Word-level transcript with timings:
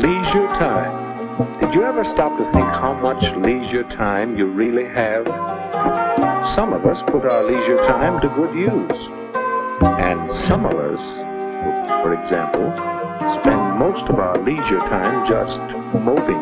Leisure 0.00 0.46
time. 0.56 1.60
Did 1.60 1.74
you 1.74 1.84
ever 1.84 2.04
stop 2.04 2.38
to 2.38 2.44
think 2.52 2.64
how 2.64 2.94
much 2.94 3.36
leisure 3.36 3.82
time 3.82 4.34
you 4.34 4.46
really 4.46 4.86
have? 4.86 5.26
Some 6.54 6.72
of 6.72 6.86
us 6.86 7.02
put 7.02 7.26
our 7.26 7.44
leisure 7.44 7.76
time 7.86 8.18
to 8.22 8.28
good 8.30 8.54
use. 8.54 9.08
And 9.82 10.32
some 10.32 10.64
of 10.64 10.72
us, 10.72 11.00
for 12.02 12.14
example, 12.14 12.72
spend 13.42 13.78
most 13.78 14.06
of 14.06 14.18
our 14.18 14.34
leisure 14.36 14.78
time 14.78 15.28
just 15.28 15.60
moping. 16.00 16.40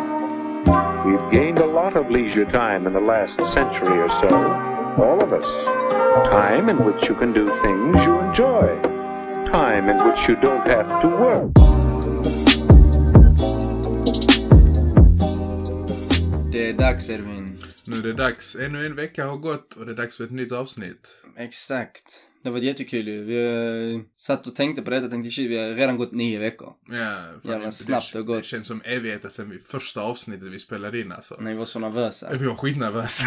We've 1.04 1.32
gained 1.32 1.58
a 1.58 1.66
lot 1.66 1.96
of 1.96 2.12
leisure 2.12 2.44
time 2.44 2.86
in 2.86 2.92
the 2.92 3.00
last 3.00 3.38
century 3.52 3.98
or 3.98 4.08
so. 4.08 4.36
All 5.02 5.20
of 5.20 5.32
us. 5.32 6.28
Time 6.28 6.68
in 6.68 6.84
which 6.84 7.08
you 7.08 7.16
can 7.16 7.32
do 7.32 7.46
things 7.60 8.04
you 8.04 8.20
enjoy. 8.20 8.80
Time 9.50 9.88
in 9.88 10.06
which 10.06 10.28
you 10.28 10.36
don't 10.36 10.64
have 10.68 11.02
to 11.02 11.08
work. 11.08 11.67
Det 16.58 16.68
är 16.68 16.72
dags 16.72 17.10
Edvin. 17.10 17.58
Nu 17.84 17.96
är 17.98 18.02
det 18.02 18.12
dags. 18.12 18.56
Ännu 18.56 18.86
en 18.86 18.94
vecka 18.94 19.26
har 19.26 19.36
gått 19.36 19.74
och 19.74 19.86
det 19.86 19.92
är 19.92 19.96
dags 19.96 20.16
för 20.16 20.24
ett 20.24 20.30
nytt 20.30 20.52
avsnitt. 20.52 21.08
Exakt. 21.36 22.04
Det 22.44 22.50
var 22.50 22.58
jättekul 22.58 23.08
ju. 23.08 23.24
Vi 23.24 23.94
uh, 23.94 24.00
satt 24.16 24.46
och 24.46 24.56
tänkte 24.56 24.82
på 24.82 24.90
detta 24.90 25.04
och 25.04 25.10
tänkte 25.10 25.30
shit, 25.30 25.50
vi 25.50 25.58
har 25.58 25.74
redan 25.74 25.96
gått 25.96 26.12
nio 26.12 26.38
veckor. 26.38 26.72
Ja, 26.90 27.22
Jävla 27.42 27.72
snabbt 27.72 28.12
det, 28.12 28.18
och 28.18 28.26
gott. 28.26 28.38
Det 28.38 28.46
känns 28.46 28.66
som 28.66 28.80
evigheter 28.84 29.28
sedan 29.28 29.50
vi 29.50 29.58
första 29.58 30.00
avsnittet 30.00 30.52
vi 30.52 30.58
spelade 30.58 31.00
in 31.00 31.12
alltså. 31.12 31.36
När 31.40 31.50
vi 31.50 31.58
var 31.58 31.64
så 31.64 31.78
nervösa. 31.78 32.28
Vi 32.32 32.46
var 32.46 32.56
skitnervösa. 32.56 33.26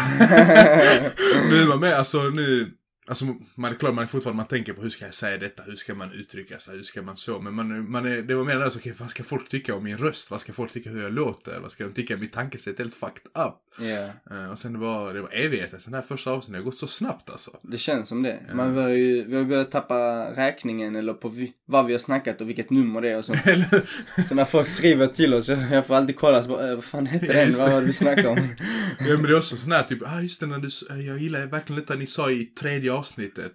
nu 1.50 1.62
är 1.62 1.66
man 1.68 1.80
med, 1.80 1.94
alltså 1.94 2.22
nu. 2.22 2.72
Alltså 3.06 3.24
man 3.54 3.72
är 3.72 3.76
klar, 3.76 3.92
man 3.92 4.04
är 4.04 4.08
fortfarande, 4.08 4.36
man 4.36 4.46
tänker 4.46 4.72
på 4.72 4.82
hur 4.82 4.88
ska 4.88 5.04
jag 5.04 5.14
säga 5.14 5.38
detta, 5.38 5.62
hur 5.62 5.76
ska 5.76 5.94
man 5.94 6.12
uttrycka 6.12 6.58
sig, 6.58 6.76
hur 6.76 6.82
ska 6.82 7.02
man 7.02 7.16
så. 7.16 7.40
Men 7.40 7.54
man, 7.54 7.90
man 7.90 8.06
är, 8.06 8.22
det 8.22 8.34
var 8.34 8.44
mer 8.44 8.56
där 8.56 8.70
så, 8.70 8.78
okej, 8.78 8.94
vad 8.98 9.10
ska 9.10 9.24
folk 9.24 9.48
tycka 9.48 9.74
om 9.74 9.84
min 9.84 9.98
röst? 9.98 10.30
Vad 10.30 10.40
ska 10.40 10.52
folk 10.52 10.72
tycka 10.72 10.90
hur 10.90 11.02
jag 11.02 11.12
låter? 11.12 11.60
Vad 11.60 11.72
ska 11.72 11.84
de 11.84 11.92
tycka 11.92 12.14
om 12.14 12.20
mitt 12.20 12.32
tankesätt? 12.32 12.78
Helt 12.78 12.94
fucked 12.94 13.26
up. 13.34 13.54
Ja. 13.78 14.34
Eh, 14.36 14.50
och 14.50 14.58
sen 14.58 14.72
det 14.72 14.78
var, 14.78 15.14
det 15.14 15.22
var 15.22 15.30
evigheter 15.32 15.78
sen 15.78 15.92
det 15.92 15.98
här 15.98 16.04
första 16.04 16.30
avsnittet, 16.30 16.52
det 16.52 16.58
har 16.58 16.64
gått 16.64 16.78
så 16.78 16.86
snabbt 16.86 17.30
alltså. 17.30 17.56
Det 17.62 17.78
känns 17.78 18.08
som 18.08 18.22
det. 18.22 18.40
Man 18.54 18.74
börjar 18.74 18.96
ju, 18.96 19.24
vi 19.24 19.36
har 19.36 19.44
börjat 19.44 19.70
tappa 19.70 20.30
räkningen 20.36 20.96
eller 20.96 21.14
på 21.14 21.28
vi, 21.28 21.52
vad 21.66 21.86
vi 21.86 21.92
har 21.92 21.98
snackat 21.98 22.40
och 22.40 22.48
vilket 22.48 22.70
nummer 22.70 23.00
det 23.00 23.08
är 23.08 23.18
och 23.18 23.24
så. 23.24 23.32
Eller 23.44 23.66
Så 24.28 24.34
när 24.34 24.44
folk 24.44 24.68
skriver 24.68 25.06
till 25.06 25.34
oss, 25.34 25.48
jag, 25.48 25.86
får 25.86 25.94
alltid 25.94 26.16
kolla 26.16 26.42
så 26.42 26.48
bara, 26.48 26.68
äh, 26.68 26.74
vad 26.74 26.84
fan 26.84 27.06
hette 27.06 27.26
Ja, 27.26 27.32
den? 27.32 27.52
Vad 27.52 27.70
var 27.70 27.80
det 27.80 27.86
vi 27.86 27.92
snackade 27.92 28.28
om? 28.28 28.38
Ja 29.00 29.08
men 29.08 29.22
det 29.22 29.28
är 29.28 29.36
också 29.36 29.56
sån 29.56 29.72
här 29.72 29.82
typ, 29.82 30.02
ah 30.02 30.20
just 30.20 30.40
det 30.40 30.46
när 30.46 30.58
du, 30.58 30.68
jag 31.02 31.18
gillar 31.18 31.46
verkligen 31.46 31.80
detta 31.80 31.94
ni 31.94 32.06
sa 32.06 32.30
i 32.30 32.44
tredje 32.44 32.92
avsnittet. 32.92 33.01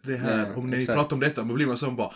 Det 0.01 0.17
här, 0.17 0.47
Ja, 0.47 0.55
om 0.55 0.69
ni 0.69 0.77
exakt. 0.77 0.97
pratar 0.97 1.15
om 1.15 1.19
detta, 1.19 1.43
då 1.43 1.53
blir 1.53 1.65
man 1.67 1.77
sån 1.77 1.95
bara 1.95 2.11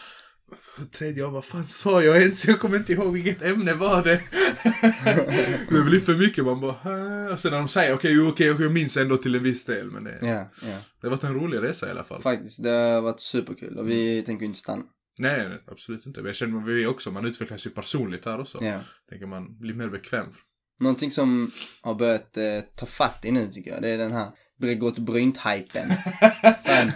Tredje, 0.91 1.27
vad 1.27 1.45
fan 1.45 1.67
sa 1.67 2.03
jag 2.03 2.21
ens? 2.21 2.47
Jag 2.47 2.59
kommer 2.59 2.77
inte 2.77 2.93
ihåg 2.93 3.13
vilket 3.13 3.41
ämne 3.41 3.73
var 3.73 4.03
det. 4.03 4.21
det 5.69 5.83
blir 5.85 5.99
för 5.99 6.15
mycket, 6.17 6.45
man 6.45 6.61
bara 6.61 6.75
"Ah." 6.83 7.33
Och 7.33 7.39
sen 7.39 7.51
när 7.51 7.57
de 7.57 7.67
säger 7.67 7.93
okej, 7.93 8.19
okay, 8.19 8.31
okej, 8.31 8.51
okay, 8.51 8.65
jag 8.65 8.73
minns 8.73 8.97
ändå 8.97 9.17
till 9.17 9.35
en 9.35 9.43
viss 9.43 9.65
del. 9.65 9.91
Men 9.91 10.03
det, 10.03 10.17
Ja, 10.21 10.27
ja. 10.61 10.77
det 11.01 11.07
har 11.07 11.09
varit 11.09 11.23
en 11.23 11.33
rolig 11.33 11.61
resa 11.63 11.87
i 11.87 11.91
alla 11.91 12.03
fall. 12.03 12.21
Faktiskt, 12.21 12.63
det 12.63 12.69
har 12.69 13.01
varit 13.01 13.19
superkul 13.19 13.77
och 13.77 13.89
vi 13.89 14.23
tänker 14.23 14.41
ju 14.41 14.47
inte 14.47 14.59
stanna. 14.59 14.83
Nej, 15.19 15.49
nej, 15.49 15.63
absolut 15.67 16.05
inte. 16.05 16.19
Men 16.19 16.27
jag 16.27 16.35
känner 16.35 16.61
vi 16.65 16.85
också, 16.85 17.11
man 17.11 17.25
utvecklas 17.25 17.65
ju 17.65 17.69
personligt 17.69 18.25
här 18.25 18.39
också. 18.39 18.63
Ja. 18.63 18.79
Tänker 19.09 19.25
man 19.25 19.59
blir 19.59 19.73
mer 19.73 19.89
bekväm. 19.89 20.27
Någonting 20.79 21.11
som 21.11 21.51
har 21.81 21.95
börjat 21.95 22.37
eh, 22.37 22.59
ta 22.75 22.85
fatt 22.85 23.25
i 23.25 23.31
nu 23.31 23.47
tycker 23.47 23.71
jag, 23.71 23.81
det 23.81 23.89
är 23.89 23.97
den 23.97 24.11
här 24.11 24.31
Bregott 24.61 24.97
Brynt-hypen. 24.97 25.93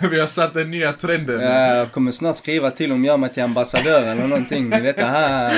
vi 0.11 0.19
har 0.19 0.27
satt 0.27 0.53
den 0.53 0.71
nya 0.71 0.93
trenden. 0.93 1.41
Jag 1.41 1.91
kommer 1.91 2.11
snart 2.11 2.35
skriva 2.35 2.71
till 2.71 2.91
om 2.91 3.05
gör 3.05 3.17
mig 3.17 3.33
till 3.33 3.43
ambassadör 3.43 4.11
eller 4.11 4.27
någonting 4.27 4.73
i 4.73 4.81
detta 4.81 5.05
här. 5.05 5.53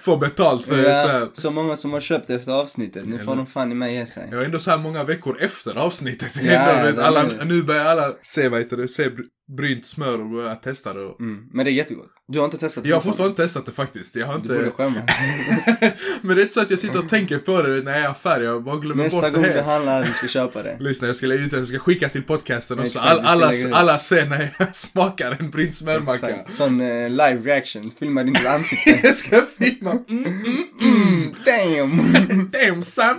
Få 0.00 0.16
betalt 0.16 0.66
för 0.66 0.82
så 0.82 0.88
här. 0.90 1.20
Ja, 1.20 1.30
så 1.34 1.50
många 1.50 1.76
som 1.76 1.92
har 1.92 2.00
köpt 2.00 2.30
efter 2.30 2.52
avsnittet, 2.52 3.06
nu 3.06 3.18
får 3.18 3.36
de 3.36 3.46
fan 3.46 3.72
i 3.72 3.74
mig 3.74 3.94
ge 3.94 4.06
sig. 4.06 4.28
Jag 4.30 4.36
var 4.36 4.44
ändå 4.44 4.58
så 4.58 4.70
här 4.70 4.78
många 4.78 5.04
veckor 5.04 5.42
efter 5.42 5.78
avsnittet. 5.78 6.30
Ja, 6.34 6.42
vet, 6.82 6.96
det 6.96 7.02
är 7.02 7.06
alla, 7.06 7.22
det. 7.22 7.44
nu 7.44 7.62
börjar 7.62 7.84
alla 7.84 8.12
se, 8.22 8.48
vad 8.48 8.60
heter 8.60 8.76
det, 8.76 8.88
se 8.88 9.10
brynt 9.56 9.86
smör 9.86 10.20
och 10.20 10.30
börja 10.30 10.54
testa 10.54 10.92
det. 10.94 11.00
Mm, 11.00 11.46
men 11.52 11.64
det 11.64 11.70
är 11.70 11.72
jättegott. 11.72 12.10
Du 12.28 12.38
har 12.38 12.44
inte 12.44 12.58
testat 12.58 12.86
Jag 12.86 12.96
har 12.96 13.00
fortfarande? 13.02 13.30
inte 13.30 13.42
testat 13.42 13.66
det 13.66 13.72
faktiskt. 13.72 14.16
Jag 14.16 14.26
har 14.26 14.38
Du 14.38 14.48
borde 14.48 14.58
inte... 14.58 14.70
skämmas. 14.70 15.04
Men 16.22 16.36
det 16.36 16.42
är 16.42 16.42
inte 16.42 16.54
så 16.54 16.60
att 16.60 16.70
jag 16.70 16.78
sitter 16.78 16.98
och 16.98 17.08
tänker 17.08 17.38
på 17.38 17.62
det 17.62 17.68
när 17.68 17.92
jag 17.92 18.00
är 18.00 18.08
affär. 18.08 18.40
Jag 18.40 18.64
bara 18.64 18.76
glömmer 18.76 19.04
Nästa 19.04 19.20
bort 19.20 19.32
gång 19.32 19.42
det 19.42 19.48
du 19.48 19.54
helt. 19.54 19.66
handlar, 19.66 20.04
du 20.04 20.12
ska 20.12 20.26
köpa 20.28 20.62
det. 20.62 20.76
Lyssna, 20.80 21.06
jag 21.06 21.16
ska 21.16 21.26
lägga 21.26 21.42
ut 21.44 21.50
den, 21.50 21.58
jag 21.60 21.68
ska 21.68 21.78
skicka 21.78 22.08
till 22.08 22.22
podcasten 22.22 22.78
och 22.78 22.88
så 22.88 22.98
all, 22.98 23.16
du 23.22 23.28
alla, 23.28 23.52
alla 23.72 23.98
ser 23.98 24.26
när 24.26 24.54
jag 24.58 24.76
smakar 24.76 25.36
en 25.40 25.50
brynt 25.50 25.74
smörmacka. 25.74 26.36
Sån 26.48 26.80
eh, 26.80 27.10
live 27.10 27.40
reaction, 27.44 27.90
filma 27.98 28.22
ditt 28.22 28.46
ansikte. 28.46 29.00
Jag 29.02 29.14
ska 29.16 29.42
filma. 29.58 29.90
Mm, 30.08 30.24
mm, 30.24 30.64
mm. 30.80 31.34
Damn! 31.44 32.50
Damn 32.50 32.82
son! 32.84 33.16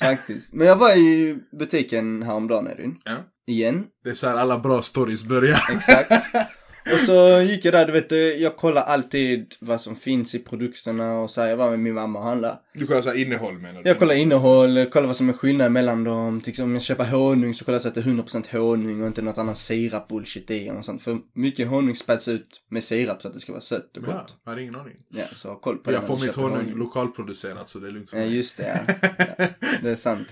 Faktiskt. 0.00 0.54
Men 0.54 0.66
jag 0.66 0.76
var 0.76 0.96
i 0.96 1.38
butiken 1.58 2.22
häromdagen 2.22 2.68
Edvin. 2.70 2.96
Ja. 3.04 3.16
Igen. 3.46 3.84
Det 4.04 4.10
är 4.10 4.14
så 4.14 4.26
här 4.28 4.36
alla 4.36 4.58
bra 4.58 4.82
stories 4.82 5.24
börjar. 5.24 5.60
Exakt. 5.72 6.10
Och 6.92 6.98
så 6.98 7.40
gick 7.40 7.64
jag 7.64 7.74
där, 7.74 7.86
du 7.86 7.92
vet, 7.92 8.40
jag 8.40 8.56
kollar 8.56 8.82
alltid 8.82 9.54
vad 9.60 9.80
som 9.80 9.96
finns 9.96 10.34
i 10.34 10.38
produkterna 10.38 11.18
och 11.18 11.30
så 11.30 11.40
här, 11.40 11.48
jag 11.48 11.56
var 11.56 11.70
med 11.70 11.78
min 11.78 11.94
mamma 11.94 12.18
och 12.18 12.24
handlade. 12.24 12.58
Du 12.74 12.86
kollar 12.86 13.02
så 13.02 13.08
här 13.08 13.16
innehåll 13.16 13.58
menar 13.58 13.82
du? 13.82 13.88
Jag 13.88 13.98
kollar 13.98 14.14
innehåll, 14.14 14.86
kollar 14.90 15.06
vad 15.06 15.16
som 15.16 15.28
är 15.28 15.32
skillnad 15.32 15.72
mellan 15.72 16.04
dem. 16.04 16.40
Till 16.40 16.50
exempel 16.50 16.68
om 16.70 16.74
jag 16.74 16.82
köper 16.82 17.04
honung 17.04 17.54
så 17.54 17.64
kollar 17.64 17.74
jag 17.74 17.82
så 17.82 17.88
att 17.88 17.94
det 17.94 18.00
är 18.00 18.04
100% 18.04 18.58
honung 18.58 19.00
och 19.00 19.06
inte 19.06 19.22
något 19.22 19.38
annat 19.38 19.58
sirap 19.58 20.08
bullshit 20.08 20.50
i 20.50 20.70
och 20.70 20.84
sånt. 20.84 21.02
För 21.02 21.18
mycket 21.34 21.68
honung 21.68 21.96
späds 21.96 22.28
ut 22.28 22.60
med 22.70 22.84
sirap 22.84 23.22
så 23.22 23.28
att 23.28 23.34
det 23.34 23.40
ska 23.40 23.52
vara 23.52 23.62
sött 23.62 23.96
och 23.96 24.02
Ja, 24.06 24.12
gott. 24.12 24.34
jag 24.44 24.50
hade 24.50 24.62
ingen 24.62 24.76
aning. 24.76 24.94
Ja, 25.08 25.24
så 25.34 25.48
ha 25.48 25.56
koll 25.60 25.76
på 25.78 25.90
det 25.90 25.96
Jag 25.96 26.06
får 26.06 26.14
mitt 26.14 26.24
köper 26.24 26.40
honung 26.42 26.72
lokalproducerat 26.74 27.68
så 27.70 27.78
det 27.78 27.88
är 27.88 27.92
lugnt 27.92 28.10
för 28.10 28.16
Ja, 28.18 28.24
mig. 28.24 28.36
just 28.36 28.56
det 28.56 28.82
ja. 28.86 28.94
ja. 29.38 29.46
Det 29.82 29.90
är 29.90 29.96
sant. 29.96 30.28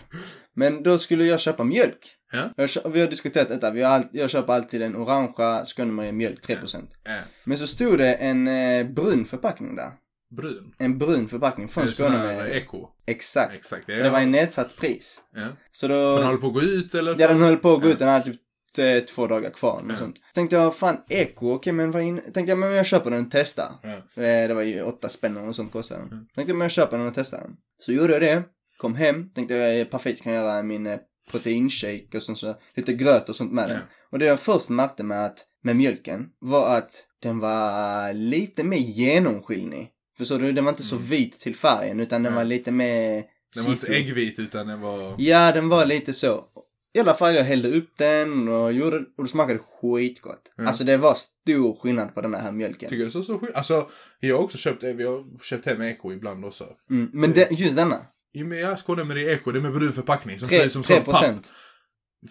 Men 0.54 0.82
då 0.82 0.98
skulle 0.98 1.24
jag 1.24 1.40
köpa 1.40 1.64
mjölk. 1.64 2.16
Ja. 2.32 2.48
Jag 2.56 2.90
vi 2.92 3.00
har 3.00 3.08
diskuterat 3.08 3.48
detta. 3.48 3.70
Vi 3.70 3.82
har 3.82 3.90
all, 3.94 4.04
jag 4.12 4.30
köper 4.30 4.52
alltid 4.52 4.82
en 4.82 4.96
orangea 4.96 5.64
Skånemejerier 5.64 6.12
mjölk, 6.12 6.46
3%. 6.48 6.86
Ja. 7.04 7.12
Men 7.44 7.58
så 7.58 7.66
stod 7.66 7.98
det 7.98 8.14
en 8.14 8.48
eh, 8.48 8.86
brun 8.86 9.24
förpackning 9.24 9.76
där. 9.76 9.92
Brun. 10.36 10.74
En 10.78 10.98
brun 10.98 11.28
förpackning 11.28 11.68
från 11.68 11.86
Det 11.86 11.92
Skånemejerier. 11.92 12.56
eko. 12.56 12.88
Exakt. 13.06 13.54
Exakt. 13.54 13.86
Det 13.86 14.10
var 14.10 14.20
en 14.20 14.30
nedsatt 14.30 14.76
pris. 14.76 15.20
Ja. 15.34 15.46
Så 15.72 15.88
då... 15.88 16.16
Den 16.16 16.26
håller 16.26 16.38
på 16.38 16.46
att 16.46 16.52
gå 16.54 16.62
ut 16.62 16.94
eller? 16.94 17.16
Ja, 17.18 17.28
den 17.28 17.42
höll 17.42 17.56
på 17.56 17.72
att 17.74 17.80
gå 17.82 17.88
Ja. 17.88 17.92
ut. 17.92 17.98
Den 17.98 18.08
hade 18.08 18.24
typ 18.24 18.40
eh, 18.78 18.98
två 19.14 19.26
dagar 19.26 19.50
kvar. 19.50 19.82
Ja. 19.88 19.96
sånt. 19.96 20.16
Tänkte 20.34 20.56
jag, 20.56 20.76
fan 20.76 20.96
eko, 21.08 21.52
okej 21.54 21.72
men 21.72 21.90
vad 21.90 22.02
in... 22.02 22.20
Tänkte 22.20 22.42
jag, 22.52 22.58
men 22.58 22.72
jag 22.72 22.86
köper 22.86 23.10
den 23.10 23.24
och 23.26 23.30
testar. 23.32 23.68
Ja. 23.82 23.88
Eh, 24.22 24.48
Det 24.48 24.54
var 24.54 24.62
ju 24.62 24.82
åtta 24.82 25.08
spänn 25.08 25.36
och 25.36 25.56
sånt 25.56 25.72
kostade 25.72 26.00
den. 26.00 26.08
Tänkte 26.34 26.50
jag, 26.50 26.56
men 26.58 26.64
jag 26.64 26.70
köper 26.72 26.98
den 26.98 27.06
och 27.06 27.14
testar 27.14 27.38
den. 27.40 27.56
Så 27.78 27.92
gjorde 27.92 28.12
jag 28.12 28.22
det. 28.22 28.42
Kom 28.82 28.94
hem. 28.94 29.28
Tänkte 29.34 29.54
jag, 29.54 29.90
perfekt, 29.90 30.22
kan 30.22 30.32
göra 30.32 30.62
min 30.62 30.86
eh, 30.86 30.98
proteinshake 31.30 32.16
och 32.16 32.22
sånt 32.22 32.38
så. 32.38 32.54
Lite 32.74 32.92
gröt 32.92 33.28
och 33.28 33.36
sånt 33.36 33.52
med 33.52 33.68
den. 33.68 33.76
Ja. 33.76 33.82
Och 34.10 34.18
det 34.18 34.24
jag 34.24 34.40
först 34.40 34.68
märkte 34.68 35.02
med 35.02 35.24
att, 35.24 35.38
med 35.62 35.76
mjölken, 35.76 36.28
var 36.38 36.76
att 36.76 37.06
den 37.22 37.38
var 37.38 38.12
lite 38.12 38.64
mer 38.64 38.78
genomskinlig. 38.78 39.90
Förstår 40.18 40.38
du? 40.38 40.52
Den 40.52 40.64
var 40.64 40.72
inte 40.72 40.82
så 40.82 40.96
vit 40.96 41.40
till 41.40 41.56
färgen 41.56 42.00
utan 42.00 42.22
den 42.22 42.32
Mm. 42.32 42.34
Ja. 42.34 42.38
var 42.40 42.44
lite 42.44 42.72
mer 42.72 43.24
Den 43.54 43.64
var 43.64 43.72
inte 43.72 43.86
äggvit 43.86 44.38
utan 44.38 44.66
den 44.66 44.80
var... 44.80 45.14
Ja, 45.18 45.52
den 45.52 45.68
var 45.68 45.86
lite 45.86 46.14
så. 46.14 46.44
I 46.94 47.00
alla 47.00 47.14
fall, 47.14 47.34
jag 47.34 47.44
hällde 47.44 47.68
upp 47.68 47.90
den 47.98 48.48
och 48.48 48.72
gjorde, 48.72 48.96
och 49.16 49.24
det 49.24 49.28
smakade 49.28 49.58
skitgott. 49.58 50.52
Ja. 50.56 50.66
Alltså 50.66 50.84
det 50.84 50.96
var 50.96 51.14
stor 51.14 51.76
skillnad 51.76 52.14
på 52.14 52.20
den 52.20 52.34
här 52.34 52.52
mjölken. 52.52 52.90
Tycker 52.90 53.04
du 53.04 53.10
så 53.10 53.22
så 53.22 53.38
skit? 53.38 53.54
Alltså, 53.54 53.88
jag 54.20 54.36
har 54.36 54.44
också 54.44 54.58
köpt, 54.58 54.82
vi 54.82 55.04
har 55.04 55.42
köpt 55.42 55.66
hem 55.66 55.82
eko 55.82 56.12
ibland 56.12 56.44
också. 56.44 56.66
Mm, 56.90 57.10
men 57.12 57.32
det, 57.32 57.50
just 57.50 57.76
denna. 57.76 58.06
Jag 58.32 58.78
skådar 58.78 59.04
med 59.04 59.16
det 59.16 59.20
i 59.22 59.32
eko, 59.32 59.52
det 59.52 59.58
är 59.58 59.60
med 59.60 59.72
brun 59.72 59.92
förpackning 59.92 60.38
som 60.38 60.48
ser 60.48 60.56
Tre, 60.56 60.66
ut 60.66 60.72
som 60.72 60.82
tre 60.82 60.96
sån 60.96 61.04
papp. 61.04 61.14
procent. 61.14 61.52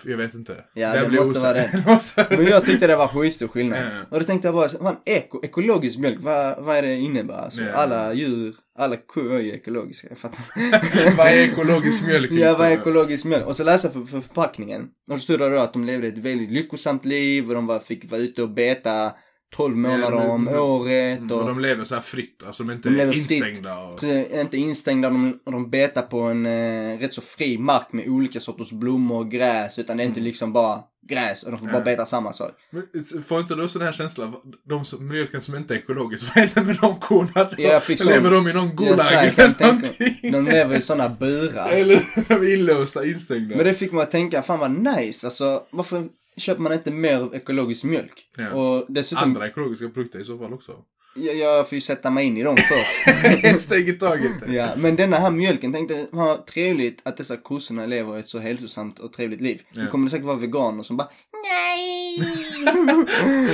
Jag 0.03 0.17
vet 0.17 0.33
inte. 0.33 0.65
Ja, 0.73 0.93
Där 0.93 1.01
det 1.01 1.07
blir 1.07 1.17
jag 1.19 1.27
måste 1.27 1.39
vara 1.39 1.51
osäker. 1.51 1.71
det. 1.77 1.77
Det 1.77 2.35
vara 2.35 2.41
Men 2.41 2.45
jag 2.51 2.65
tyckte 2.65 2.87
det 2.87 2.95
var 2.95 3.07
skitstor 3.07 3.47
skillnad. 3.47 3.79
Ja. 3.79 3.89
Och 4.09 4.19
då 4.19 4.25
tänkte 4.25 4.47
jag 4.47 4.55
bara, 4.55 4.69
fan 4.69 4.97
eko, 5.05 5.39
ekologisk 5.45 5.99
mjölk, 5.99 6.17
vad, 6.21 6.63
vad 6.63 6.77
är 6.77 6.81
det 6.81 6.95
innebär? 6.95 7.33
Alltså, 7.37 7.61
Ja. 7.61 7.71
alla 7.71 8.13
djur, 8.13 8.55
alla 8.79 8.97
kor 8.97 9.33
är 9.35 9.39
ju 9.39 9.51
ekologiska, 9.53 10.07
jag 10.09 10.17
fattar. 10.17 10.39
Vad 11.17 11.27
är 11.27 11.37
ekologisk 11.51 12.03
mjölk? 12.05 12.31
Ja, 12.31 12.53
vad 12.57 12.67
är 12.67 12.71
liksom? 12.71 12.81
ekologisk 12.89 13.25
mjölk? 13.25 13.45
Och 13.45 13.55
så 13.55 13.63
läsa 13.63 13.89
för, 13.89 14.05
för 14.05 14.21
förpackningen. 14.21 14.87
Och 15.11 15.17
så 15.17 15.23
stod 15.23 15.39
det 15.39 15.49
då 15.49 15.57
att 15.59 15.73
de 15.73 15.85
levde 15.85 16.07
ett 16.07 16.17
väldigt 16.17 16.51
lyckosamt 16.51 17.05
liv 17.05 17.47
och 17.49 17.53
de 17.55 17.67
var, 17.67 17.79
fick 17.79 18.11
vara 18.11 18.21
ute 18.21 18.41
och 18.43 18.49
beta 18.49 19.13
12 19.55 19.77
månader 19.77 20.17
men- 20.17 20.29
om 20.29 20.47
året. 20.47 21.17
Mm, 21.19 21.31
Och, 21.31 21.41
Och 21.41 21.47
de 21.47 21.59
lever 21.59 21.85
så 21.85 21.95
här 21.95 22.01
fritt, 22.01 22.43
alltså 22.47 22.63
de 22.63 22.69
är 22.69 22.75
inte 22.75 22.89
De 22.89 23.13
instängda. 23.13 23.77
Och... 23.79 23.99
Precis, 23.99 24.27
inte 24.33 24.57
instängda, 24.57 25.09
de, 25.09 25.39
de 25.45 25.69
betar 25.69 26.01
på 26.01 26.19
en 26.21 26.45
eh, 26.45 26.97
rätt 26.99 27.13
så 27.13 27.21
fri 27.21 27.57
mark 27.57 27.93
med 27.93 28.07
olika 28.07 28.39
sorters 28.39 28.71
blommor 28.71 29.17
och 29.19 29.31
gräs. 29.31 29.79
Utan 29.79 29.97
det 29.97 30.03
är 30.03 30.05
inte 30.05 30.19
liksom 30.19 30.53
bara 30.53 30.79
gräs 31.09 31.43
och 31.43 31.51
de 31.51 31.57
får 31.59 31.65
bara 31.65 31.71
Mm. 31.75 31.79
Ja. 31.87 31.91
beta 31.91 32.05
samma 32.05 32.33
sak. 32.33 32.51
Men 32.71 32.83
får 33.27 33.39
inte 33.39 33.55
du 33.55 33.69
sån 33.69 33.81
här 33.81 33.91
känsla, 33.91 34.31
de 34.69 34.85
som, 34.85 35.07
mjölken 35.07 35.41
som 35.41 35.55
inte 35.55 35.73
är 35.73 35.77
ekologisk, 35.77 36.27
vad 36.35 36.43
händer 36.45 36.63
med 36.63 36.77
de 36.81 36.99
korna 36.99 37.31
då? 37.43 37.49
Jag 37.57 37.83
fick 37.83 38.05
Lever 38.05 38.31
de 38.31 38.47
i 38.47 38.53
någon 38.53 38.69
gulag 38.75 39.13
eller 39.13 39.63
någonting? 39.63 40.31
de 40.31 40.45
lever 40.45 40.77
i 40.77 40.81
sådana 40.81 41.09
burar. 41.09 41.69
Eller 41.71 41.95
är 41.95 42.39
de 42.39 42.53
inlåsta, 42.53 43.05
instängda? 43.05 43.55
Men 43.55 43.65
det 43.65 43.73
fick 43.73 43.91
mig 43.91 44.03
att 44.03 44.11
tänka, 44.11 44.41
fan 44.41 44.59
vad 44.59 44.71
nice, 44.97 45.27
alltså 45.27 45.63
varför 45.71 46.07
köper 46.37 46.61
man 46.61 46.73
inte 46.73 46.91
mer 46.91 47.35
ekologisk 47.35 47.83
mjölk. 47.83 48.29
Ja. 48.37 48.51
Och 48.53 48.85
dessutom, 48.89 49.23
Andra 49.23 49.47
ekologiska 49.47 49.89
produkter 49.89 50.19
i 50.19 50.25
så 50.25 50.37
fall 50.37 50.53
också. 50.53 50.75
jag, 51.15 51.35
jag 51.35 51.69
får 51.69 51.75
ju 51.75 51.81
sätta 51.81 52.09
mig 52.09 52.25
in 52.25 52.37
i 52.37 52.43
dem 52.43 52.57
först. 52.57 53.07
Ett 53.45 53.61
steg 53.61 53.89
i 53.89 53.93
taget. 53.93 54.31
ja, 54.47 54.69
men 54.77 54.95
denna 54.95 55.17
här 55.17 55.31
mjölken 55.31 55.73
tänkte, 55.73 56.07
vad 56.11 56.45
trevligt 56.45 56.99
att 57.03 57.17
dessa 57.17 57.37
kossorna 57.37 57.85
lever 57.85 58.17
ett 58.19 58.29
så 58.29 58.39
hälsosamt 58.39 58.99
och 58.99 59.13
trevligt 59.13 59.41
liv. 59.41 59.61
Nu 59.73 59.83
Ja. 59.83 59.89
kommer 59.91 60.05
det 60.05 60.11
säkert 60.11 60.25
vara 60.25 60.37
veganer 60.37 60.83
som 60.83 60.97
bara 60.97 61.09
Nej! 61.43 62.17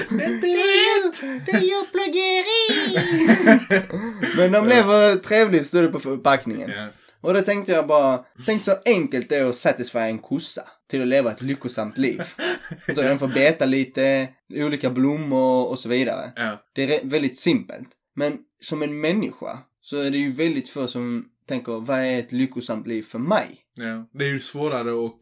Det 0.10 0.24
är 0.24 0.34
inte 0.34 0.48
rätt! 0.48 1.22
Det 1.46 1.52
är 1.52 1.62
djurplågeri! 1.62 2.98
men 4.38 4.52
de 4.52 4.68
lever 4.68 5.16
trevligt, 5.16 5.68
står 5.68 5.82
det 5.82 5.88
på 5.88 6.00
förpackningen. 6.00 6.70
Ja. 6.70 6.88
Och 7.28 7.34
då 7.34 7.42
tänkte 7.42 7.72
jag 7.72 7.88
bara, 7.88 8.26
tänk 8.46 8.64
så 8.64 8.72
enkelt 8.86 9.30
det 9.30 9.36
är 9.36 9.46
att 9.46 9.56
satisfy 9.56 10.00
en 10.00 10.20
kossa 10.20 10.62
till 10.90 11.02
att 11.02 11.08
leva 11.08 11.32
ett 11.32 11.42
lyckosamt 11.42 11.98
liv. 11.98 12.22
Då 12.88 13.02
den 13.02 13.20
får 13.20 13.28
beta 13.28 13.66
lite, 13.66 14.30
olika 14.50 14.90
blommor 14.90 15.68
och 15.68 15.80
så 15.80 15.90
vidare. 15.90 16.32
Ja. 16.36 16.64
Det 16.74 16.84
är 16.84 17.06
väldigt 17.06 17.40
simpelt. 17.40 17.88
Men 18.16 18.38
som 18.62 18.82
en 18.82 19.02
människa 19.02 19.60
så 19.82 19.98
är 19.98 20.12
det 20.12 20.18
ju 20.18 20.32
väldigt 20.32 20.70
få 20.70 20.88
som 20.88 21.26
tänker, 21.48 21.80
vad 21.80 22.00
är 22.00 22.20
ett 22.20 22.32
lyckosamt 22.32 22.88
liv 22.88 23.04
för 23.04 23.20
mig? 23.20 23.58
Ja. 23.76 24.10
Det 24.14 24.26
är 24.26 24.30
ju 24.30 24.40
svårare 24.40 25.06
att 25.06 25.14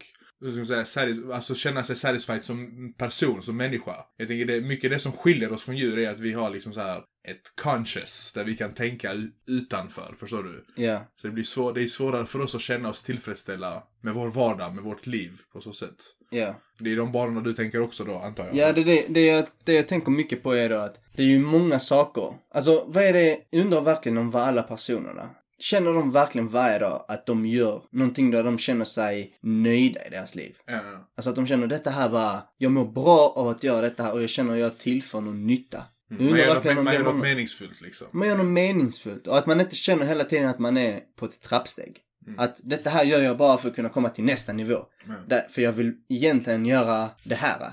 hur 0.46 0.52
ska 0.52 0.74
man 0.74 0.86
säga, 0.86 1.06
satis- 1.06 1.34
alltså 1.34 1.56
känna 1.56 1.84
sig 1.84 1.96
satisfied 1.96 2.44
som 2.44 2.94
person, 2.98 3.42
som 3.42 3.58
människa. 3.58 3.96
Jag 4.18 4.28
tänker 4.28 4.46
det, 4.46 4.62
mycket 4.62 4.92
det 4.92 5.00
som 5.00 5.12
skiljer 5.12 5.54
oss 5.54 5.64
från 5.64 5.78
djur 5.78 6.00
är 6.00 6.10
att 6.10 6.20
vi 6.20 6.34
har 6.34 6.50
liksom 6.50 6.74
så 6.74 6.80
här 6.80 7.04
ett 7.28 7.56
conscious 7.62 8.32
där 8.34 8.44
vi 8.44 8.58
kan 8.58 8.74
tänka 8.74 9.14
utanför, 9.48 10.16
förstår 10.20 10.44
du? 10.44 10.84
Ja. 10.84 11.06
Så 11.16 11.28
det 11.28 11.34
blir 11.34 11.44
svår, 11.44 11.74
det 11.74 11.84
är 11.84 11.88
svårare 11.88 12.26
för 12.26 12.42
oss 12.42 12.56
att 12.56 12.62
känna 12.62 12.90
oss 12.90 13.04
tillfredsställa 13.04 13.84
med 14.02 14.14
vår 14.14 14.30
vardag, 14.30 14.76
med 14.76 14.84
vårt 14.84 15.06
liv 15.06 15.42
på 15.54 15.62
så 15.62 15.74
sätt. 15.74 15.96
Ja. 16.30 16.56
Det 16.80 16.92
är 16.92 16.96
de 16.96 17.12
banorna 17.12 17.42
du 17.42 17.54
tänker 17.54 17.82
också 17.82 18.04
då, 18.04 18.20
antar 18.20 18.46
jag? 18.46 18.56
Ja, 18.56 18.74
det, 18.74 18.84
det, 18.84 19.06
det, 19.10 19.26
jag, 19.26 19.46
det 19.64 19.74
jag 19.74 19.88
tänker 19.88 20.12
mycket 20.12 20.44
på 20.44 20.54
är 20.54 20.70
då 20.70 20.78
att 20.78 21.00
det 21.16 21.24
är 21.24 21.28
ju 21.28 21.40
många 21.40 21.80
saker. 21.80 22.34
Alltså, 22.54 22.84
vad 22.88 23.04
är 23.04 23.14
det, 23.14 23.38
jag 23.50 23.62
undrar 23.62 23.82
verkligen 23.82 24.18
om 24.18 24.32
vad 24.32 24.44
alla 24.44 24.64
personerna 24.64 25.30
Känner 25.60 25.94
de 25.94 26.12
verkligen 26.12 26.48
varje 26.48 26.80
dag 26.80 27.06
att 27.08 27.26
de 27.26 27.46
gör 27.46 27.82
någonting 27.92 28.32
där 28.32 28.44
de 28.44 28.58
känner 28.58 28.86
sig 28.86 29.38
nöjda 29.42 30.08
i 30.08 30.10
deras 30.10 30.36
liv? 30.36 30.56
Ja. 30.66 30.80
Alltså 31.18 31.30
att 31.30 31.36
de 31.36 31.48
känner 31.48 31.68
detta 31.68 31.90
här 31.90 32.10
var, 32.10 32.40
jag 32.58 32.72
mår 32.72 32.86
bra 32.86 33.34
av 33.36 33.48
att 33.48 33.64
göra 33.64 33.82
detta 33.82 34.04
här 34.04 34.14
och 34.14 34.24
jag 34.24 34.30
känner 34.30 34.54
att 34.54 34.60
jag 34.60 34.78
tillför 34.78 35.22
någon 35.22 35.48
nytta. 35.48 35.84
Jag 36.10 36.22
Man 36.22 36.40
gör, 36.40 36.56
något, 36.76 36.84
man 36.84 36.94
gör 36.94 37.04
något 37.04 37.22
meningsfullt 37.22 37.82
liksom. 37.82 38.08
man 38.12 38.28
gör 38.28 38.38
något 38.38 38.46
meningsfullt 38.46 39.28
och 39.28 39.38
att 39.38 39.46
man 39.46 39.62
inte 39.62 39.76
känner 39.76 40.06
hela 40.06 40.24
tiden 40.24 40.50
att 40.50 40.60
man 40.60 40.78
är 40.78 41.00
på 41.20 41.26
ett 41.26 41.42
trappsteg. 41.42 42.02
Mm. 42.28 42.40
Att 42.40 42.60
detta 42.64 42.90
här 42.90 43.04
gör 43.04 43.22
jag 43.22 43.38
bara 43.38 43.58
för 43.58 43.70
att 43.70 43.76
kunna 43.76 43.90
komma 43.90 44.10
till 44.10 44.24
nästa 44.24 44.54
nivå. 44.54 44.78
Ja. 45.08 45.14
Där, 45.28 45.48
för 45.50 45.62
jag 45.62 45.72
vill 45.72 45.94
egentligen 46.10 46.66
göra 46.66 47.10
det 47.24 47.36
här. 47.36 47.72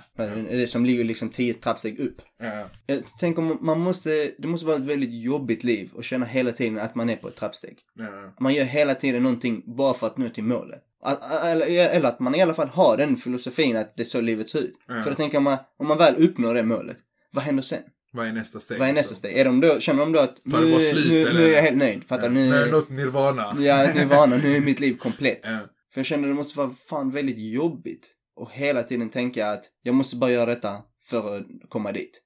Det 0.50 0.66
som 0.66 0.86
ligger 0.86 1.04
liksom 1.04 1.28
tio 1.30 1.54
trappsteg 1.54 1.98
upp. 2.00 2.22
Ja. 2.42 2.68
Jag 2.86 3.02
tänker 3.18 3.42
man 3.64 3.80
måste, 3.80 4.30
det 4.38 4.48
måste 4.48 4.66
vara 4.66 4.76
ett 4.76 4.82
väldigt 4.82 5.22
jobbigt 5.24 5.64
liv 5.64 5.90
och 5.94 6.04
känna 6.04 6.26
hela 6.26 6.52
tiden 6.52 6.78
att 6.78 6.94
man 6.94 7.10
är 7.10 7.16
på 7.16 7.28
ett 7.28 7.36
trappsteg. 7.36 7.78
Man 8.40 8.54
gör 8.54 8.64
hela 8.64 8.94
tiden 8.94 9.22
någonting 9.22 9.62
bara 9.76 9.94
för 9.94 10.06
att 10.06 10.16
nå 10.18 10.28
till 10.28 10.44
målet. 10.44 10.82
Att- 11.04 11.44
Eller, 11.44 11.66
eller 11.90 12.08
att 12.08 12.20
man 12.20 12.34
i 12.34 12.42
alla 12.42 12.54
fall 12.54 12.68
har 12.68 12.96
den 12.96 13.16
filosofin 13.16 13.76
att 13.76 13.96
det 13.96 14.02
är 14.02 14.04
så 14.04 14.20
livet 14.20 14.48
ser 14.48 14.58
ut. 14.58 14.76
För 15.02 15.10
då 15.10 15.16
tänker 15.16 15.40
man, 15.40 15.58
om 15.78 15.88
man 15.88 15.98
väl 15.98 16.14
uppnår 16.28 16.54
det 16.54 16.62
målet, 16.62 16.98
vad 17.30 17.44
händer 17.44 17.62
sen? 17.62 17.82
Vad 18.12 18.26
är 18.26 18.32
nästa 18.32 18.60
steg? 18.60 18.78
Vad 18.78 18.88
är 18.88 18.92
nästa 18.92 19.00
liksom? 19.12 19.16
steg? 19.16 19.36
Är 19.38 19.44
de 19.44 19.60
då, 19.60 19.80
känner 19.80 20.00
de 20.00 20.12
då 20.12 20.18
att 20.18 20.36
nu, 20.44 20.80
slut, 20.80 21.06
nu, 21.08 21.20
eller? 21.20 21.32
nu 21.40 21.46
är 21.46 21.52
jag 21.54 21.62
helt 21.62 21.76
nöjd? 21.76 22.04
Fattar 22.04 22.22
Ja. 22.24 22.28
nu? 22.30 22.48
Nu 22.50 22.54
är 22.56 22.64
det 22.66 22.70
något 22.72 22.88
nirvana. 22.90 23.42
Ja, 23.58 23.90
nu 23.94 24.00
är 24.00 24.06
vana, 24.06 24.36
nu 24.36 24.56
är 24.56 24.60
mitt 24.60 24.80
liv 24.80 24.96
komplett. 24.96 25.40
Ja. 25.42 25.58
För 25.94 26.00
jag 26.00 26.06
känner 26.06 26.28
det 26.28 26.34
måste 26.34 26.58
vara 26.58 26.74
fan 26.88 27.10
väldigt 27.10 27.38
jobbigt. 27.38 28.08
Och 28.36 28.50
hela 28.52 28.82
tiden 28.82 29.08
tänka 29.10 29.46
att 29.50 29.64
jag 29.82 29.94
måste 29.94 30.16
bara 30.16 30.30
göra 30.30 30.46
detta 30.54 30.82
för 31.10 31.36
att 31.38 31.46
komma 31.68 31.92
dit. 31.92 32.20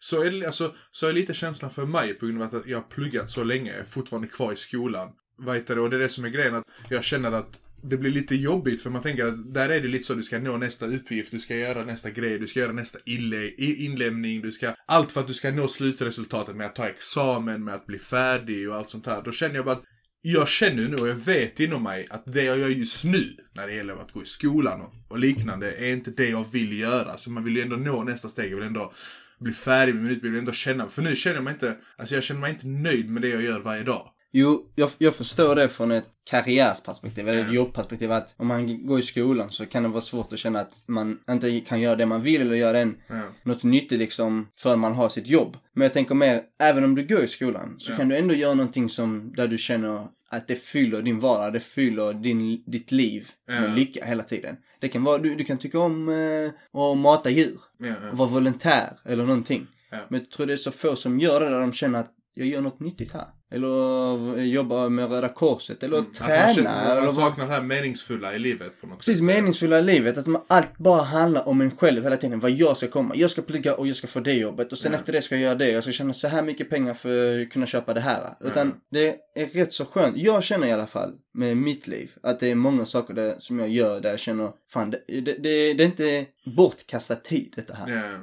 Så 0.00 0.22
är, 0.22 0.30
det- 0.30 0.46
alltså, 0.46 0.74
så 0.92 1.06
är 1.06 1.12
lite 1.12 1.34
känslan 1.34 1.70
för 1.70 1.86
mig 1.86 2.14
på 2.14 2.26
grund 2.26 2.42
av 2.42 2.54
att 2.56 2.66
jag 2.66 2.78
har 2.78 2.82
pluggat 2.88 3.30
så 3.30 3.44
länge, 3.44 3.70
jag 3.70 3.80
är 3.80 3.84
fortfarande 3.84 4.28
kvar 4.28 4.52
i 4.52 4.56
skolan. 4.56 5.08
Vad 5.38 5.56
heter 5.56 5.74
det? 5.74 5.80
Och 5.80 5.90
det 5.90 5.96
är 5.96 6.00
det 6.00 6.08
som 6.08 6.24
är 6.24 6.28
grejen, 6.28 6.54
att 6.54 6.64
jag 6.88 7.04
känner 7.04 7.32
att 7.32 7.60
det 7.82 7.96
blir 7.96 8.10
lite 8.10 8.34
jobbigt 8.34 8.82
för 8.82 8.90
man 8.90 9.02
tänker 9.02 9.26
att 9.26 9.54
där 9.54 9.68
är 9.68 9.80
det 9.80 9.88
lite 9.88 10.04
så 10.04 10.14
du 10.14 10.22
ska 10.22 10.38
nå 10.38 10.56
nästa 10.56 10.86
uppgift, 10.86 11.30
du 11.30 11.38
ska 11.38 11.56
göra 11.56 11.84
nästa 11.84 12.10
grej, 12.10 12.38
du 12.38 12.46
ska 12.46 12.60
göra 12.60 12.72
nästa 12.72 12.98
inlä- 12.98 13.54
inlämning, 13.58 14.42
du 14.42 14.52
ska... 14.52 14.74
Allt 14.86 15.12
för 15.12 15.20
att 15.20 15.26
du 15.26 15.34
ska 15.34 15.50
nå 15.50 15.68
slutresultatet 15.68 16.56
med 16.56 16.66
att 16.66 16.74
ta 16.74 16.88
examen, 16.88 17.64
med 17.64 17.74
att 17.74 17.86
bli 17.86 17.98
färdig 17.98 18.68
och 18.68 18.76
allt 18.76 18.90
sånt 18.90 19.06
här. 19.06 19.22
Då 19.22 19.32
känner 19.32 19.54
jag 19.54 19.64
bara 19.64 19.76
att 19.76 19.84
jag 20.22 20.48
känner 20.48 20.88
nu 20.88 20.96
och 20.96 21.08
jag 21.08 21.14
vet 21.14 21.60
inom 21.60 21.82
mig 21.82 22.06
att 22.10 22.32
det 22.32 22.42
jag 22.42 22.58
gör 22.58 22.68
just 22.68 23.04
nu 23.04 23.36
när 23.54 23.66
det 23.66 23.74
gäller 23.74 23.96
att 23.96 24.12
gå 24.12 24.22
i 24.22 24.26
skolan 24.26 24.80
och, 24.80 24.92
och 25.08 25.18
liknande 25.18 25.72
är 25.72 25.92
inte 25.92 26.10
det 26.10 26.28
jag 26.28 26.52
vill 26.52 26.78
göra. 26.78 27.18
Så 27.18 27.30
man 27.30 27.44
vill 27.44 27.56
ju 27.56 27.62
ändå 27.62 27.76
nå 27.76 28.04
nästa 28.04 28.28
steg, 28.28 28.52
jag 28.52 28.56
vill 28.56 28.66
ändå 28.66 28.92
bli 29.40 29.52
färdig 29.52 29.94
med 29.94 30.04
min 30.04 30.12
utbildning, 30.12 30.38
ändå 30.38 30.52
känna, 30.52 30.88
för 30.88 31.02
nu 31.02 31.16
känner 31.16 31.36
jag 31.36 31.44
mig 31.44 31.52
inte, 31.52 31.76
alltså 31.96 32.14
jag 32.14 32.24
känner 32.24 32.40
mig 32.40 32.50
inte 32.50 32.66
nöjd 32.66 33.10
med 33.10 33.22
det 33.22 33.28
jag 33.28 33.42
gör 33.42 33.60
varje 33.60 33.82
dag. 33.82 34.08
Jo, 34.34 34.66
jag, 34.74 34.90
jag 34.98 35.14
förstår 35.14 35.54
det 35.54 35.68
från 35.68 35.90
ett 35.90 36.04
karriärsperspektiv, 36.30 37.28
eller 37.28 37.44
ett 37.44 37.54
jobbperspektiv 37.54 38.12
att 38.12 38.34
om 38.36 38.46
man 38.46 38.86
går 38.86 38.98
i 39.00 39.02
skolan 39.02 39.50
så 39.52 39.66
kan 39.66 39.82
det 39.82 39.88
vara 39.88 40.00
svårt 40.00 40.32
att 40.32 40.38
känna 40.38 40.60
att 40.60 40.82
man 40.88 41.18
inte 41.30 41.60
kan 41.60 41.80
göra 41.80 41.96
det 41.96 42.06
man 42.06 42.22
vill 42.22 42.40
eller 42.40 42.54
göra 42.56 42.78
en, 42.78 42.96
Ja. 43.08 43.22
något 43.42 43.62
nyttigt 43.62 43.98
liksom 43.98 44.48
förrän 44.60 44.78
man 44.80 44.94
har 44.94 45.08
sitt 45.08 45.26
jobb. 45.26 45.56
Men 45.72 45.82
jag 45.82 45.92
tänker 45.92 46.14
mer, 46.14 46.42
även 46.60 46.84
om 46.84 46.94
du 46.94 47.06
går 47.06 47.24
i 47.24 47.28
skolan 47.28 47.76
så 47.78 47.92
Ja. 47.92 47.96
kan 47.96 48.08
du 48.08 48.16
ändå 48.16 48.34
göra 48.34 48.54
någonting 48.54 48.88
som, 48.88 49.32
där 49.36 49.48
du 49.48 49.58
känner 49.58 50.06
att 50.30 50.48
det 50.48 50.56
fyller 50.56 51.02
din 51.02 51.18
vardag, 51.18 51.52
det 51.52 51.60
fyller 51.60 52.12
din, 52.12 52.62
ditt 52.66 52.92
liv 52.92 53.28
med 53.46 53.64
Ja. 53.70 53.74
lycka 53.74 54.04
hela 54.04 54.22
tiden. 54.22 54.56
Det 54.80 54.88
kan 54.88 55.04
vara, 55.04 55.18
du, 55.18 55.34
du 55.34 55.44
kan 55.44 55.58
tycka 55.58 55.78
om 55.78 56.08
eh, 56.08 56.80
att 56.80 56.98
mata 56.98 57.30
djur, 57.30 57.60
ja. 57.78 57.94
vara 58.12 58.28
volontär 58.28 58.92
eller 59.04 59.24
någonting. 59.26 59.66
Men 60.08 60.20
jag 60.20 60.30
tror 60.30 60.46
det 60.46 60.52
är 60.52 60.56
så 60.56 60.70
få 60.70 60.96
som 60.96 61.18
gör 61.20 61.40
det 61.40 61.50
där 61.50 61.60
de 61.60 61.72
känner 61.72 61.98
att 62.00 62.10
jag 62.34 62.46
gör 62.46 62.60
något 62.60 62.80
nyttigt 62.80 63.12
här. 63.12 63.26
Eller 63.52 64.42
jobbar 64.42 64.88
med 64.88 65.10
Röda 65.10 65.28
Korset, 65.28 65.82
eller 65.82 65.96
Mm, 65.98 66.10
Att 66.10 66.18
träna. 66.18 66.44
man, 66.46 66.54
känner, 66.54 66.92
eller 66.92 67.02
man 67.02 67.14
saknar 67.14 67.46
det 67.46 67.52
här 67.52 67.62
meningsfulla 67.62 68.34
i 68.34 68.38
livet 68.38 68.80
på 68.80 68.86
något 68.86 68.98
Precis, 68.98 69.18
sätt. 69.18 69.24
meningsfulla 69.24 69.80
livet. 69.80 70.18
Att 70.18 70.26
man, 70.26 70.42
allt 70.48 70.78
bara 70.78 71.02
handlar 71.02 71.48
om 71.48 71.60
en 71.60 71.76
själv 71.76 72.02
hela 72.04 72.16
tiden. 72.16 72.40
Vad 72.40 72.50
jag 72.50 72.76
ska 72.76 72.88
komma. 72.88 73.14
Jag 73.16 73.30
ska 73.30 73.42
plugga 73.42 73.74
och 73.74 73.86
jag 73.86 73.96
ska 73.96 74.06
få 74.06 74.20
det 74.20 74.32
jobbet. 74.32 74.72
Och 74.72 74.78
sen 74.78 74.92
Ja. 74.92 74.98
efter 74.98 75.12
det 75.12 75.22
ska 75.22 75.34
jag 75.34 75.42
göra 75.42 75.54
det. 75.54 75.70
Jag 75.70 75.82
ska 75.82 75.92
tjäna 75.92 76.12
så 76.12 76.28
här 76.28 76.42
mycket 76.42 76.70
pengar 76.70 76.94
för 76.94 77.42
att 77.42 77.50
kunna 77.50 77.66
köpa 77.66 77.94
det 77.94 78.00
här. 78.00 78.34
Utan 78.40 78.74
det 78.90 79.06
är 79.34 79.46
rätt 79.46 79.72
så 79.72 79.84
skönt. 79.84 80.16
Jag 80.16 80.44
känner 80.44 80.66
i 80.66 80.72
alla 80.72 80.86
fall 80.86 81.12
med 81.34 81.56
mitt 81.56 81.86
liv 81.86 82.10
att 82.22 82.40
det 82.40 82.50
är 82.50 82.54
många 82.54 82.86
saker 82.86 83.14
där, 83.14 83.34
som 83.38 83.58
jag 83.58 83.68
gör 83.68 84.00
där 84.00 84.10
jag 84.10 84.20
känner, 84.20 84.50
fan 84.72 84.90
det, 84.90 84.98
det, 85.08 85.20
det, 85.20 85.74
det 85.74 85.82
är 85.82 85.86
inte 85.86 86.26
bortkastad 86.56 87.14
tid 87.16 87.52
detta 87.56 87.74
här. 87.74 88.20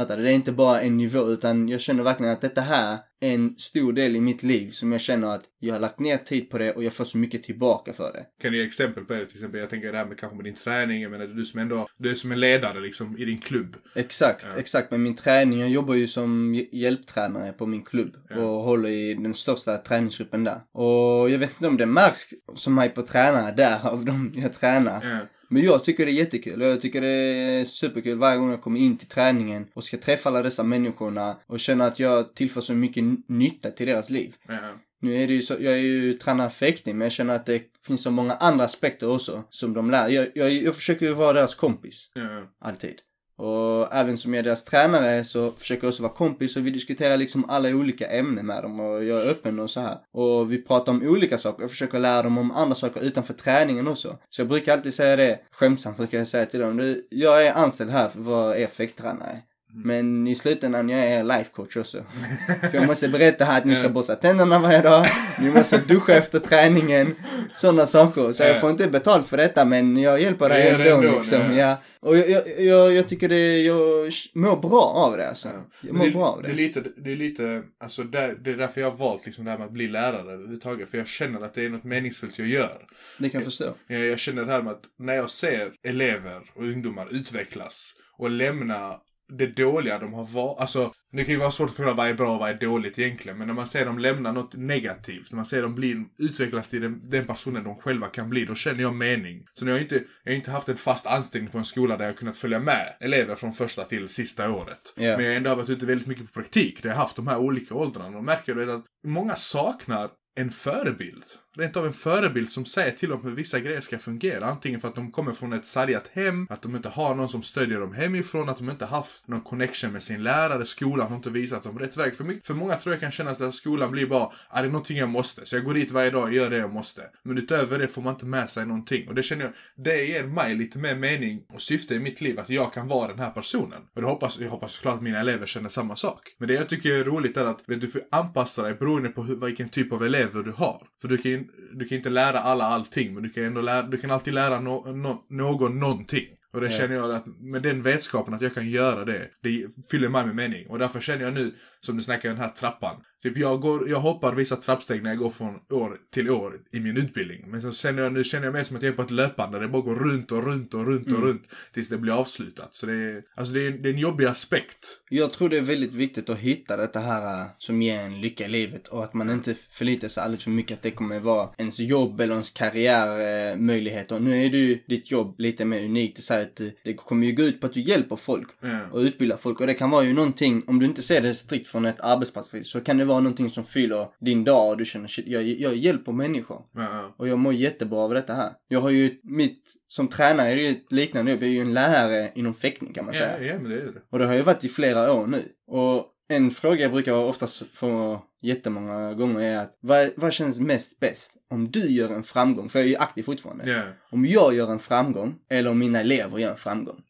Fattar 0.00 0.16
du? 0.16 0.22
Det 0.22 0.30
är 0.30 0.34
inte 0.34 0.52
bara 0.52 0.80
en 0.80 0.96
nivå 0.96 1.28
utan 1.30 1.68
jag 1.68 1.80
känner 1.80 2.02
verkligen 2.02 2.32
att 2.32 2.40
detta 2.40 2.60
här 2.60 2.98
är 3.20 3.30
en 3.34 3.54
stor 3.58 3.92
del 3.92 4.16
i 4.16 4.20
mitt 4.20 4.42
liv 4.42 4.70
som 4.70 4.92
jag 4.92 5.00
känner 5.00 5.34
att 5.34 5.42
jag 5.58 5.74
har 5.74 5.80
lagt 5.80 5.98
ner 5.98 6.16
tid 6.16 6.50
på 6.50 6.58
det 6.58 6.72
och 6.72 6.84
jag 6.84 6.92
får 6.92 7.04
så 7.04 7.18
mycket 7.18 7.42
tillbaka 7.42 7.92
för 7.92 8.12
det. 8.12 8.24
Kan 8.42 8.52
du 8.52 8.58
ge 8.58 8.64
exempel 8.66 9.04
på 9.04 9.12
det? 9.12 9.26
Till 9.26 9.36
exempel, 9.36 9.60
jag 9.60 9.70
tänker 9.70 9.92
det 9.92 9.98
här 9.98 10.04
med 10.06 10.18
kanske 10.18 10.36
med 10.36 10.44
din 10.44 10.54
träning. 10.54 11.02
Jag 11.02 11.10
menar, 11.10 11.26
du 11.26 11.44
som 11.44 11.60
ändå, 11.60 11.86
du 11.98 12.10
är 12.10 12.14
som 12.14 12.32
en 12.32 12.40
ledare 12.40 12.80
liksom 12.80 13.18
i 13.18 13.24
din 13.24 13.38
klubb. 13.38 13.76
Exakt, 13.94 14.46
Ja. 14.52 14.58
exakt. 14.60 14.90
Med 14.90 15.00
min 15.00 15.16
träning, 15.16 15.60
jag 15.60 15.70
jobbar 15.70 15.94
ju 15.94 16.08
som 16.08 16.54
hj- 16.54 16.68
hjälptränare 16.72 17.52
på 17.52 17.66
min 17.66 17.82
klubb 17.82 18.16
Ja. 18.28 18.36
och 18.36 18.62
håller 18.62 18.88
i 18.88 19.14
den 19.14 19.34
största 19.34 19.76
träningsgruppen 19.76 20.44
där. 20.44 20.60
Och 20.72 21.30
jag 21.30 21.38
vet 21.38 21.50
inte 21.50 21.68
om 21.68 21.76
det 21.76 21.86
märks 21.86 22.20
som 22.54 22.74
mig 22.74 22.88
på 22.88 23.02
tränare 23.02 23.54
där 23.56 23.88
av 23.92 24.04
dem 24.04 24.32
jag 24.36 24.54
tränar. 24.54 25.00
Ja, 25.10 25.18
Men 25.52 25.62
jag 25.62 25.84
tycker 25.84 26.06
det 26.06 26.12
är 26.12 26.14
jättekul 26.14 26.62
och 26.62 26.68
jag 26.68 26.82
tycker 26.82 27.00
det 27.00 27.08
är 27.08 27.64
superkul 27.64 28.18
varje 28.18 28.38
gång 28.38 28.50
jag 28.50 28.62
kommer 28.62 28.80
in 28.80 28.96
till 28.98 29.08
träningen 29.08 29.66
och 29.74 29.84
ska 29.84 29.96
träffa 29.98 30.28
alla 30.28 30.42
dessa 30.42 30.62
människorna 30.62 31.36
och 31.46 31.60
känna 31.60 31.84
att 31.84 31.98
jag 31.98 32.34
tillför 32.34 32.60
så 32.60 32.74
mycket 32.74 33.04
nytta 33.28 33.70
till 33.70 33.86
deras 33.86 34.10
liv. 34.10 34.34
ja, 34.48 34.78
Nu 35.00 35.22
är 35.22 35.26
det 35.26 35.34
ju 35.34 35.42
så, 35.42 35.54
jag 35.60 35.72
är 35.72 35.78
ju 35.78 36.14
tränare 36.14 36.50
för 36.50 36.66
fäktning 36.66 36.98
men 36.98 37.04
jag 37.04 37.12
känner 37.12 37.34
att 37.34 37.46
det 37.46 37.62
finns 37.86 38.02
så 38.02 38.10
många 38.10 38.34
andra 38.34 38.64
aspekter 38.64 39.10
också 39.10 39.44
som 39.50 39.74
de 39.74 39.90
lär. 39.90 40.08
Jag, 40.08 40.26
jag, 40.34 40.52
jag 40.52 40.74
försöker 40.74 41.06
ju 41.06 41.14
vara 41.14 41.32
deras 41.32 41.54
kompis. 41.54 42.10
ja, 42.14 42.50
Alltid. 42.60 42.94
Och 43.40 43.94
även 43.94 44.18
som 44.18 44.34
jag 44.34 44.38
är 44.38 44.42
deras 44.42 44.64
tränare 44.64 45.24
så 45.24 45.50
försöker 45.50 45.84
jag 45.84 45.88
också 45.88 46.02
vara 46.02 46.12
kompis 46.12 46.56
och 46.56 46.66
vi 46.66 46.70
diskuterar 46.70 47.16
liksom 47.16 47.50
alla 47.50 47.68
olika 47.68 48.06
ämnen 48.06 48.46
med 48.46 48.62
dem 48.62 48.80
och 48.80 49.04
jag 49.04 49.22
är 49.22 49.30
öppen 49.30 49.58
och 49.58 49.70
så 49.70 49.80
här. 49.80 49.96
Och 50.12 50.52
vi 50.52 50.62
pratar 50.62 50.92
om 50.92 51.02
olika 51.02 51.38
saker 51.38 51.64
och 51.64 51.70
försöker 51.70 51.98
lära 51.98 52.22
dem 52.22 52.38
om 52.38 52.50
andra 52.50 52.74
saker 52.74 53.00
utanför 53.00 53.34
träningen 53.34 53.88
också. 53.88 54.16
Så 54.30 54.40
jag 54.40 54.48
brukar 54.48 54.72
alltid 54.72 54.94
säga 54.94 55.16
det, 55.16 55.38
skämtsamt 55.52 55.96
brukar 55.96 56.18
jag 56.18 56.28
säga 56.28 56.46
till 56.46 56.60
dem, 56.60 56.76
"Du, 56.76 57.06
jag 57.10 57.46
är 57.46 57.52
anställd 57.54 57.90
här 57.90 58.08
för 58.08 58.20
att 58.20 58.26
vara 58.26 58.58
er 58.58 58.66
fäkttränare. 58.66 59.38
Men 59.72 60.26
i 60.26 60.34
slutändan 60.34 60.88
jag 60.88 61.00
är 61.00 61.24
life 61.24 61.50
coach 61.54 61.76
också. 61.76 61.98
För 62.60 62.74
jag 62.78 62.86
måste 62.86 63.08
berätta 63.08 63.44
här 63.44 63.58
att 63.58 63.64
ni 63.64 63.76
ska 63.76 63.88
borsta 63.88 64.14
tänderna 64.14 64.58
varje 64.58 64.82
dag, 64.82 65.06
ni 65.40 65.50
måste 65.50 65.78
duscha 65.78 66.14
efter 66.14 66.38
träningen, 66.38 67.14
sådana 67.54 67.86
saker. 67.86 68.32
Så 68.32 68.42
jag 68.42 68.60
får 68.60 68.70
inte 68.70 68.88
betalt 68.88 69.26
för 69.28 69.36
detta 69.36 69.64
men 69.64 69.96
jag 69.96 70.20
hjälper 70.20 70.48
dig 70.48 70.68
ändå, 70.68 70.84
ändå, 70.96 71.18
liksom. 71.18 71.56
ja. 71.56 71.76
Och 72.02 72.16
jag, 72.16 72.30
jag, 72.30 72.60
jag, 72.60 72.92
jag 72.92 73.08
tycker 73.08 73.28
det, 73.28 73.58
jag 73.62 74.12
mår 74.34 74.56
bra 74.56 74.82
av 74.82 75.16
det 75.16 75.28
alltså. 75.28 75.48
Ja. 75.48 75.64
Jag 75.80 75.94
mår 75.94 76.04
det, 76.04 76.10
bra 76.10 76.26
av 76.26 76.42
det 76.42 76.48
det. 76.48 76.54
är 76.54 76.56
lite, 76.56 76.84
det 76.96 77.12
är 77.12 77.16
lite, 77.16 77.62
alltså 77.80 78.02
där, 78.04 78.34
det 78.34 78.50
är 78.50 78.56
därför 78.56 78.80
jag 78.80 78.90
har 78.90 78.96
valt 78.96 79.26
liksom 79.26 79.44
det 79.44 79.50
här 79.50 79.58
med 79.58 79.66
att 79.66 79.72
bli 79.72 79.88
lärare 79.88 80.32
överhuvudtaget. 80.32 80.90
För 80.90 80.98
jag 80.98 81.08
känner 81.08 81.40
att 81.40 81.54
det 81.54 81.64
är 81.64 81.68
något 81.68 81.84
meningsfullt 81.84 82.38
jag 82.38 82.48
gör. 82.48 82.86
Det 83.18 83.28
kan 83.28 83.38
jag 83.40 83.44
förstå. 83.44 83.74
Jag, 83.86 84.00
jag 84.00 84.18
känner 84.18 84.44
det 84.44 84.52
här 84.52 84.62
med 84.62 84.72
att 84.72 84.84
när 84.98 85.14
jag 85.14 85.30
ser 85.30 85.72
elever 85.82 86.50
och 86.54 86.64
ungdomar 86.64 87.14
utvecklas 87.14 87.94
och 88.18 88.30
lämna 88.30 89.00
det 89.38 89.46
dåliga 89.46 89.98
de 89.98 90.14
har 90.14 90.26
varit. 90.26 90.60
Alltså, 90.60 90.92
det 91.12 91.24
kan 91.24 91.34
ju 91.34 91.40
vara 91.40 91.50
svårt 91.50 91.68
att 91.68 91.76
förklara 91.76 91.96
vad 91.96 92.08
är 92.08 92.14
bra 92.14 92.34
och 92.34 92.40
vad 92.40 92.50
är 92.50 92.54
dåligt 92.54 92.98
egentligen. 92.98 93.38
Men 93.38 93.46
när 93.46 93.54
man 93.54 93.66
ser 93.66 93.86
dem 93.86 93.98
lämna 93.98 94.32
något 94.32 94.54
negativt, 94.54 95.30
när 95.30 95.36
man 95.36 95.44
ser 95.44 95.62
dem 95.62 95.74
bli, 95.74 96.04
utvecklas 96.18 96.70
till 96.70 96.82
den, 96.82 97.08
den 97.10 97.26
personen 97.26 97.64
de 97.64 97.76
själva 97.76 98.06
kan 98.06 98.30
bli, 98.30 98.44
då 98.44 98.54
känner 98.54 98.82
jag 98.82 98.94
mening. 98.94 99.44
Så 99.54 99.64
när 99.64 99.72
jag 99.72 99.80
inte, 99.80 100.02
jag 100.24 100.32
har 100.32 100.36
inte 100.36 100.50
haft 100.50 100.68
en 100.68 100.76
fast 100.76 101.06
anställning 101.06 101.50
på 101.50 101.58
en 101.58 101.64
skola 101.64 101.96
där 101.96 102.06
jag 102.06 102.16
kunnat 102.16 102.36
följa 102.36 102.58
med 102.58 102.96
elever 103.00 103.34
från 103.34 103.52
första 103.52 103.84
till 103.84 104.08
sista 104.08 104.50
året. 104.50 104.94
Ja. 104.96 105.16
Men 105.16 105.24
jag 105.24 105.30
har 105.30 105.36
ändå 105.36 105.54
varit 105.54 105.68
ute 105.68 105.86
väldigt 105.86 106.06
mycket 106.06 106.26
på 106.26 106.32
praktik, 106.32 106.82
där 106.82 106.88
jag 106.88 106.96
har 106.96 107.02
haft 107.02 107.16
de 107.16 107.26
här 107.26 107.38
olika 107.38 107.74
åldrarna. 107.74 108.18
Och 108.18 108.24
märker 108.24 108.54
du 108.54 108.72
att 108.72 108.84
många 109.06 109.36
saknar 109.36 110.10
en 110.36 110.50
förebild. 110.50 111.24
Rent 111.56 111.76
av 111.76 111.86
en 111.86 111.92
förebild 111.92 112.52
som 112.52 112.64
säger 112.64 112.92
till 112.92 113.08
dem 113.08 113.24
hur 113.24 113.30
vissa 113.30 113.60
grejer 113.60 113.80
ska 113.80 113.98
fungera. 113.98 114.46
Antingen 114.46 114.80
för 114.80 114.88
att 114.88 114.94
de 114.94 115.12
kommer 115.12 115.32
från 115.32 115.52
ett 115.52 115.66
sargat 115.66 116.10
hem, 116.12 116.46
att 116.50 116.62
de 116.62 116.76
inte 116.76 116.88
har 116.88 117.14
någon 117.14 117.28
som 117.28 117.42
stödjer 117.42 117.80
dem 117.80 117.94
hemifrån, 117.94 118.48
att 118.48 118.58
de 118.58 118.70
inte 118.70 118.86
haft 118.86 119.28
någon 119.28 119.40
connection 119.40 119.92
med 119.92 120.02
sin 120.02 120.22
lärare, 120.22 120.66
skolan 120.66 121.08
har 121.08 121.16
inte 121.16 121.30
visat 121.30 121.62
dem 121.62 121.78
rätt 121.78 121.96
väg. 121.96 122.14
För, 122.16 122.24
mycket, 122.24 122.46
för 122.46 122.54
många 122.54 122.74
tror 122.74 122.94
jag 122.94 123.00
kan 123.00 123.10
känna 123.10 123.30
att 123.30 123.54
skolan 123.54 123.90
blir 123.90 124.06
bara, 124.06 124.32
är 124.50 124.62
det 124.62 124.68
är 124.68 124.72
någonting 124.72 124.98
jag 124.98 125.08
måste, 125.08 125.46
så 125.46 125.56
jag 125.56 125.64
går 125.64 125.74
dit 125.74 125.90
varje 125.90 126.10
dag 126.10 126.22
och 126.22 126.32
gör 126.32 126.50
det 126.50 126.56
jag 126.56 126.72
måste. 126.72 127.02
Men 127.22 127.38
utöver 127.38 127.78
det 127.78 127.88
får 127.88 128.02
man 128.02 128.14
inte 128.14 128.26
med 128.26 128.50
sig 128.50 128.66
någonting. 128.66 129.08
Och 129.08 129.14
det 129.14 129.22
känner 129.22 129.44
jag, 129.44 129.52
det 129.84 130.04
ger 130.04 130.24
mig 130.24 130.54
lite 130.54 130.78
mer 130.78 130.94
mening 130.94 131.42
och 131.54 131.62
syfte 131.62 131.94
i 131.94 132.00
mitt 132.00 132.20
liv, 132.20 132.40
att 132.40 132.48
jag 132.50 132.72
kan 132.72 132.88
vara 132.88 133.08
den 133.08 133.18
här 133.18 133.30
personen. 133.30 133.82
Och 133.94 134.00
det 134.00 134.06
hoppas, 134.06 134.38
jag 134.38 134.50
hoppas 134.50 134.72
såklart 134.72 134.94
att 134.94 135.02
mina 135.02 135.20
elever 135.20 135.46
känner 135.46 135.68
samma 135.68 135.96
sak. 135.96 136.20
Men 136.38 136.48
det 136.48 136.54
jag 136.54 136.68
tycker 136.68 136.92
är 136.94 137.04
roligt 137.04 137.36
är 137.36 137.44
att 137.44 137.62
vet, 137.66 137.80
du 137.80 137.88
får 137.88 138.00
anpassa 138.10 138.62
dig 138.62 138.74
beroende 138.74 139.08
på 139.08 139.22
hur, 139.22 139.36
vilken 139.36 139.68
typ 139.68 139.92
av 139.92 140.04
elever 140.04 140.42
du 140.42 140.50
har. 140.52 140.86
För 141.00 141.08
du 141.08 141.16
kan, 141.18 141.30
ju- 141.30 141.39
du 141.72 141.88
kan 141.88 141.98
inte 141.98 142.10
lära 142.10 142.38
alla 142.38 142.64
allting, 142.64 143.14
men 143.14 143.22
du 143.22 143.30
kan 143.30 143.44
ändå 143.44 143.60
lära, 143.60 143.82
du 143.82 143.98
kan 143.98 144.10
alltid 144.10 144.34
lära 144.34 144.60
no, 144.60 144.92
no, 144.92 145.24
någon 145.28 145.78
någonting. 145.78 146.26
Och 146.52 146.60
det 146.60 146.66
Ja. 146.66 146.78
känner 146.78 146.94
jag 146.94 147.10
att 147.10 147.26
med 147.26 147.62
den 147.62 147.82
vetskapen 147.82 148.34
att 148.34 148.42
jag 148.42 148.54
kan 148.54 148.70
göra 148.70 149.04
det, 149.04 149.28
det 149.42 149.66
fyller 149.90 150.08
mig 150.08 150.26
med 150.26 150.36
mening. 150.36 150.66
Och 150.66 150.78
därför 150.78 151.00
känner 151.00 151.24
jag 151.24 151.34
nu, 151.34 151.54
som 151.80 151.96
du 151.96 152.02
snackar 152.02 152.28
den 152.28 152.38
här 152.38 152.48
trappan. 152.48 152.96
Typ 153.22 153.38
jag, 153.38 153.60
går, 153.60 153.88
jag 153.88 154.00
hoppar 154.00 154.34
vissa 154.34 154.56
trappsteg 154.56 155.02
när 155.02 155.10
jag 155.10 155.18
går 155.18 155.30
från 155.30 155.54
år 155.70 155.96
till 156.14 156.30
år 156.30 156.60
i 156.72 156.80
min 156.80 156.96
utbildning. 156.96 157.44
Men 157.48 157.72
känner 157.72 158.02
jag, 158.02 158.12
nu 158.12 158.24
känner 158.24 158.44
jag 158.46 158.52
mer 158.52 158.64
som 158.64 158.76
att 158.76 158.82
jag 158.82 158.92
är 158.92 158.96
på 158.96 159.02
ett 159.02 159.10
löpande. 159.10 159.58
Det 159.58 159.68
bara 159.68 159.82
går 159.82 159.94
runt 159.94 160.32
och 160.32 160.44
runt 160.44 160.74
och 160.74 160.86
runt 160.86 161.06
och 161.06 161.12
Mm. 161.12 161.22
runt 161.22 161.42
tills 161.72 161.88
det 161.88 161.98
blir 161.98 162.12
avslutat. 162.20 162.74
Så 162.74 162.86
det 162.86 162.92
är, 162.92 163.22
alltså 163.34 163.54
det 163.54 163.66
är, 163.66 163.70
det 163.70 163.88
är 163.88 163.92
en 163.92 163.98
jobbig 163.98 164.24
aspekt. 164.26 164.78
Jag 165.10 165.32
tror 165.32 165.48
det 165.48 165.56
är 165.56 165.60
väldigt 165.62 165.92
viktigt 165.92 166.30
att 166.30 166.38
hitta 166.38 166.76
detta 166.76 167.00
här 167.00 167.40
äh, 167.42 167.46
som 167.58 167.82
ger 167.82 167.96
en 168.00 168.20
lycka 168.20 168.44
i 168.44 168.48
livet 168.48 168.88
och 168.88 169.04
att 169.04 169.14
man 169.14 169.30
inte 169.30 169.54
förlitar 169.70 170.08
sig 170.08 170.22
alldeles 170.22 170.44
för 170.44 170.50
mycket 170.50 170.76
att 170.76 170.82
det 170.82 170.90
kommer 170.90 171.20
vara 171.20 171.48
ens 171.58 171.78
jobb 171.78 172.20
eller 172.20 172.32
ens 172.32 172.50
karriärmöjligheter. 172.50 174.14
Och 174.14 174.22
nu 174.22 174.44
är 174.46 174.50
du 174.50 174.82
ditt 174.88 175.10
jobb 175.10 175.34
lite 175.40 175.64
mer 175.64 175.84
unikt. 175.84 176.24
Så 176.24 176.34
att 176.34 176.60
eh, 176.60 176.66
det 176.84 176.94
kommer 176.94 177.26
ju 177.26 177.32
gå 177.32 177.42
ut 177.42 177.60
på 177.60 177.66
att 177.66 177.74
du 177.74 177.80
hjälper 177.80 178.16
folk 178.16 178.48
Ja. 178.60 178.78
och 178.92 178.98
utbildar 178.98 179.36
folk. 179.36 179.60
Och 179.60 179.66
det 179.66 179.74
kan 179.74 179.90
vara 179.90 180.04
ju 180.04 180.12
någonting, 180.12 180.62
om 180.66 180.78
du 180.78 180.86
inte 180.86 181.02
ser 181.02 181.20
det 181.20 181.34
strikt 181.34 181.68
från 181.68 181.84
ett 181.84 182.00
arbetsperspektiv, 182.00 182.64
så 182.64 182.80
kan 182.80 182.96
det 182.98 183.04
vara 183.10 183.20
någonting 183.20 183.50
som 183.50 183.64
fyller 183.64 184.08
din 184.20 184.44
dag 184.44 184.70
och 184.70 184.76
du 184.78 184.84
känner 184.84 185.08
shit, 185.08 185.26
jag, 185.28 185.42
jag 185.42 185.74
hjälper 185.76 186.12
människor. 186.12 186.62
Ja, 186.74 186.80
ja. 186.82 187.14
Och 187.16 187.28
jag 187.28 187.38
mår 187.38 187.54
jättebra 187.54 187.98
av 187.98 188.14
detta 188.14 188.34
här. 188.34 188.50
Jag 188.68 188.80
har 188.80 188.90
ju 188.90 189.20
mitt, 189.22 189.74
som 189.86 190.08
tränare 190.08 190.52
är 190.52 190.56
det 190.56 190.62
ju 190.62 190.70
ett 190.70 190.92
liknande 190.92 191.30
jobb. 191.30 191.42
Jag 191.42 191.48
är 191.50 191.54
ju 191.54 191.60
en 191.60 191.74
lärare 191.74 192.32
inom 192.34 192.54
fäktning 192.54 192.92
kan 192.92 193.04
man 193.04 193.14
säga. 193.14 193.38
Ja, 193.40 193.44
ja, 193.46 193.58
men 193.60 193.70
det 193.70 193.76
är 193.76 193.84
det. 193.86 194.02
Och 194.10 194.18
det 194.18 194.26
har 194.26 194.34
ju 194.34 194.42
varit 194.42 194.64
i 194.64 194.68
flera 194.68 195.12
år 195.12 195.26
nu. 195.26 195.42
Och 195.66 196.06
en 196.28 196.50
fråga 196.50 196.76
jag 196.76 196.92
brukar 196.92 197.12
oftast 197.14 197.62
få 197.72 198.22
jättemånga 198.42 199.14
gånger 199.14 199.40
är 199.40 199.58
att 199.58 199.78
vad, 199.80 200.10
vad 200.16 200.32
känns 200.32 200.60
mest 200.60 201.00
bäst? 201.00 201.36
Om 201.50 201.70
du 201.70 201.80
gör 201.92 202.14
en 202.14 202.22
framgång, 202.22 202.68
för 202.68 202.78
jag 202.78 202.86
är 202.86 202.90
ju 202.90 202.96
aktiv 202.96 203.22
fortfarande. 203.22 203.70
Ja, 203.70 203.82
Om 204.10 204.26
jag 204.26 204.54
gör 204.54 204.72
en 204.72 204.78
framgång 204.78 205.34
eller 205.50 205.70
om 205.70 205.78
mina 205.78 206.00
elever 206.00 206.38
gör 206.38 206.50
en 206.50 206.56
framgång. 206.56 207.00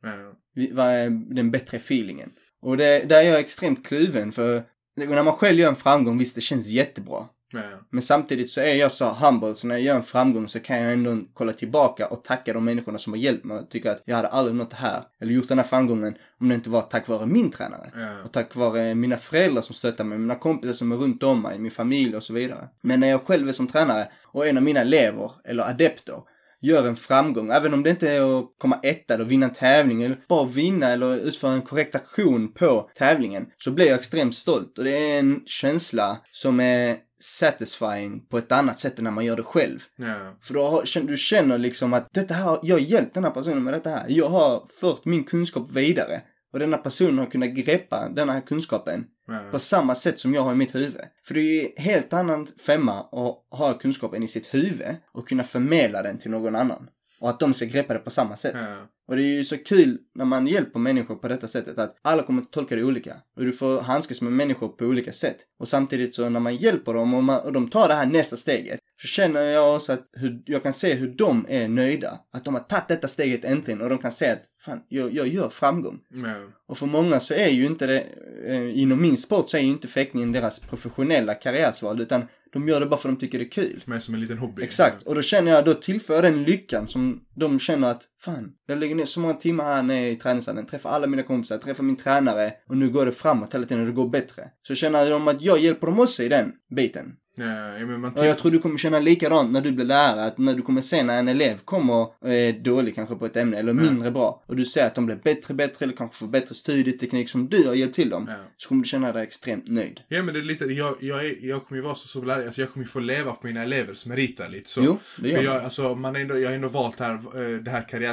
Vi- 0.54 0.70
Vad 0.72 0.86
är 0.86 1.10
den 1.34 1.50
bättre 1.50 1.76
feelingen? 1.76 2.30
Och 2.62 2.76
det, 2.76 3.08
där 3.08 3.18
är 3.24 3.28
jag 3.30 3.38
extremt 3.40 3.86
kluven 3.86 4.32
för 4.32 4.62
när 5.06 5.22
man 5.22 5.32
själv 5.34 5.58
gör 5.58 5.68
en 5.68 5.76
framgång, 5.76 6.18
visst 6.18 6.34
det 6.34 6.40
känns 6.40 6.66
jättebra. 6.66 7.26
ja, 7.52 7.60
ja. 7.70 7.78
Men 7.90 8.02
samtidigt 8.02 8.50
så 8.50 8.60
är 8.60 8.74
jag 8.74 8.92
så 8.92 9.04
humble 9.04 9.54
så 9.54 9.66
när 9.66 9.74
jag 9.74 9.84
gör 9.84 9.96
en 9.96 10.02
framgång 10.02 10.48
så 10.48 10.60
kan 10.60 10.82
jag 10.82 10.92
ändå 10.92 11.18
kolla 11.34 11.52
tillbaka 11.52 12.06
och 12.06 12.24
tacka 12.24 12.52
de 12.52 12.64
människorna 12.64 12.98
som 12.98 13.12
har 13.12 13.20
hjälpt 13.20 13.44
mig 13.44 13.58
och 13.58 13.70
tycka 13.70 13.92
att 13.92 14.02
jag 14.04 14.16
hade 14.16 14.28
aldrig 14.28 14.56
nått 14.56 14.70
det 14.70 14.76
här 14.76 15.02
eller 15.20 15.32
gjort 15.32 15.48
den 15.48 15.58
här 15.58 15.66
framgången 15.66 16.14
om 16.40 16.48
det 16.48 16.54
inte 16.54 16.70
var 16.70 16.82
tack 16.82 17.08
vare 17.08 17.26
min 17.26 17.50
tränare. 17.50 17.90
Ja. 17.94 18.24
Och 18.24 18.32
tack 18.32 18.54
vare 18.56 18.94
mina 18.94 19.16
föräldrar 19.16 19.62
som 19.62 19.74
stöttar 19.74 20.04
mig, 20.04 20.18
mina 20.18 20.34
kompisar 20.34 20.74
som 20.74 20.92
är 20.92 20.96
runt 20.96 21.22
om 21.22 21.42
mig, 21.42 21.58
min 21.58 21.70
familj 21.70 22.16
och 22.16 22.22
så 22.22 22.32
vidare. 22.32 22.68
Men 22.80 23.00
när 23.00 23.10
jag 23.10 23.22
själv 23.22 23.48
är 23.48 23.52
som 23.52 23.66
tränare 23.66 24.08
och 24.22 24.46
en 24.46 24.56
av 24.56 24.62
mina 24.62 24.80
elever 24.80 25.32
eller 25.44 25.70
adepter 25.70 26.22
gör 26.60 26.86
en 26.86 26.96
framgång, 26.96 27.50
även 27.50 27.74
om 27.74 27.82
det 27.82 27.90
inte 27.90 28.10
är 28.10 28.38
att 28.38 28.44
komma 28.58 28.80
etta 28.82 29.14
eller 29.14 29.24
vinna 29.24 29.46
en 29.46 29.52
tävling 29.52 30.02
eller 30.02 30.18
bara 30.28 30.44
vinna 30.48 30.86
eller 30.86 31.16
utföra 31.16 31.52
en 31.52 31.62
korrekt 31.62 31.94
aktion 31.94 32.52
på 32.52 32.90
tävlingen, 32.94 33.46
så 33.58 33.70
blir 33.70 33.86
jag 33.86 33.98
extremt 33.98 34.34
stolt 34.34 34.78
och 34.78 34.84
det 34.84 34.90
är 35.12 35.18
en 35.18 35.42
känsla 35.46 36.18
som 36.32 36.60
är 36.60 36.96
satisfying 37.22 38.26
på 38.30 38.38
ett 38.38 38.52
annat 38.52 38.78
sätt 38.80 38.98
än 38.98 39.04
när 39.04 39.10
man 39.10 39.24
gör 39.24 39.36
det 39.36 39.42
själv. 39.42 39.78
ja. 39.96 40.36
För 40.42 40.54
då 40.54 40.68
har, 40.68 40.84
känner- 40.84 41.08
du 41.08 41.16
känner 41.16 41.58
liksom 41.58 41.92
att 41.92 42.08
detta 42.12 42.34
här, 42.34 42.58
jag 42.62 42.74
har 42.74 42.80
hjälpt 42.80 43.14
den 43.14 43.24
här 43.24 43.30
personen 43.30 43.64
med 43.64 43.74
detta 43.74 43.90
här. 43.90 44.04
Jag 44.08 44.28
har 44.28 44.62
fört 44.80 45.04
min 45.04 45.24
kunskap 45.24 45.70
vidare. 45.70 46.20
Och 46.52 46.58
denna 46.58 46.76
person 46.76 47.18
har 47.18 47.26
kunnat 47.26 47.50
greppa 47.50 48.08
den 48.08 48.28
här 48.28 48.40
kunskapen 48.40 49.04
Mm. 49.30 49.50
på 49.50 49.58
samma 49.58 49.94
sätt 49.94 50.20
som 50.20 50.34
jag 50.34 50.42
har 50.42 50.52
i 50.52 50.56
mitt 50.56 50.74
huvud. 50.74 51.02
För 51.24 51.34
det 51.34 51.40
är 51.40 51.62
ju 51.62 51.68
helt 51.76 52.12
annan 52.12 52.46
femma 52.46 53.00
att 53.00 53.58
ha 53.58 53.78
kunskapen 53.78 54.22
i 54.22 54.28
sitt 54.28 54.54
huvud 54.54 54.96
och 55.12 55.28
kunna 55.28 55.44
förmedla 55.44 56.02
den 56.02 56.18
till 56.18 56.30
någon 56.30 56.56
annan. 56.56 56.88
Och 57.20 57.30
att 57.30 57.40
de 57.40 57.54
ska 57.54 57.64
greppa 57.64 57.94
det 57.94 58.00
på 58.00 58.10
samma 58.10 58.36
sätt. 58.36 58.54
Ja. 58.54 58.76
Och 59.08 59.16
det 59.16 59.22
är 59.22 59.36
ju 59.36 59.44
så 59.44 59.56
kul 59.56 59.98
när 60.14 60.24
man 60.24 60.46
hjälper 60.46 60.78
människor 60.78 61.14
på 61.14 61.28
detta 61.28 61.48
sättet 61.48 61.78
att 61.78 61.96
alla 62.02 62.22
kommer 62.22 62.42
att 62.42 62.52
tolka 62.52 62.76
det 62.76 62.84
olika. 62.84 63.16
Och 63.36 63.44
du 63.44 63.52
får 63.52 63.80
handskas 63.80 64.20
med 64.20 64.32
människor 64.32 64.68
på 64.68 64.84
olika 64.84 65.12
sätt. 65.12 65.36
Och 65.58 65.68
samtidigt 65.68 66.14
så 66.14 66.28
när 66.28 66.40
man 66.40 66.56
hjälper 66.56 66.94
dem 66.94 67.14
och, 67.14 67.24
man, 67.24 67.40
och 67.40 67.52
de 67.52 67.70
tar 67.70 67.88
det 67.88 67.94
här 67.94 68.06
nästa 68.06 68.36
steget 68.36 68.80
så 69.02 69.06
känner 69.06 69.40
jag 69.40 69.76
också 69.76 69.92
att 69.92 70.08
hur, 70.12 70.42
jag 70.46 70.62
kan 70.62 70.72
se 70.72 70.94
hur 70.94 71.08
de 71.08 71.46
är 71.48 71.68
nöjda. 71.68 72.20
Att 72.32 72.44
de 72.44 72.54
har 72.54 72.60
tagit 72.60 72.88
detta 72.88 73.08
steget 73.08 73.44
äntligen 73.44 73.80
och 73.80 73.88
de 73.88 73.98
kan 73.98 74.12
se 74.12 74.30
att 74.30 74.42
fan, 74.64 74.80
jag, 74.88 75.14
jag 75.14 75.28
gör 75.28 75.48
framgång. 75.48 75.98
Ja. 76.08 76.34
Och 76.68 76.78
för 76.78 76.86
många 76.86 77.20
så 77.20 77.34
är 77.34 77.48
ju 77.48 77.66
inte 77.66 77.86
det, 77.86 78.06
eh, 78.46 78.80
inom 78.80 79.02
min 79.02 79.16
sport 79.16 79.50
så 79.50 79.56
är 79.56 79.60
ju 79.60 79.68
inte 79.68 79.88
fäktningen 79.88 80.32
deras 80.32 80.58
professionella 80.58 81.34
karriärsval 81.34 82.00
utan 82.00 82.22
de 82.52 82.68
gör 82.68 82.80
det 82.80 82.86
bara 82.86 83.00
för 83.00 83.08
att 83.08 83.14
de 83.14 83.20
tycker 83.20 83.38
det 83.38 83.44
är 83.44 83.50
kul. 83.50 83.82
Mer 83.86 83.98
som 83.98 84.14
en 84.14 84.20
liten 84.20 84.38
hobby. 84.38 84.62
Exakt, 84.62 85.02
och 85.02 85.14
då 85.14 85.22
känner 85.22 85.52
jag, 85.52 85.64
då 85.64 85.74
tillför 85.74 86.14
jag 86.14 86.24
den 86.24 86.44
lyckan 86.44 86.88
som 86.88 87.20
de 87.34 87.60
känner 87.60 87.90
att 87.90 88.02
fan, 88.24 88.52
jag 88.66 88.78
lägger 88.78 88.94
ner 88.94 89.04
så 89.04 89.20
många 89.20 89.34
timmar 89.34 89.64
här 89.64 89.82
nere 89.82 90.10
i 90.10 90.16
träningshallen, 90.16 90.66
träffar 90.66 90.90
alla 90.90 91.06
mina 91.06 91.22
kompisar, 91.22 91.58
träffar 91.58 91.84
min 91.84 91.96
tränare 91.96 92.52
och 92.68 92.76
nu 92.76 92.90
går 92.90 93.06
det 93.06 93.12
framåt 93.12 93.54
hela 93.54 93.66
tiden 93.66 93.80
och 93.80 93.86
det 93.86 93.92
går 93.92 94.08
bättre. 94.08 94.50
Så 94.62 94.74
känner 94.74 95.10
de 95.10 95.28
att 95.28 95.42
jag 95.42 95.58
hjälper 95.58 95.86
dem 95.86 96.00
också 96.00 96.22
i 96.22 96.28
den 96.28 96.52
biten. 96.76 97.16
Ja, 97.36 97.78
ja, 97.78 97.86
men 97.86 98.00
man 98.00 98.12
Och 98.12 98.26
jag 98.26 98.38
tror 98.38 98.50
du 98.50 98.58
kommer 98.58 98.78
känna 98.78 98.98
likadant 98.98 99.52
när 99.52 99.60
du 99.60 99.72
blir 99.72 99.84
lärare, 99.84 100.24
att 100.24 100.38
när 100.38 100.54
du 100.54 100.62
kommer 100.62 100.80
se 100.80 101.02
när 101.02 101.18
en 101.18 101.28
elev 101.28 101.58
kommer 101.58 101.94
och 101.94 102.28
är 102.28 102.52
dålig 102.52 102.94
kanske 102.94 103.14
på 103.14 103.26
ett 103.26 103.36
ämne 103.36 103.56
eller 103.56 103.72
mindre 103.72 104.10
bra 104.10 104.44
och 104.46 104.56
du 104.56 104.64
ser 104.64 104.86
att 104.86 104.94
de 104.94 105.06
blir 105.06 105.16
bättre, 105.16 105.54
bättre 105.54 105.84
eller 105.84 105.96
kanske 105.96 106.18
får 106.18 106.26
bättre 106.26 106.54
studieteknik 106.54 107.28
som 107.28 107.48
du 107.48 107.66
har 107.66 107.74
hjälpt 107.74 107.94
till 107.94 108.10
dem. 108.10 108.26
Ja. 108.28 108.36
Så 108.56 108.68
kommer 108.68 108.82
du 108.82 108.88
känna 108.88 109.12
dig 109.12 109.22
extremt 109.22 109.68
nöjd. 109.68 110.00
Ja 110.08 110.22
men 110.22 110.34
det 110.34 110.40
är 110.40 110.44
lite, 110.44 110.64
jag, 110.64 110.96
jag, 111.00 111.26
är, 111.26 111.34
jag 111.40 111.66
kommer 111.66 111.80
ju 111.80 111.84
vara 111.84 111.94
så, 111.94 112.08
så 112.08 112.22
lärare, 112.22 112.46
alltså 112.46 112.60
jag 112.60 112.72
kommer 112.72 112.84
ju 112.84 112.90
få 112.90 113.00
leva 113.00 113.32
på 113.32 113.46
mina 113.46 113.62
elevers 113.62 114.06
meriter 114.06 114.48
lite. 114.48 114.70
Så, 114.70 114.80
Jo, 114.84 114.98
det 115.18 115.28
gör 115.28 115.36
för 115.36 115.44
jag, 115.44 115.64
alltså, 115.64 115.94
man 115.94 116.16
är 116.16 116.20
ändå, 116.20 116.38
jag 116.38 116.48
har 116.48 116.54
ändå 116.54 116.68
valt 116.68 117.00
här, 117.00 117.14
eh, 117.14 117.58
det 117.58 117.70
här 117.70 117.88
karriärsvalet. 117.88 118.09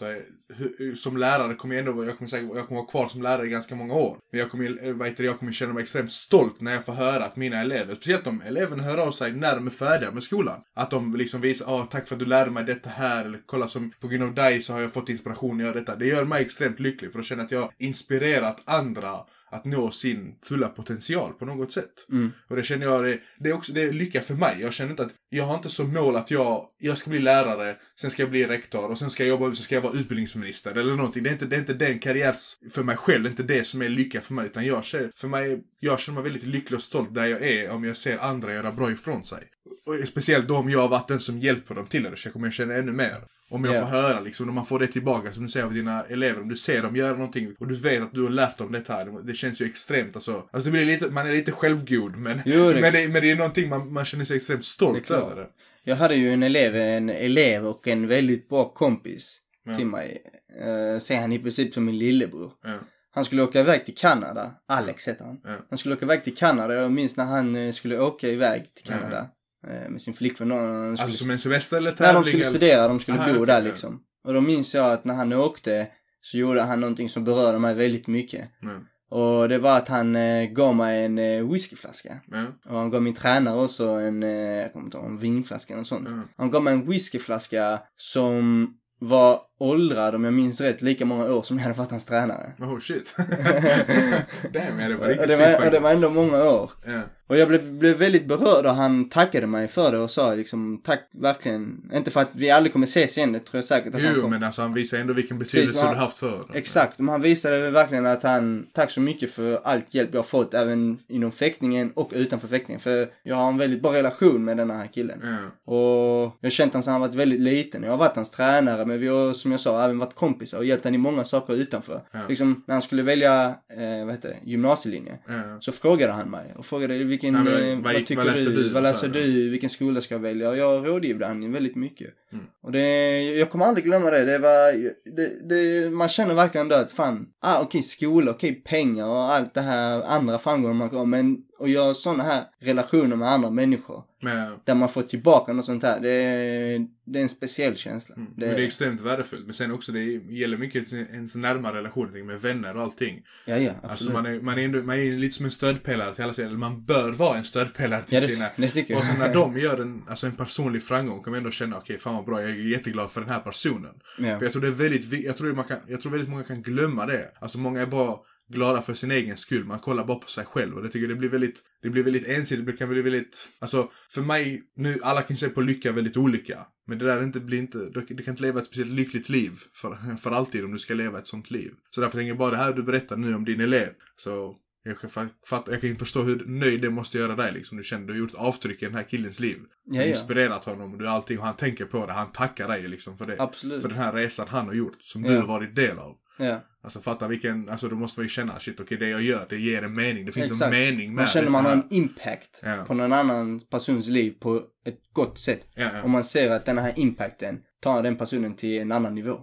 Och, 0.00 0.06
eh, 0.08 0.88
eh, 0.88 0.94
som 0.94 1.16
lärare 1.16 1.54
kommer 1.54 1.74
jag 1.74 1.80
ändå, 1.80 1.92
vara- 1.92 2.06
jag 2.06 2.18
kommer, 2.18 2.28
säkert, 2.28 2.48
jag 2.54 2.68
kommer 2.68 2.80
vara 2.80 2.90
kvar 2.90 3.08
som 3.08 3.22
lärare 3.22 3.46
i 3.46 3.50
ganska 3.50 3.74
många 3.74 3.94
år. 3.94 4.18
Men 4.32 4.40
jag 4.40 4.50
kommer, 4.50 4.86
eh, 4.88 4.94
vad 4.94 5.08
heter 5.08 5.22
det, 5.22 5.26
jag 5.26 5.38
kommer 5.38 5.52
känna 5.52 5.72
mig 5.72 5.82
extremt 5.82 6.12
stolt 6.12 6.60
när 6.60 6.72
jag 6.72 6.84
får 6.84 6.92
höra 6.92 7.24
att 7.24 7.36
mina 7.36 7.60
elever, 7.60 7.94
speciellt 7.94 8.26
om 8.26 8.42
eleverna 8.46 8.82
hör 8.82 8.98
av 8.98 9.10
sig 9.12 9.32
när 9.32 9.54
de 9.56 9.66
är 9.66 9.70
färdiga 9.70 10.10
med 10.10 10.22
skolan. 10.22 10.60
Att 10.76 10.90
de 10.90 11.16
liksom 11.16 11.40
visar, 11.40 11.66
ah, 11.80 11.86
tack 11.86 12.08
för 12.08 12.14
att 12.14 12.18
du 12.20 12.26
lärde 12.26 12.50
mig 12.50 12.64
detta 12.64 12.90
här, 12.90 13.24
eller 13.24 13.40
kolla 13.46 13.68
som, 13.68 13.92
på 14.00 14.08
grund 14.08 14.22
av 14.22 14.34
dig 14.34 14.62
så 14.62 14.72
har 14.72 14.80
jag 14.80 14.92
fått 14.92 15.08
inspiration 15.08 15.56
att 15.56 15.62
göra 15.66 15.74
detta. 15.74 15.96
Det 15.96 16.06
gör 16.06 16.24
mig 16.24 16.42
extremt 16.42 16.80
lycklig 16.80 17.12
för 17.12 17.18
att 17.18 17.24
känna 17.26 17.42
att 17.42 17.50
jag 17.50 17.60
har 17.60 17.70
inspirerat 17.78 18.62
andra 18.64 19.18
att 19.50 19.64
nå 19.64 19.90
sin 19.90 20.34
fulla 20.42 20.68
potential 20.68 21.32
på 21.32 21.44
något 21.44 21.72
sätt. 21.72 22.06
Mm. 22.10 22.32
Och 22.48 22.56
det 22.56 22.62
känner 22.62 22.86
jag, 22.86 23.04
det, 23.04 23.18
det 23.38 23.50
är 23.50 23.54
också 23.54 23.72
det 23.72 23.82
är 23.82 23.92
lycka 23.92 24.20
för 24.20 24.34
mig. 24.34 24.56
Jag 24.60 24.72
känner 24.72 24.90
inte 24.90 25.02
att, 25.02 25.14
jag 25.28 25.44
har 25.44 25.54
inte 25.54 25.68
som 25.68 25.92
mål 25.92 26.16
att 26.16 26.30
jag, 26.30 26.66
jag 26.78 26.98
ska 26.98 27.10
bli 27.10 27.18
lärare, 27.18 27.76
sen 28.00 28.10
ska 28.10 28.22
jag 28.22 28.30
bli 28.30 28.46
rektor 28.46 28.90
och 28.90 28.98
sen 28.98 29.10
ska 29.10 29.22
jag 29.22 29.28
jobba, 29.28 29.54
sen 29.54 29.64
ska 29.64 29.74
jag 29.74 29.82
vara 29.82 29.98
utbildningsminister 29.98 30.74
eller 30.74 30.94
någonting. 30.94 31.22
Det 31.22 31.30
är 31.30 31.32
inte, 31.32 31.46
det 31.46 31.56
är 31.56 31.60
inte 31.60 31.74
den 31.74 31.98
karriärs, 31.98 32.56
för 32.70 32.82
mig 32.82 32.96
själv, 32.96 33.22
det 33.22 33.28
är 33.28 33.30
inte 33.30 33.42
det 33.42 33.64
som 33.64 33.82
är 33.82 33.88
lycka 33.88 34.20
för 34.20 34.34
mig. 34.34 34.46
Utan 34.46 34.66
jag 34.66 34.84
känner, 34.84 35.10
för 35.16 35.28
mig, 35.28 35.62
jag 35.80 36.00
känner 36.00 36.14
mig 36.22 36.30
väldigt 36.30 36.48
lycklig 36.48 36.76
och 36.76 36.82
stolt 36.82 37.14
där 37.14 37.26
jag 37.26 37.42
är 37.42 37.70
om 37.70 37.84
jag 37.84 37.96
ser 37.96 38.18
andra 38.18 38.54
göra 38.54 38.72
bra 38.72 38.90
ifrån 38.92 39.24
sig. 39.24 39.38
Och 39.86 40.08
speciellt 40.08 40.48
då 40.48 40.56
om 40.56 40.70
jag 40.70 40.78
har 40.78 40.88
varit 40.88 41.08
den 41.08 41.20
som 41.20 41.38
hjälper 41.38 41.74
dem 41.74 41.86
till 41.86 42.02
det, 42.02 42.16
så 42.16 42.26
jag 42.28 42.32
kommer 42.32 42.50
känna 42.50 42.74
ännu 42.74 42.92
mer. 42.92 43.14
Om 43.50 43.64
jag 43.64 43.74
Ja. 43.74 43.80
får 43.80 43.86
höra 43.88 44.20
liksom, 44.20 44.46
när 44.46 44.52
man 44.52 44.66
får 44.66 44.78
det 44.78 44.86
tillbaka 44.86 45.32
som 45.32 45.42
du 45.42 45.48
säger 45.48 45.66
av 45.66 45.74
dina 45.74 46.02
elever, 46.02 46.40
om 46.42 46.48
du 46.48 46.56
ser 46.56 46.82
dem 46.82 46.96
göra 46.96 47.12
någonting 47.12 47.54
och 47.60 47.68
du 47.68 47.74
vet 47.74 48.02
att 48.02 48.14
du 48.14 48.22
har 48.22 48.30
lärt 48.30 48.58
dem 48.58 48.72
detta 48.72 48.92
här, 48.92 49.26
det- 49.26 49.34
känns 49.34 49.60
ju 49.60 49.66
extremt 49.66 50.16
alltså. 50.16 50.48
Alltså 50.52 50.68
det 50.68 50.70
blir 50.72 50.84
lite, 50.84 51.10
man 51.10 51.26
är 51.26 51.32
lite 51.32 51.52
självgod 51.52 52.16
men, 52.16 52.40
Jo, 52.44 52.72
det- 52.72 52.80
men, 52.80 52.92
det, 52.92 53.08
men 53.08 53.22
det 53.22 53.30
är 53.30 53.36
någonting 53.36 53.68
man, 53.68 53.92
man 53.92 54.04
känner 54.04 54.24
sig 54.24 54.36
extremt 54.36 54.64
stolt 54.64 55.10
över 55.10 55.36
det. 55.36 55.46
Jag 55.84 55.96
hade 55.96 56.14
ju 56.14 56.32
en 56.32 56.42
elev, 56.42 56.76
en 56.76 57.08
elev 57.10 57.66
och 57.66 57.88
en 57.88 58.06
väldigt 58.06 58.48
bra 58.48 58.72
kompis 58.74 59.40
Ja. 59.64 59.76
till 59.76 59.86
mig. 59.86 60.22
Uh, 60.66 60.98
ser 60.98 61.20
han 61.20 61.32
i 61.32 61.38
princip 61.38 61.74
som 61.74 61.84
min 61.84 61.98
lillebror. 61.98 62.52
Ja. 62.64 62.78
Han 63.18 63.24
skulle 63.24 63.42
åka 63.42 63.60
iväg 63.60 63.84
till 63.84 63.94
Kanada. 63.96 64.54
Alex 64.68 65.08
heter 65.08 65.24
han. 65.24 65.40
Ja. 65.44 65.56
Han 65.70 65.78
skulle 65.78 65.94
åka 65.94 66.04
iväg 66.04 66.24
till 66.24 66.36
Kanada. 66.36 66.74
Jag 66.74 66.92
minns 66.92 67.16
när 67.16 67.24
han 67.24 67.56
eh, 67.56 67.72
skulle 67.72 67.98
åka 68.00 68.28
iväg 68.28 68.74
till 68.74 68.84
Kanada. 68.86 69.28
eh, 69.68 69.90
Med 69.90 70.02
sin 70.02 70.14
flickvän. 70.14 70.48
Skulle, 70.48 71.02
Alltså 71.02 71.12
som 71.18 71.30
en 71.30 71.38
semester 71.38 71.76
eller 71.76 71.92
tävling? 71.92 72.22
de 72.22 72.28
skulle 72.28 72.44
eller? 72.44 72.50
studera, 72.58 72.88
de 72.88 73.00
skulle 73.00 73.18
Aha, 73.18 73.26
bo 73.26 73.34
okej, 73.34 73.46
där 73.46 73.62
liksom. 73.62 74.00
Och 74.24 74.34
då 74.34 74.40
minns 74.40 74.74
jag 74.74 74.92
att 74.92 75.04
när 75.04 75.14
han 75.14 75.32
åkte 75.32 75.86
så 76.20 76.38
gjorde 76.38 76.62
han 76.62 76.80
någonting 76.80 77.08
som 77.08 77.24
berörde 77.24 77.58
mig 77.58 77.74
väldigt 77.74 78.06
mycket. 78.06 78.48
Ja. 78.60 78.70
Och 79.10 79.48
det 79.48 79.58
var 79.58 79.76
att 79.76 79.88
han 79.88 80.16
eh, 80.16 80.44
gav 80.44 80.76
mig 80.76 81.04
en 81.04 81.18
eh, 81.18 81.48
whiskyflaska. 81.52 82.18
Ja. 82.26 82.44
Och 82.72 82.78
han 82.78 82.90
gav 82.90 83.02
min 83.02 83.14
tränare 83.14 83.60
också 83.64 83.84
en, 83.88 84.22
eh, 84.22 84.30
jag 84.30 84.72
kommer 84.72 84.84
inte 84.86 84.96
ihåg, 84.98 85.06
en 85.06 85.18
vinflaska 85.18 85.74
eller 85.74 85.84
sånt. 85.84 86.08
Ja. 86.10 86.22
Han 86.36 86.50
gav 86.50 86.62
mig 86.62 86.72
en 86.74 86.90
whiskyflaska 86.90 87.80
som 87.96 88.66
var 88.98 89.40
åldrad, 89.58 90.14
om 90.14 90.24
jag 90.24 90.34
minns 90.34 90.60
rätt, 90.60 90.82
lika 90.82 91.04
många 91.04 91.32
år 91.32 91.42
som 91.42 91.56
jag 91.56 91.62
hade 91.62 91.78
varit 91.78 91.90
hans 91.90 92.04
tränare. 92.04 92.52
Oh 92.58 92.78
shit. 92.80 93.14
Damn, 94.52 94.80
ja, 94.80 94.88
det 94.88 94.96
var 94.96 95.06
riktigt 95.06 95.28
det, 95.28 95.36
var, 95.36 95.66
och 95.66 95.70
det 95.70 95.80
var 95.80 95.90
ändå 95.90 96.10
många 96.10 96.42
år. 96.42 96.70
Ja. 96.86 97.00
Och 97.28 97.36
jag 97.36 97.48
blev, 97.48 97.72
blev 97.72 97.96
väldigt 97.96 98.26
berörd 98.26 98.66
och 98.66 98.74
han 98.74 99.08
tackade 99.08 99.46
mig 99.46 99.68
för 99.68 99.92
det 99.92 99.98
och 99.98 100.10
sa 100.10 100.34
liksom 100.34 100.80
tack 100.84 101.08
verkligen. 101.12 101.90
Inte 101.94 102.10
för 102.10 102.20
att 102.20 102.28
vi 102.32 102.50
aldrig 102.50 102.72
kommer 102.72 102.86
ses 102.86 103.18
igen, 103.18 103.32
det 103.32 103.38
tror 103.40 103.58
jag 103.58 103.64
säkert 103.64 103.94
att 103.94 104.02
han 104.02 104.12
Jo, 104.16 104.22
kommer. 104.22 104.38
men 104.38 104.46
alltså 104.46 104.62
han 104.62 104.74
visar 104.74 104.98
ändå 104.98 105.12
vilken 105.14 105.38
betydelse 105.38 105.66
Precis, 105.66 105.80
du 105.80 105.86
man- 105.86 105.96
har 105.96 106.04
haft 106.04 106.18
för 106.18 106.30
honom. 106.30 106.50
Exakt, 106.54 106.98
men 106.98 107.08
han 107.08 107.22
visade 107.22 107.70
verkligen 107.70 108.06
att 108.06 108.22
han, 108.22 108.66
tack 108.72 108.90
så 108.90 109.00
mycket 109.00 109.30
för 109.30 109.60
allt 109.64 109.94
hjälp 109.94 110.08
jag 110.12 110.18
har 110.18 110.24
fått 110.24 110.54
även 110.54 110.98
inom 111.08 111.32
fäktningen 111.32 111.92
och 111.94 112.10
utanför 112.14 112.48
fäktningen. 112.48 112.80
För 112.80 113.08
jag 113.22 113.36
har 113.36 113.48
en 113.48 113.58
väldigt 113.58 113.82
bra 113.82 113.92
relation 113.92 114.44
med 114.44 114.56
den 114.56 114.70
här 114.70 114.86
killen. 114.86 115.20
Ja. 115.22 115.72
Och 115.72 116.32
jag 116.40 116.46
har 116.46 116.50
känt 116.50 116.72
honom 116.72 116.82
sedan 116.82 116.92
han 116.92 117.00
varit 117.00 117.14
väldigt 117.14 117.40
liten. 117.40 117.82
Jag 117.82 117.90
har 117.90 117.98
varit 117.98 118.16
hans 118.16 118.30
tränare 118.30 118.84
men 118.86 119.00
vi 119.00 119.08
har 119.08 119.32
som 119.32 119.50
jag 119.52 119.60
sa 119.60 119.84
även 119.84 119.98
varit 119.98 120.14
kompisar 120.14 120.58
och 120.58 120.64
hjälpt 120.64 120.84
honom 120.84 120.94
i 120.94 120.98
många 120.98 121.24
saker 121.24 121.54
utanför. 121.54 122.00
Ja. 122.12 122.18
Liksom 122.28 122.62
när 122.66 122.74
han 122.74 122.82
skulle 122.82 123.02
välja, 123.02 123.44
eh, 123.76 124.04
vad 124.04 124.14
heter 124.14 124.28
det, 124.28 124.50
gymnasielinje. 124.50 125.18
Ja. 125.28 125.34
Så 125.60 125.72
frågade 125.72 126.12
han 126.12 126.30
mig 126.30 126.54
och 126.56 126.66
frågade 126.66 126.94
vilken, 127.18 127.34
Ja, 127.34 127.42
men 127.42 127.70
eh, 127.70 127.84
vad 127.84 127.94
vad, 127.94 128.06
tycker 128.06 128.16
vad 128.16 128.26
läser 128.26 128.50
du, 128.50 128.62
du? 128.62 128.70
vad 128.70 128.82
läser 128.82 129.08
du, 129.08 129.50
vilken 129.50 129.70
skola 129.70 130.00
ska 130.00 130.14
jag 130.14 130.20
välja? 130.20 130.50
Och 130.50 130.56
jag 130.56 130.88
rådgivde 130.88 131.26
han 131.26 131.52
väldigt 131.52 131.76
mycket. 131.76 132.08
Mm. 132.32 132.44
Och 132.62 132.72
det, 132.72 133.22
jag 133.22 133.50
kommer 133.50 133.64
aldrig 133.64 133.84
glömma 133.84 134.10
det. 134.10 134.24
Det 134.24 134.38
var, 134.38 134.72
det, 135.16 135.48
det, 135.48 135.90
man 135.90 136.08
känner 136.08 136.34
verkligen 136.34 136.68
då 136.68 136.76
att 136.76 136.92
fan, 136.92 137.26
ah 137.40 137.62
okej 137.62 137.82
skola, 137.82 138.30
okej 138.30 138.54
pengar 138.54 139.06
och 139.06 139.32
allt 139.32 139.54
det 139.54 139.60
här 139.60 140.02
andra 140.02 140.38
framgångar 140.38 140.74
man 140.74 140.88
har. 140.90 141.06
Men 141.06 141.36
att 141.60 141.70
göra 141.70 141.94
sådana 141.94 142.22
här 142.22 142.42
relationer 142.60 143.16
med 143.16 143.28
andra 143.28 143.50
människor. 143.50 144.02
Men, 144.20 144.52
Där 144.64 144.74
man 144.74 144.88
får 144.88 145.02
tillbaka 145.02 145.52
något 145.52 145.64
sånt 145.64 145.82
här. 145.82 146.00
Det, 146.00 146.10
är- 146.10 146.86
det 147.04 147.18
är 147.18 147.22
en 147.22 147.28
speciell 147.28 147.76
känsla. 147.76 148.14
mm. 148.16 148.28
Det, 148.36 148.46
men 148.46 148.56
det 148.56 148.62
är 148.62 148.66
extremt 148.66 149.00
värdefullt. 149.00 149.44
Men 149.44 149.54
sen 149.54 149.72
också, 149.72 149.92
det 149.92 150.02
gäller 150.30 150.56
mycket 150.56 150.92
ens 150.92 151.34
närmare 151.34 151.78
relationer 151.78 152.22
med 152.24 152.40
vänner 152.40 152.76
och 152.76 152.82
allting. 152.82 153.22
ja, 153.44 153.56
ja, 153.58 153.72
Alltså 153.82 154.12
man 154.12 154.26
är, 154.26 154.40
man 154.40 154.58
är, 154.58 154.62
ändå, 154.62 154.78
man 154.82 154.96
är 154.98 155.12
lite 155.12 155.36
som 155.36 155.44
en 155.44 155.50
stödpelare 155.50 156.14
till 156.14 156.24
alla 156.24 156.34
sina, 156.34 156.48
eller 156.48 156.58
man 156.58 156.84
bör 156.84 157.12
vara 157.12 157.38
en 157.38 157.44
stödpelare 157.44 158.02
till 158.02 158.14
ja, 158.14 158.20
det, 158.20 158.32
sina 158.32 158.48
det. 158.56 158.94
Och 158.96 159.04
så 159.04 159.12
när 159.18 159.34
de 159.34 159.58
gör 159.58 159.78
en, 159.80 160.02
alltså 160.08 160.26
en 160.26 160.36
personlig 160.36 160.82
framgång 160.82 161.22
kan 161.22 161.30
man 161.30 161.38
ändå 161.38 161.50
känna, 161.50 161.76
okej 161.78 161.98
fan 161.98 162.14
vad 162.14 162.24
bra, 162.24 162.40
jag 162.42 162.50
är 162.50 162.54
jätteglad 162.54 163.10
för 163.10 163.20
den 163.20 163.30
här 163.30 163.40
personen. 163.40 163.94
ja. 164.18 164.38
För 164.38 164.44
jag 164.44 164.52
tror 164.52 164.62
det 164.62 164.68
är 164.68 164.72
väldigt, 164.72 165.24
jag 165.24 165.36
tror, 165.36 165.52
man 165.52 165.64
kan, 165.64 165.78
jag 165.86 166.02
tror 166.02 166.12
väldigt 166.12 166.30
många 166.30 166.44
kan 166.44 166.62
glömma 166.62 167.06
det. 167.06 167.30
Alltså 167.40 167.58
många 167.58 167.80
är 167.82 167.86
bara 167.86 168.16
glada 168.48 168.82
för 168.82 168.94
sin 168.94 169.10
egen 169.10 169.36
skull, 169.36 169.64
man 169.64 169.78
kollar 169.78 170.04
bara 170.04 170.18
på 170.18 170.28
sig 170.28 170.44
själv 170.44 170.76
och 170.76 170.82
det 170.82 170.88
tycker 170.88 171.00
jag 171.00 171.10
det 171.10 171.14
blir 171.18 171.28
väldigt, 171.28 171.62
det 171.82 171.90
blir 171.90 172.02
väldigt 172.02 172.28
ensidigt, 172.28 172.66
det 172.66 172.72
kan 172.72 172.88
bli 172.88 173.02
väldigt, 173.02 173.48
alltså 173.58 173.90
för 174.10 174.22
mig, 174.22 174.62
nu 174.76 174.98
alla 175.02 175.22
kan 175.22 175.36
se 175.36 175.48
på 175.48 175.60
lycka 175.60 175.92
väldigt 175.92 176.16
olika. 176.16 176.66
Men 176.86 176.98
det 176.98 177.04
där 177.04 177.22
inte, 177.22 177.40
blir 177.40 177.58
inte, 177.58 177.78
du 178.08 178.22
kan 178.22 178.32
inte 178.32 178.42
leva 178.42 178.60
ett 178.60 178.66
speciellt 178.66 178.90
lyckligt 178.92 179.28
liv 179.28 179.52
för, 179.74 180.16
för 180.16 180.30
alltid 180.30 180.64
om 180.64 180.72
du 180.72 180.78
ska 180.78 180.94
leva 180.94 181.18
ett 181.18 181.26
sånt 181.26 181.50
liv. 181.50 181.72
Så 181.90 182.00
därför 182.00 182.18
tänker 182.18 182.28
jag 182.28 182.38
bara 182.38 182.50
det 182.50 182.56
här 182.56 182.72
du 182.72 182.82
berättar 182.82 183.16
nu 183.16 183.34
om 183.34 183.44
din 183.44 183.60
elev, 183.60 183.88
så 184.16 184.56
jag 184.82 184.98
kan, 185.00 185.10
fa- 185.10 185.28
fatta, 185.46 185.72
jag 185.72 185.80
kan 185.80 185.96
förstå 185.96 186.22
hur 186.22 186.44
nöjd 186.46 186.80
det 186.80 186.90
måste 186.90 187.18
göra 187.18 187.36
dig 187.36 187.52
liksom. 187.52 187.78
Du 187.78 187.84
känner 187.84 188.06
du 188.06 188.12
har 188.12 188.18
gjort 188.18 188.34
avtryck 188.34 188.82
i 188.82 188.84
den 188.84 188.94
här 188.94 189.02
killens 189.02 189.40
liv. 189.40 189.58
Du 189.84 189.96
har 189.98 190.04
inspirerat 190.04 190.64
honom 190.64 190.92
och 190.92 190.98
du 190.98 191.08
allting 191.08 191.38
och 191.38 191.44
han 191.44 191.56
tänker 191.56 191.84
på 191.84 192.06
det. 192.06 192.12
Han 192.12 192.32
tackar 192.32 192.68
dig 192.68 192.88
liksom 192.88 193.18
för 193.18 193.26
det. 193.26 193.36
Absolut. 193.38 193.82
För 193.82 193.88
den 193.88 193.98
här 193.98 194.12
resan 194.12 194.48
han 194.48 194.66
har 194.66 194.74
gjort. 194.74 194.96
Som 195.02 195.24
Ja. 195.24 195.30
du 195.30 195.36
har 195.38 195.46
varit 195.46 195.74
del 195.76 195.98
av. 195.98 196.16
Ja. 196.38 196.64
Alltså 196.88 197.00
fatta 197.00 197.28
vilken, 197.28 197.68
alltså 197.68 197.88
då 197.88 197.96
måste 197.96 198.20
man 198.20 198.24
ju 198.24 198.28
känna 198.28 198.58
shit 198.60 198.80
okej 198.80 198.98
det 198.98 199.08
jag 199.08 199.22
gör 199.22 199.46
det 199.48 199.56
ger 199.58 199.82
en 199.82 199.94
mening. 199.94 200.24
Det 200.26 200.32
finns 200.32 200.50
Exakt. 200.50 200.74
en 200.74 200.80
mening 200.80 201.06
med 201.06 201.14
Man 201.14 201.26
känner 201.26 201.44
det 201.44 201.50
man 201.50 201.64
har 201.64 201.72
en 201.72 201.86
impact 201.90 202.60
Ja. 202.64 202.84
på 202.86 202.94
någon 202.94 203.12
annan 203.12 203.60
persons 203.60 204.08
liv 204.08 204.34
på 204.40 204.62
ett 204.86 204.98
gott 205.12 205.40
sätt. 205.40 205.66
Ja, 205.74 205.90
ja, 205.94 206.02
Och 206.02 206.10
man 206.10 206.24
ser 206.24 206.50
att 206.50 206.64
den 206.64 206.78
här 206.78 206.92
impacten 206.96 207.60
tar 207.80 208.02
den 208.02 208.16
personen 208.16 208.54
till 208.54 208.78
en 208.78 208.92
annan 208.92 209.14
nivå. 209.14 209.38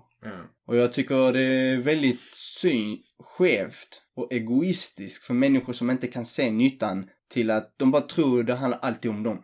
Och 0.68 0.76
jag 0.78 0.94
tycker 0.94 1.34
det 1.34 1.42
är 1.44 1.78
väldigt 1.78 2.22
syn, 2.62 2.98
skevt 3.38 4.02
och 4.16 4.34
egoistiskt 4.34 5.24
för 5.24 5.34
människor 5.34 5.74
som 5.74 5.90
inte 5.90 6.08
kan 6.08 6.26
se 6.26 6.52
nyttan 6.52 7.10
till 7.32 7.52
att 7.52 7.74
de 7.78 7.92
bara 7.92 8.02
tror 8.02 8.44
det 8.44 8.56
handlar 8.56 8.80
alltid 8.80 9.12
om 9.12 9.24
dem. 9.24 9.42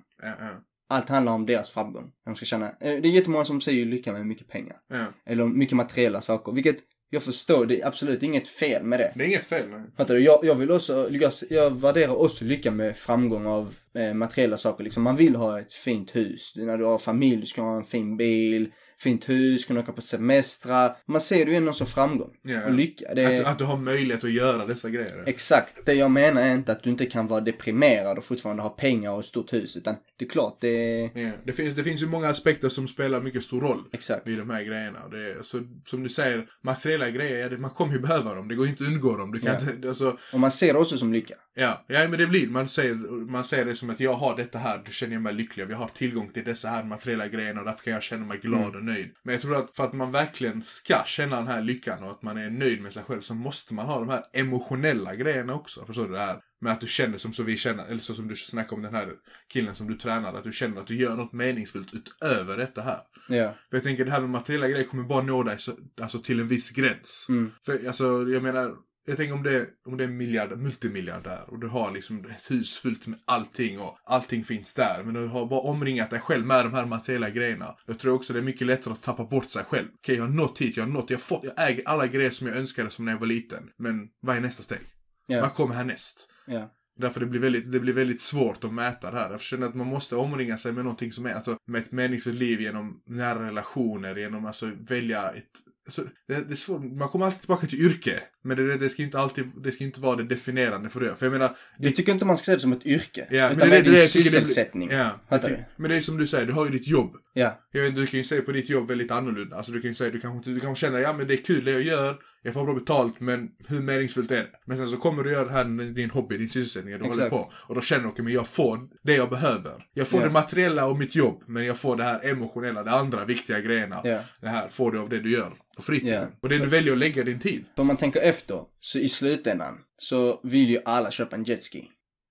Allt 0.89 1.09
handlar 1.09 1.33
om 1.33 1.45
deras 1.45 1.69
framgång. 1.69 2.11
De 2.25 2.35
ska 2.35 2.45
känna, 2.45 2.65
eh, 2.69 2.75
det 2.79 2.89
är 3.07 3.11
jättemånga 3.11 3.45
som 3.45 3.61
säger 3.61 3.85
lycka 3.85 4.13
med 4.13 4.25
mycket 4.27 4.47
pengar. 4.47 4.77
Eller 5.25 5.45
mycket 5.45 5.75
materiella 5.77 6.21
saker. 6.21 6.51
Vilket 6.51 6.75
jag 7.13 7.23
förstår, 7.23 7.65
det 7.65 7.81
är 7.81 7.87
absolut 7.87 8.23
inget 8.23 8.47
fel 8.47 8.83
med 8.83 8.99
det. 8.99 9.11
Det 9.15 9.23
är 9.23 9.27
inget 9.27 9.45
fel. 9.45 9.69
nej. 9.69 9.81
Fattar 9.97 10.15
du? 10.15 10.23
Jag, 10.23 10.39
jag 10.45 10.55
vill 10.55 10.71
också, 10.71 11.09
jag, 11.11 11.31
jag 11.49 11.81
värderar 11.81 12.15
också 12.15 12.45
lycka 12.45 12.71
med 12.71 12.97
framgång 12.97 13.45
av 13.45 13.73
eh, 13.95 14.13
materiella 14.13 14.57
saker. 14.57 14.83
Liksom 14.83 15.03
man 15.03 15.15
vill 15.15 15.35
ha 15.35 15.59
ett 15.59 15.73
fint 15.73 16.15
hus. 16.15 16.53
När 16.55 16.77
du 16.77 16.85
har 16.85 16.97
familj, 16.97 17.41
du 17.41 17.47
ska 17.47 17.61
ha 17.61 17.77
en 17.77 17.83
fin 17.83 18.17
bil, 18.17 18.71
fint 18.99 19.29
hus, 19.29 19.65
kunna 19.65 19.79
åka 19.79 19.91
på 19.91 20.01
semestrar. 20.01 20.97
Man 21.05 21.21
ser 21.21 21.45
det 21.45 21.51
ju 21.51 21.57
ändå 21.57 21.73
som 21.73 21.87
framgång. 21.87 22.31
Ja. 22.41 22.65
Och 22.65 22.73
lycka. 22.73 23.13
Det 23.13 23.39
Att, 23.39 23.47
att 23.47 23.57
du 23.57 23.63
har 23.63 23.77
möjlighet 23.77 24.23
att 24.23 24.31
göra 24.31 24.65
dessa 24.65 24.89
grejer. 24.89 25.23
Exakt. 25.27 25.85
Det 25.85 25.93
jag 25.93 26.11
menar 26.11 26.41
är 26.41 26.53
inte 26.53 26.71
att 26.71 26.83
du 26.83 26.89
inte 26.89 27.05
kan 27.05 27.27
vara 27.27 27.41
deprimerad 27.41 28.17
och 28.17 28.23
fortfarande 28.23 28.63
ha 28.63 28.69
pengar 28.69 29.11
och 29.11 29.19
ett 29.19 29.25
stort 29.25 29.53
hus. 29.53 29.77
Utan 29.77 29.95
det 30.21 30.25
är 30.25 30.29
klart, 30.29 30.57
det. 30.61 31.01
Ja. 31.15 31.31
Det, 31.45 31.53
finns, 31.53 31.75
det 31.75 31.83
finns 31.83 32.01
ju 32.01 32.05
många 32.07 32.29
aspekter 32.29 32.69
som 32.69 32.87
spelar 32.87 33.21
mycket 33.21 33.43
stor 33.43 33.61
roll. 33.61 33.83
Exakt. 33.93 34.27
vid 34.27 34.37
de 34.37 34.49
här 34.49 34.63
grejerna. 34.63 35.07
Det 35.07 35.45
så, 35.45 35.59
som 35.85 36.03
du 36.03 36.09
säger, 36.09 36.47
materiella 36.63 37.09
grejer, 37.09 37.51
ja, 37.51 37.57
man 37.57 37.69
kommer 37.69 37.93
ju 37.93 37.99
behöva 37.99 38.35
dem. 38.35 38.47
Det 38.47 38.55
går 38.55 38.67
inte 38.67 38.83
att 38.83 38.89
undgå 38.89 39.17
dem. 39.17 39.31
Du 39.31 39.39
kan 39.39 39.53
Ja. 39.65 39.71
inte, 39.71 39.87
alltså, 39.89 40.17
Och 40.33 40.39
man 40.39 40.51
ser 40.51 40.73
det 40.73 40.79
också 40.79 40.97
som 40.97 41.13
lycka. 41.13 41.33
ja, 41.55 41.85
ja, 41.87 42.07
men 42.07 42.19
det 42.19 42.27
blir, 42.27 42.47
man 42.47 42.67
säger, 42.67 42.93
man 43.31 43.43
säger 43.43 43.65
det 43.65 43.75
som 43.75 43.89
att 43.89 43.99
jag 43.99 44.13
har 44.13 44.37
detta 44.37 44.57
här, 44.57 44.81
då 44.85 44.91
känner 44.91 45.13
jag 45.13 45.21
mig 45.21 45.33
lycklig. 45.33 45.65
Jag 45.71 45.77
har 45.77 45.87
tillgång 45.87 46.29
till 46.29 46.43
dessa 46.43 46.69
här 46.69 46.83
materiella 46.83 47.27
grejerna 47.27 47.59
och 47.59 47.65
därför 47.65 47.83
kan 47.83 47.93
jag 47.93 48.03
känna 48.03 48.25
mig 48.25 48.37
glad 48.37 48.61
Mm. 48.61 48.75
och 48.75 48.83
nöjd. 48.83 49.11
Men 49.23 49.33
jag 49.33 49.41
tror 49.41 49.55
att 49.55 49.75
för 49.75 49.83
att 49.83 49.93
man 49.93 50.11
verkligen 50.11 50.61
ska 50.61 51.03
känna 51.05 51.35
den 51.35 51.47
här 51.47 51.61
lyckan 51.61 52.03
och 52.03 52.11
att 52.11 52.21
man 52.23 52.37
är 52.37 52.49
nöjd 52.49 52.81
med 52.81 52.93
sig 52.93 53.03
själv 53.03 53.21
så 53.21 53.33
måste 53.33 53.73
man 53.73 53.85
ha 53.85 53.99
de 53.99 54.09
här 54.09 54.23
emotionella 54.33 55.15
grejerna 55.15 55.53
också. 55.53 55.85
Förstår 55.85 56.05
du 56.07 56.13
det 56.13 56.19
här? 56.19 56.39
Med 56.63 56.73
att 56.73 56.81
du 56.81 56.87
känner 56.87 57.17
som 57.17 57.33
så 57.33 57.43
vi 57.43 57.57
känner, 57.57 57.85
eller 57.85 57.99
så 57.99 58.13
som 58.13 58.27
du 58.27 58.35
snackade 58.35 58.75
om 58.75 58.81
den 58.81 58.95
här 58.95 59.13
killen 59.47 59.75
som 59.75 59.87
du 59.87 59.97
tränar, 59.97 60.33
att 60.33 60.43
du 60.43 60.51
känner 60.51 60.81
att 60.81 60.87
du 60.87 60.95
gör 60.95 61.15
något 61.15 61.33
meningsfullt 61.33 61.93
utöver 61.93 62.57
detta 62.57 62.81
här. 62.81 62.99
Ja. 63.27 63.55
För 63.69 63.77
jag 63.77 63.83
tänker 63.83 64.05
det 64.05 64.11
här 64.11 64.21
med 64.21 64.29
materiella 64.29 64.67
grejer 64.67 64.87
kommer 64.87 65.03
bara 65.03 65.23
nå 65.23 65.43
dig 65.43 65.59
så, 65.59 65.71
alltså 66.01 66.19
till 66.19 66.39
en 66.39 66.47
viss 66.47 66.71
gräns. 66.71 67.25
Mm. 67.29 67.51
För 67.65 67.87
alltså, 67.87 68.05
jag 68.05 68.43
menar, 68.43 68.75
jag 69.05 69.17
tänker 69.17 69.33
om 69.33 69.43
det, 69.43 69.67
om 69.85 69.97
det 69.97 70.03
är 70.03 70.07
en 70.07 70.17
miljard, 70.17 70.57
multimiljardär 70.57 71.43
och 71.47 71.59
du 71.59 71.67
har 71.67 71.91
liksom 71.91 72.25
ett 72.25 72.51
hus 72.51 72.77
fullt 72.77 73.07
med 73.07 73.19
allting 73.25 73.79
och 73.79 73.97
allting 74.03 74.43
finns 74.43 74.73
där. 74.73 75.03
Men 75.03 75.13
du 75.13 75.27
har 75.27 75.45
bara 75.45 75.59
omringat 75.59 76.09
dig 76.09 76.19
själv 76.19 76.45
med 76.45 76.65
de 76.65 76.73
här 76.73 76.85
materiella 76.85 77.29
grejerna. 77.29 77.75
Jag 77.85 77.99
tror 77.99 78.13
också 78.13 78.33
det 78.33 78.39
är 78.39 78.43
mycket 78.43 78.67
lättare 78.67 78.93
att 78.93 79.01
tappa 79.01 79.25
bort 79.25 79.49
sig 79.49 79.63
själv. 79.63 79.87
Okej, 79.95 80.15
jag 80.15 80.23
har 80.23 80.29
nått 80.29 80.61
hit, 80.61 80.77
jag 80.77 80.83
har 80.83 80.91
nått, 80.91 81.09
jag 81.09 81.21
fått, 81.21 81.43
jag 81.43 81.69
äger 81.69 81.83
alla 81.85 82.07
grejer 82.07 82.31
som 82.31 82.47
jag 82.47 82.57
önskade 82.57 82.89
som 82.89 83.05
när 83.05 83.11
jag 83.11 83.19
var 83.19 83.27
liten. 83.27 83.69
Men 83.77 84.09
vad 84.21 84.37
är 84.37 84.41
nästa 84.41 84.63
steg? 84.63 84.81
Ja. 85.27 85.41
Vad 85.41 85.53
kommer 85.53 85.75
härnäst? 85.75 86.27
Ja. 86.51 86.69
Därför 86.99 87.19
det 87.19 87.25
blir, 87.25 87.39
väldigt, 87.39 87.71
det 87.71 87.79
blir 87.79 87.93
väldigt 87.93 88.21
svårt 88.21 88.63
att 88.63 88.73
mäta 88.73 89.11
det 89.11 89.17
här. 89.17 89.31
Jag 89.31 89.41
känner 89.41 89.67
att 89.67 89.75
man 89.75 89.87
måste 89.87 90.15
omringa 90.15 90.57
sig 90.57 90.71
med 90.71 90.83
någonting 90.83 91.11
som 91.11 91.25
är, 91.25 91.33
alltså 91.33 91.57
med 91.67 91.81
ett 91.81 91.91
meningsfullt 91.91 92.39
liv 92.39 92.61
genom 92.61 93.01
nära 93.05 93.45
relationer, 93.45 94.15
genom 94.15 94.45
alltså 94.45 94.71
välja 94.87 95.29
ett 95.29 95.49
Alltså, 95.85 96.03
det, 96.27 96.47
det 96.47 96.53
är 96.53 96.55
svårt. 96.55 96.81
Man 96.81 97.09
kommer 97.09 97.25
alltid 97.25 97.39
tillbaka 97.39 97.67
till 97.67 97.85
yrke. 97.85 98.23
Men 98.43 98.57
det, 98.57 98.77
det 98.77 98.89
ska 98.89 99.03
inte 99.03 99.19
alltid, 99.19 99.45
det 99.63 99.71
ska 99.71 99.83
inte 99.83 99.99
vara 100.01 100.15
det 100.15 100.23
definierande 100.23 100.89
för 100.89 100.99
det. 100.99 101.15
För 101.15 101.25
jag 101.25 101.31
menar, 101.33 101.55
Jag 101.79 101.95
tycker 101.95 102.11
inte 102.11 102.25
man 102.25 102.37
ska 102.37 102.45
se 102.45 102.53
det 102.53 102.59
som 102.59 102.71
ett 102.73 102.85
yrke. 102.85 103.27
Ja, 103.29 103.45
utan 103.51 103.57
men 103.57 103.59
det 103.59 103.65
det- 103.69 103.77
är 103.77 103.83
din 103.83 103.93
det 103.93 104.07
tycker 104.07 104.31
det 104.31 104.37
sysselsättning. 104.37 104.89
ja. 104.91 105.19
Jag 105.29 105.41
Men 105.75 105.89
det 105.91 105.97
är 105.97 106.01
som 106.01 106.17
du 106.17 106.27
säger, 106.27 106.45
du 106.45 106.53
har 106.53 106.65
ju 106.65 106.71
ditt 106.71 106.87
jobb. 106.87 107.15
Ja. 107.33 107.59
Jag 107.71 107.81
vet 107.81 107.89
inte, 107.89 108.01
du 108.01 108.07
kan 108.07 108.17
ju 108.17 108.23
se 108.23 108.41
på 108.41 108.51
ditt 108.51 108.69
jobb 108.69 108.87
väldigt 108.87 109.11
annorlunda. 109.11 109.55
Alltså 109.57 109.71
du 109.71 109.81
kan 109.81 109.87
ju 109.91 109.95
säga, 109.95 110.11
du 110.11 110.19
kanske 110.19 110.49
du 110.49 110.59
kanske 110.59 110.85
känner, 110.85 110.99
ja 110.99 111.13
men 111.13 111.27
det 111.27 111.33
är 111.33 111.43
kul 111.43 111.65
det 111.65 111.71
jag 111.71 111.81
gör. 111.81 112.15
Jag 112.43 112.53
får 112.53 112.63
bra 112.65 112.73
betalt, 112.73 113.19
men 113.19 113.49
hur 113.67 113.81
meningsfullt 113.81 114.31
är 114.31 114.35
det? 114.35 114.47
Men 114.65 114.77
sen 114.77 114.87
så 114.87 114.97
kommer 114.97 115.23
du 115.23 115.31
göra 115.31 115.45
det 115.45 115.51
här 115.51 115.93
din 115.93 116.09
hobby, 116.09 116.37
din 116.37 116.49
sysselsättning, 116.49 116.93
du 116.93 116.99
håller 116.99 117.13
Exakt. 117.13 117.29
på. 117.31 117.51
Och 117.67 117.75
då 117.75 117.81
känner 117.81 118.03
du, 118.03 118.09
okej 118.09 118.23
men 118.25 118.33
jag 118.33 118.47
får 118.47 118.79
det 119.03 119.15
jag 119.15 119.29
behöver. 119.29 119.85
Jag 119.93 120.07
får 120.07 120.19
Ja. 120.19 120.25
det 120.25 120.31
materiella 120.31 120.85
och 120.85 120.97
mitt 120.99 121.15
jobb, 121.15 121.43
men 121.47 121.65
jag 121.65 121.77
får 121.77 121.95
det 121.95 122.03
här 122.03 122.29
emotionella, 122.31 122.83
det 122.83 122.91
andra 122.91 123.25
viktiga 123.25 123.59
grejerna. 123.59 124.01
Ja. 124.03 124.19
Det 124.41 124.47
här 124.47 124.67
får 124.69 124.91
du 124.91 124.99
av 124.99 125.09
det 125.09 125.19
du 125.19 125.31
gör 125.31 125.53
på 125.75 125.81
fritiden. 125.81 126.13
Ja. 126.31 126.37
Och 126.41 126.49
det 126.49 126.57
du 126.57 126.65
väljer 126.65 126.93
att 126.93 126.99
lägga 126.99 127.23
din 127.23 127.39
tid. 127.39 127.65
Om 127.75 127.87
man 127.87 127.97
tänker 127.97 128.29
efter, 128.31 128.59
så 128.79 128.97
i 128.97 129.09
slutändan, 129.09 129.77
så 129.97 130.39
vill 130.43 130.69
ju 130.69 130.79
alla 130.85 131.11
köpa 131.11 131.35
en 131.35 131.43
jetski. 131.43 131.83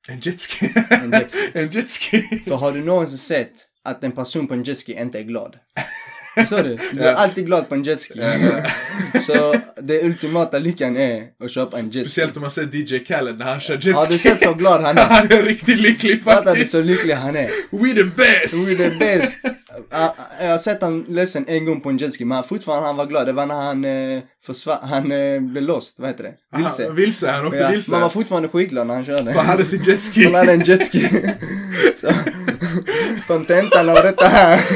En 0.08 0.20
jetski. 0.20 0.72
En 0.90 1.10
jetski. 1.12 1.38
en 1.58 1.70
jetski. 1.70 2.42
För 2.46 2.56
har 2.56 2.72
du 2.72 2.84
någonsin 2.84 3.18
sett 3.18 3.52
att 3.84 4.04
en 4.04 4.12
person 4.12 4.48
på 4.48 4.54
en 4.54 4.62
jetski 4.62 4.92
inte 5.00 5.18
är 5.18 5.22
glad? 5.22 5.56
Sa 6.48 6.62
du? 6.62 6.78
Du 6.92 7.00
är 7.00 7.14
alltid 7.14 7.46
glad 7.46 7.68
på 7.68 7.74
en 7.74 7.82
jetski. 7.82 8.14
så 9.26 9.54
det 9.82 10.02
ultimata 10.04 10.58
lyckan 10.58 10.96
är 10.96 11.22
att 11.44 11.50
köpa 11.50 11.78
en 11.78 11.84
jetski. 11.84 12.00
Speciellt 12.00 12.36
om 12.36 12.42
man 12.42 12.50
ser 12.50 12.74
DJ 12.74 12.98
Khaled 12.98 13.38
när 13.38 13.44
han 13.44 13.60
kör 13.60 13.74
jetski. 13.74 13.90
Har 13.90 14.06
du 14.06 14.18
sett 14.18 14.42
så 14.42 14.54
glad 14.54 14.80
han 14.82 14.98
är? 14.98 15.02
Han 15.02 15.32
är 15.32 15.42
riktigt 15.42 15.80
lycklig 15.80 16.22
Fattar 16.22 16.42
du 16.42 16.48
faktiskt. 16.50 16.72
så 16.72 16.82
lycklig 16.82 17.14
han 17.14 17.36
är? 17.36 17.50
We 17.70 17.94
the 17.94 18.04
best! 18.04 18.68
We 18.68 18.74
the 18.74 18.90
best. 18.98 19.38
Ja, 19.90 20.14
Jag 20.40 20.50
har 20.50 20.58
sett 20.58 20.82
han 20.82 21.04
ledsen 21.08 21.44
en 21.48 21.64
gång 21.64 21.80
på 21.80 21.88
en 21.88 21.98
jetski 21.98 22.24
men 22.24 22.36
han- 22.36 22.44
fortfarande 22.48 22.86
han 22.86 22.96
var 22.96 23.06
glad. 23.06 23.26
Det 23.26 23.32
var 23.32 23.46
när 23.46 23.54
han 23.54 23.84
eh, 23.84 24.22
försvann, 24.46 24.78
han 24.88 25.12
eh, 25.12 25.40
blev 25.40 25.62
lost, 25.62 25.98
vad 25.98 26.08
heter 26.08 26.24
det? 26.24 26.34
Vilse. 26.58 26.86
Han, 26.86 26.96
vilse, 26.96 27.30
han 27.30 27.46
åkte 27.46 27.58
Ja, 27.58 27.70
vilse. 27.70 27.90
man 27.90 28.00
var 28.00 28.08
fortfarande 28.08 28.48
skitglad 28.48 28.86
när 28.86 28.94
han 28.94 29.04
körde. 29.04 29.32
Han 29.32 29.46
hade 29.46 29.64
sin 29.64 29.82
jetski. 29.82 30.24
Han 30.24 30.34
hade 30.34 30.52
en 30.52 30.60
jetski. 30.60 31.08
så 31.96 32.08
kontentan 33.26 33.88
av 33.88 33.94
detta 33.94 34.26
här. 34.28 34.60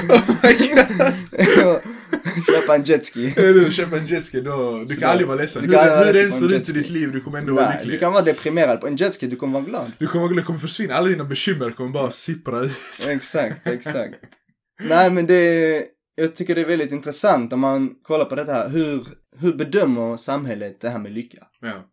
Köpa 2.47 2.75
en 2.75 2.85
jetski. 2.85 3.33
Du 3.37 3.73
köper 3.73 3.97
en 3.97 4.07
jetski 4.07 4.41
då, 4.41 4.85
du 4.89 4.95
kan 4.97 5.03
Ja. 5.03 5.09
aldrig 5.09 5.29
vara 5.29 5.39
ledsen. 5.39 5.63
Du 5.63 5.69
Hur, 5.69 5.75
kan 5.75 5.89
vara 5.89 6.05
hur 6.05 6.13
det 6.13 6.23
än 6.23 6.33
ser 6.33 6.45
en 6.47 6.53
ut 6.53 6.69
i 6.69 6.73
ditt 6.73 6.89
liv, 6.91 7.13
du 7.13 7.21
kommer 7.21 7.39
ändå 7.39 7.55
vara 7.55 7.69
Nej, 7.69 7.77
lycklig. 7.79 7.95
du 7.95 7.99
kan 7.99 8.13
vara 8.13 8.23
deprimerad 8.23 8.81
på 8.81 8.87
en 8.87 8.97
jetski, 8.97 9.27
du 9.27 9.37
kommer 9.37 9.61
vara 9.61 9.65
glad. 9.71 9.93
Du 9.99 10.07
kommer, 10.07 10.35
det 10.37 10.43
kommer 10.43 10.59
försvinna, 10.59 10.95
alla 10.95 11.09
dina 11.09 11.25
bekymmer 11.25 11.71
kommer 11.71 11.91
bara 11.91 12.11
sippra 12.11 12.61
ut. 12.61 12.73
Exakt, 13.09 13.67
exakt. 13.67 14.15
Nej 14.89 15.11
men 15.13 15.27
det, 15.27 15.85
jag 16.15 16.37
tycker 16.37 16.55
det 16.55 16.61
är 16.61 16.67
väldigt 16.67 16.93
intressant 16.93 17.53
om 17.53 17.61
man 17.61 17.95
kollar 18.03 18.25
på 18.25 18.35
detta 18.35 18.53
här. 18.53 18.69
Hur, 18.69 19.07
hur 19.39 19.53
bedömer 19.55 20.17
samhället 20.17 20.81
det 20.81 20.89
här 20.89 20.99
med 20.99 21.13
lycka? 21.13 21.47
Ja, 21.61 21.91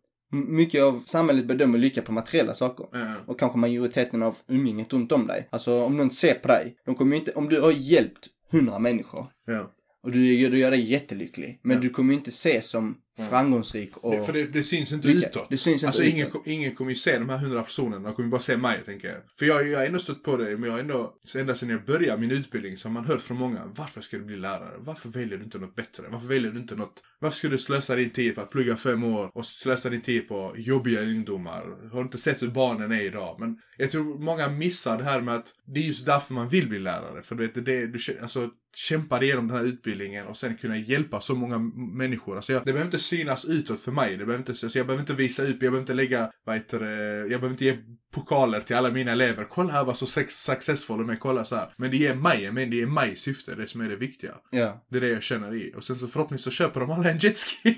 Mycket 0.48 0.82
av 0.82 1.02
samhället 1.06 1.44
bedömer 1.46 1.78
lycka 1.78 2.02
på 2.02 2.12
materiella 2.12 2.54
saker. 2.54 2.86
ja, 2.92 3.14
Och 3.26 3.38
kanske 3.40 3.58
majoriteten 3.58 4.22
av 4.22 4.36
umgänget 4.48 4.92
runt 4.92 5.12
om 5.12 5.26
dig. 5.26 5.48
Alltså 5.50 5.82
om 5.82 5.96
någon 5.96 6.10
ser 6.10 6.34
på 6.34 6.48
dig. 6.48 6.76
De 6.86 6.94
kommer 6.94 7.16
inte, 7.16 7.32
om 7.32 7.48
du 7.48 7.60
har 7.60 7.70
hjälpt 7.72 8.28
hundra 8.50 8.78
människor. 8.78 9.26
ja. 9.46 9.70
Och 10.04 10.10
du, 10.10 10.34
gör- 10.34 10.50
du 10.50 10.58
gör 10.58 10.70
dig 10.70 10.90
jättelycklig. 10.90 11.60
Men 11.62 11.80
du 11.80 11.88
kommer 11.90 12.14
inte 12.14 12.30
se 12.30 12.62
som 12.62 12.96
framgångsrik 13.18 13.96
och... 13.96 14.12
Det, 14.12 14.24
för 14.24 14.32
det, 14.32 14.44
det 14.44 14.62
syns 14.62 14.92
inte 14.92 15.08
lyckad. 15.08 15.30
utåt. 15.30 15.46
Det 15.50 15.56
syns 15.56 15.74
inte 15.74 15.86
alltså 15.86 16.02
ingen, 16.02 16.28
utåt. 16.28 16.46
ingen 16.46 16.74
kommer 16.74 16.90
ju 16.90 16.96
se 16.96 17.18
de 17.18 17.28
här 17.28 17.38
hundra 17.38 17.62
personerna, 17.62 18.08
de 18.08 18.14
kommer 18.14 18.28
bara 18.28 18.40
se 18.40 18.56
mig 18.56 18.82
tänker 18.84 19.08
jag. 19.08 19.16
För 19.38 19.46
jag, 19.46 19.68
jag 19.68 19.78
har 19.78 19.86
ändå 19.86 19.98
stött 19.98 20.22
på 20.22 20.36
det, 20.36 20.56
men 20.56 20.62
jag 20.62 20.72
har 20.72 20.80
ändå, 20.80 21.14
ända 21.36 21.54
sedan 21.54 21.68
jag 21.68 21.84
började 21.84 22.20
min 22.20 22.30
utbildning 22.30 22.76
så 22.76 22.88
har 22.88 22.92
man 22.92 23.04
hört 23.04 23.20
från 23.20 23.36
många, 23.36 23.72
varför 23.76 24.00
ska 24.00 24.16
du 24.16 24.24
bli 24.24 24.36
lärare? 24.36 24.74
Varför 24.78 25.08
väljer 25.08 25.38
du 25.38 25.44
inte 25.44 25.58
något 25.58 25.74
bättre? 25.74 26.04
Varför 26.10 26.26
väljer 26.26 26.50
du 26.50 26.58
inte 26.58 26.74
något, 26.74 27.02
varför 27.18 27.36
ska 27.38 27.48
du 27.48 27.58
slösa 27.58 27.96
din 27.96 28.10
tid 28.10 28.34
på 28.34 28.40
att 28.40 28.50
plugga 28.50 28.76
fem 28.76 29.04
år 29.04 29.30
och 29.34 29.46
slösa 29.46 29.90
din 29.90 30.00
tid 30.00 30.28
på 30.28 30.54
jobbiga 30.56 31.00
ungdomar? 31.00 31.90
Har 31.92 31.98
du 31.98 32.02
inte 32.02 32.18
sett 32.18 32.42
hur 32.42 32.50
barnen 32.50 32.92
är 32.92 33.02
idag? 33.02 33.36
Men 33.40 33.58
jag 33.76 33.90
tror 33.90 34.18
många 34.18 34.48
missar 34.48 34.98
det 34.98 35.04
här 35.04 35.20
med 35.20 35.34
att 35.34 35.54
det 35.66 35.80
är 35.80 35.84
just 35.84 36.06
därför 36.06 36.34
man 36.34 36.48
vill 36.48 36.68
bli 36.68 36.78
lärare. 36.78 37.22
För 37.22 37.34
du 37.34 37.46
vet, 37.46 37.64
det, 37.64 37.74
är 37.74 37.86
det 37.86 37.86
du 37.86 38.18
alltså, 38.22 38.50
kämpar 38.74 39.22
igenom 39.22 39.48
den 39.48 39.56
här 39.56 39.64
utbildningen 39.64 40.26
och 40.26 40.36
sen 40.36 40.56
kunna 40.56 40.76
hjälpa 40.76 41.20
så 41.20 41.34
många 41.34 41.58
människor. 41.94 42.36
Alltså 42.36 42.52
jag, 42.52 42.60
det 42.60 42.72
behöver 42.72 42.84
inte 42.84 42.98
synas 42.98 43.44
utåt 43.44 43.80
för 43.80 43.92
mig. 43.92 44.10
Det 44.10 44.16
behöver 44.16 44.38
inte, 44.38 44.52
alltså 44.52 44.78
jag 44.78 44.86
behöver 44.86 45.02
inte 45.02 45.14
visa 45.14 45.42
upp, 45.42 45.48
jag 45.48 45.58
behöver 45.58 45.80
inte 45.80 45.94
lägga, 45.94 46.30
vad 46.44 46.56
heter 46.56 46.80
det, 46.80 47.18
jag 47.18 47.28
behöver 47.28 47.50
inte 47.50 47.64
ge 47.64 47.76
pokaler 48.14 48.60
till 48.60 48.76
alla 48.76 48.90
mina 48.90 49.12
elever. 49.12 49.44
Kolla 49.44 49.72
här 49.72 49.84
vad 49.84 49.96
så 49.96 50.06
successful 50.06 50.98
de 50.98 51.10
är, 51.10 51.16
kolla 51.16 51.44
så 51.44 51.56
här. 51.56 51.74
Men 51.76 51.90
det 51.90 51.96
ger 51.96 52.14
mig, 52.14 52.52
men 52.52 52.70
det 52.70 52.82
är 52.82 52.86
mig 52.86 53.16
syfte, 53.16 53.54
det 53.54 53.66
som 53.66 53.80
är 53.80 53.88
det 53.88 53.96
viktiga. 53.96 54.32
Ja. 54.50 54.84
Det 54.90 54.96
är 54.96 55.00
det 55.00 55.08
jag 55.08 55.22
känner 55.22 55.54
i. 55.54 55.72
Och 55.76 55.84
sen 55.84 55.96
så 55.96 56.08
förhoppningsvis 56.08 56.44
så 56.44 56.50
köper 56.50 56.80
de 56.80 56.90
alla 56.90 57.10
en 57.10 57.18
jetski. 57.18 57.76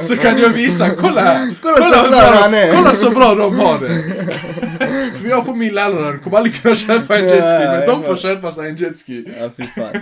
så 0.00 0.16
kan 0.16 0.38
jag 0.38 0.48
visa, 0.48 0.90
kolla 0.90 1.20
här! 1.20 1.54
Kolla 1.62 1.76
så 1.76 2.02
hur 2.04 2.10
bra 2.10 2.58
är. 2.58 2.74
Kolla 2.74 2.94
så 2.94 3.10
bra 3.10 3.34
de 3.34 3.58
har 3.58 3.80
det! 3.80 3.88
För 5.18 5.28
jag 5.28 5.46
på 5.46 5.54
min 5.54 5.74
lärare 5.74 6.18
kommer 6.18 6.36
aldrig 6.36 6.62
kunna 6.62 6.74
köpa 6.74 7.18
en 7.18 7.24
jetski, 7.24 7.64
men 7.66 7.86
de 7.86 8.02
får 8.02 8.16
köpa 8.16 8.52
sig 8.52 8.70
en 8.70 8.76
jetski. 8.76 9.24
Ja, 9.40 9.50
fy 9.66 9.80
fan. 9.80 10.00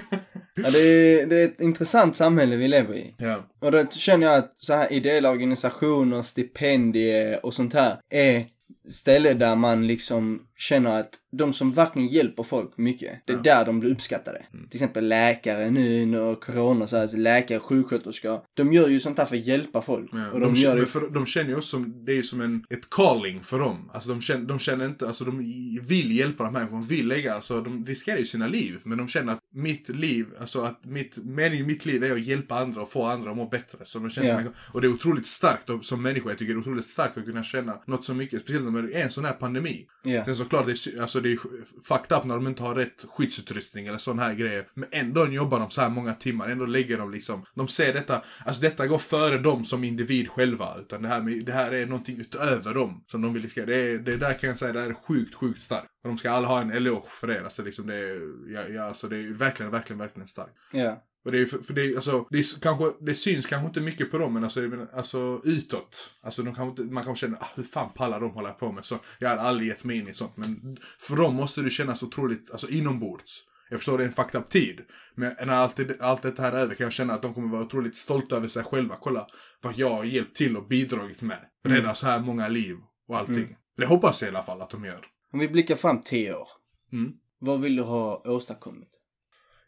Ja, 0.55 0.70
det, 0.70 0.79
är, 0.79 1.27
det 1.27 1.40
är 1.40 1.44
ett 1.44 1.61
intressant 1.61 2.16
samhälle 2.16 2.57
vi 2.57 2.68
lever 2.68 2.94
i. 2.94 3.14
Ja. 3.18 3.46
Och 3.59 3.72
då 3.72 3.87
känner 3.90 4.27
jag 4.27 4.37
att 4.37 4.55
så 4.59 4.75
här 4.75 4.92
ideella 4.92 5.31
organisationer, 5.31 6.22
stipendier 6.22 7.46
och 7.46 7.55
sånt 7.55 7.75
här 7.75 7.96
är 8.11 8.46
ställe 8.88 9.35
där 9.35 9.57
man 9.57 9.87
liksom 9.87 10.46
känner 10.62 11.01
att 11.01 11.18
de 11.33 11.53
som 11.53 11.72
verkligen 11.72 12.09
hjälper 12.09 12.42
folk 12.42 12.77
mycket, 12.77 13.22
det 13.25 13.33
är 13.33 13.37
där 13.37 13.64
de 13.64 13.81
blir 13.81 13.90
uppskattade. 13.90 14.42
Till 14.51 14.77
exempel 14.79 15.09
läkare 15.09 15.70
nu 15.70 16.03
under 16.03 16.35
corona, 16.35 16.87
så 16.87 16.96
här, 16.96 17.07
så 17.07 17.16
läkare, 17.16 17.59
sjuksköterskor. 17.61 18.40
De 18.55 18.72
gör 18.72 18.88
ju 18.88 19.01
sånt 19.01 19.18
här 19.18 19.27
för 19.27 19.37
att 19.37 19.46
hjälpa 19.46 19.83
folk. 19.83 20.11
Ja, 20.12 20.31
och 20.33 20.40
de, 20.40 20.55
de, 20.55 20.61
gör 20.61 20.70
känner, 20.70 20.81
det 20.81 20.87
för, 20.87 21.11
de 21.11 21.27
känner 21.27 21.51
ju 21.51 21.57
också 21.57 21.68
som, 21.68 22.05
det 22.05 22.12
är 22.12 22.16
ju 22.16 22.22
som 22.22 22.40
en, 22.40 22.64
ett 22.70 22.90
calling 22.90 23.42
för 23.42 23.59
dem. 23.59 23.90
Alltså 23.92 24.09
de 24.09 24.20
känner, 24.20 24.46
de 24.46 24.59
känner 24.59 24.87
inte, 24.87 25.07
alltså 25.07 25.25
de 25.25 25.38
vill 25.83 26.18
hjälpa 26.18 26.44
de 26.44 26.55
här 26.55 26.62
människorna, 26.62 26.83
vill 26.83 27.09
lägga, 27.09 27.35
alltså 27.35 27.61
de 27.61 27.87
riskerar 27.87 28.18
ju 28.18 28.25
sina 28.25 28.46
liv. 28.46 28.81
Men 28.85 28.98
de 28.98 29.09
känner 29.09 29.33
att 29.33 29.40
mitt 29.55 29.88
liv, 29.88 30.27
alltså 30.40 30.61
att 30.61 30.85
mitt, 30.85 31.16
meningen 31.16 31.64
i 31.64 31.68
mitt 31.68 31.87
liv 31.87 32.05
är 32.05 32.12
att 32.12 32.20
hjälpa 32.20 32.55
andra 32.55 32.83
och 32.83 32.90
få 32.90 33.07
andra 33.07 33.31
att 33.31 33.37
må 33.37 33.48
bättre. 33.48 33.79
Så 33.85 33.98
de 33.98 34.11
känner 34.11 34.29
Ja. 34.29 34.42
som, 34.42 34.53
och 34.72 34.81
det 34.81 34.87
är 34.87 34.92
otroligt 34.92 35.27
starkt 35.27 35.70
och, 35.70 35.85
som 35.85 36.03
människa, 36.03 36.29
jag 36.29 36.38
tycker 36.38 36.55
det 36.55 36.59
är 36.59 36.61
otroligt 36.61 36.87
starkt 36.87 37.18
att 37.18 37.25
kunna 37.25 37.42
känna 37.42 37.79
något 37.87 38.05
så 38.05 38.14
mycket, 38.14 38.42
speciellt 38.42 38.72
när 38.72 38.83
det 38.83 39.01
är 39.01 39.05
en 39.05 39.11
sån 39.11 39.25
här 39.25 39.33
pandemi. 39.33 39.87
Ja. 40.03 40.25
Sen 40.25 40.35
självklart 40.53 40.85
det 40.85 40.97
är, 40.97 41.03
alltså 41.03 41.21
det 41.21 41.33
är 41.33 41.38
fucked 41.85 42.19
up 42.19 42.25
när 42.25 42.35
de 42.35 42.47
inte 42.47 42.62
har 42.62 42.75
rätt 42.75 43.05
skyddsutrustning 43.09 43.87
eller 43.87 43.99
sån 43.99 44.19
här 44.19 44.35
grejer. 44.35 44.69
Men 44.75 44.88
ändå 44.93 45.29
jobbar 45.29 45.61
de 45.61 45.71
så 45.71 45.81
här 45.81 45.88
många 45.88 46.15
timmar, 46.15 46.49
ändå 46.49 46.67
lägger 46.67 46.99
de 46.99 47.12
liksom, 47.12 47.45
de 47.55 47.69
ser 47.69 47.93
detta, 47.93 48.23
alltså 48.47 48.62
detta 48.62 48.87
går 48.87 48.99
före 48.99 49.38
dem 49.38 49.65
som 49.65 49.85
individ 49.85 50.29
själva. 50.29 50.77
Utan 50.79 51.03
det 51.03 51.09
här, 51.09 51.23
med, 51.23 51.45
det 51.45 51.53
här 51.53 51.73
är 51.73 51.87
någonting 51.87 52.21
utöver 52.21 52.75
dem 52.75 53.05
som 53.07 53.23
de 53.23 53.33
vill 53.33 53.51
skriva. 53.51 53.67
Det, 53.67 53.77
är, 53.77 53.99
det 53.99 54.17
där 54.17 54.38
kan 54.38 54.49
jag 54.49 54.59
säga, 54.59 54.73
det 54.73 54.81
är 54.81 54.95
sjukt, 54.95 55.35
sjukt 55.35 55.62
starkt. 55.62 55.88
Och 56.03 56.09
de 56.09 56.19
ska 56.19 56.31
alla 56.31 56.49
ha 56.49 56.61
en 56.61 56.71
eloge 56.71 57.09
för 57.09 57.27
det. 57.27 57.45
Alltså 57.45 57.62
liksom 57.62 57.87
det 57.87 57.95
är, 57.95 58.21
ja, 58.55 58.69
ja, 58.69 58.83
alltså 58.83 59.09
det 59.09 59.17
är 59.17 59.33
verkligen, 59.33 59.73
verkligen, 59.73 59.99
verkligen 59.99 60.29
starkt. 60.29 60.53
Ja. 60.73 61.03
Och 61.25 61.33
det 61.33 61.39
är, 61.39 61.47
för, 61.47 61.59
för 61.59 61.75
det 61.75 61.83
är, 61.83 61.95
alltså, 61.95 62.27
det, 62.31 62.39
är, 62.39 62.61
kanske, 62.61 62.93
det 63.01 63.15
syns 63.15 63.47
kanske 63.47 63.67
inte 63.67 63.81
mycket 63.81 64.11
på 64.11 64.19
dem, 64.19 64.33
men 64.33 64.45
alltså, 64.45 64.87
alltså 64.93 65.41
utåt. 65.45 66.15
Alltså 66.21 66.43
de 66.43 66.55
kanske 66.55 66.83
inte, 66.83 66.95
man 66.95 67.05
kanske 67.05 67.27
känner, 67.27 67.39
ah, 67.43 67.49
hur 67.55 67.63
fan 67.63 67.91
pallar 67.95 68.21
de 68.21 68.31
hålla 68.31 68.53
på 68.53 68.73
med 68.73 68.85
så? 68.85 68.99
Jag 69.19 69.29
hade 69.29 69.41
aldrig 69.41 69.69
gett 69.69 69.85
mig 69.85 69.99
in 69.99 70.09
i 70.09 70.15
sånt. 70.15 70.37
Men 70.37 70.79
för 70.99 71.17
dem 71.17 71.35
måste 71.35 71.63
det 71.63 71.71
kännas 71.71 72.03
otroligt, 72.03 72.51
alltså 72.51 72.69
inombords. 72.69 73.45
Jag 73.71 73.81
förstår 73.81 73.99
det 73.99 74.05
är 74.05 74.09
en 74.09 74.15
fucked 74.15 74.41
up 74.41 74.49
tid. 74.49 74.81
Men 75.15 75.35
när 75.47 75.55
allt, 75.55 76.01
allt 76.01 76.23
detta 76.23 76.43
här 76.43 76.53
är 76.53 76.61
över 76.61 76.75
kan 76.75 76.85
jag 76.85 76.93
känna 76.93 77.15
att 77.15 77.23
de 77.23 77.35
kommer 77.35 77.49
vara 77.49 77.63
otroligt 77.63 77.97
stolta 77.97 78.37
över 78.37 78.49
sig 78.49 78.65
själva. 78.65 78.97
Kolla 79.01 79.27
vad 79.61 79.75
jag 79.77 79.91
har 79.91 80.05
hjälpt 80.05 80.37
till 80.37 80.57
och 80.57 80.69
bidragit 80.69 81.23
med. 81.23 81.39
Rädda 81.65 81.95
så 81.95 82.07
här 82.07 82.21
många 82.21 82.49
liv 82.49 82.77
och 83.09 83.19
allting. 83.19 83.37
Mm. 83.37 83.55
Det 83.77 83.87
hoppas 83.87 84.23
jag 84.23 84.29
i 84.29 84.35
alla 84.35 84.43
fall 84.43 84.63
att 84.63 84.71
de 84.71 84.85
gör. 84.85 85.07
Om 85.33 85.39
vi 85.39 85.49
blickar 85.49 85.77
fram 85.77 86.01
tio 86.01 86.35
år. 86.35 86.49
Mm. 86.93 87.13
Vad 87.39 87.61
vill 87.61 87.77
du 87.77 87.83
ha 87.83 88.23
åstadkommit? 88.25 89.02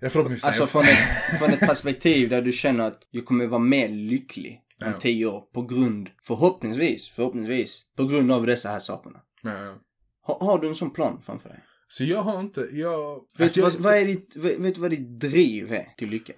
Jag 0.01 0.13
förhoppningsvis 0.13 0.45
Alltså 0.45 0.67
från 0.67 0.83
ett, 0.83 1.39
från 1.39 1.51
ett 1.51 1.61
perspektiv 1.61 2.29
där 2.29 2.43
du 2.43 2.53
känner 2.53 2.85
att 2.85 3.03
jag 3.11 3.25
kommer 3.25 3.47
vara 3.47 3.61
mer 3.61 3.89
lycklig 3.89 4.61
om 4.83 4.91
Ja. 4.93 5.01
tio 5.01 5.27
år 5.27 5.41
på 5.41 5.63
grund, 5.63 6.11
förhoppningsvis, 6.23 7.09
förhoppningsvis, 7.09 7.83
på 7.97 8.05
grund 8.07 8.33
av 8.33 8.47
dessa 8.47 8.69
här 8.69 8.79
sakerna. 8.79 9.21
Ja, 9.43 9.65
ja. 9.65 9.75
Har, 10.23 10.47
har 10.47 10.59
du 10.59 10.69
en 10.69 10.77
sån 10.77 10.91
plan 10.91 11.23
framför 11.27 11.49
dig? 11.49 11.59
Så 11.89 12.05
jag 12.05 12.23
har 12.23 12.41
inte, 12.41 12.69
jag... 12.73 13.21
Vet, 13.39 13.45
alltså, 13.45 13.61
jag- 13.61 13.71
vad, 13.71 13.81
vad 13.81 13.95
är 13.95 14.07
ditt, 14.07 14.37
vet, 14.37 14.59
vet 14.59 14.75
du 14.75 14.81
vad 14.81 14.91
ditt 14.91 15.21
driv 15.21 15.73
är 15.73 15.89
till 15.99 16.11
lycka? 16.11 16.33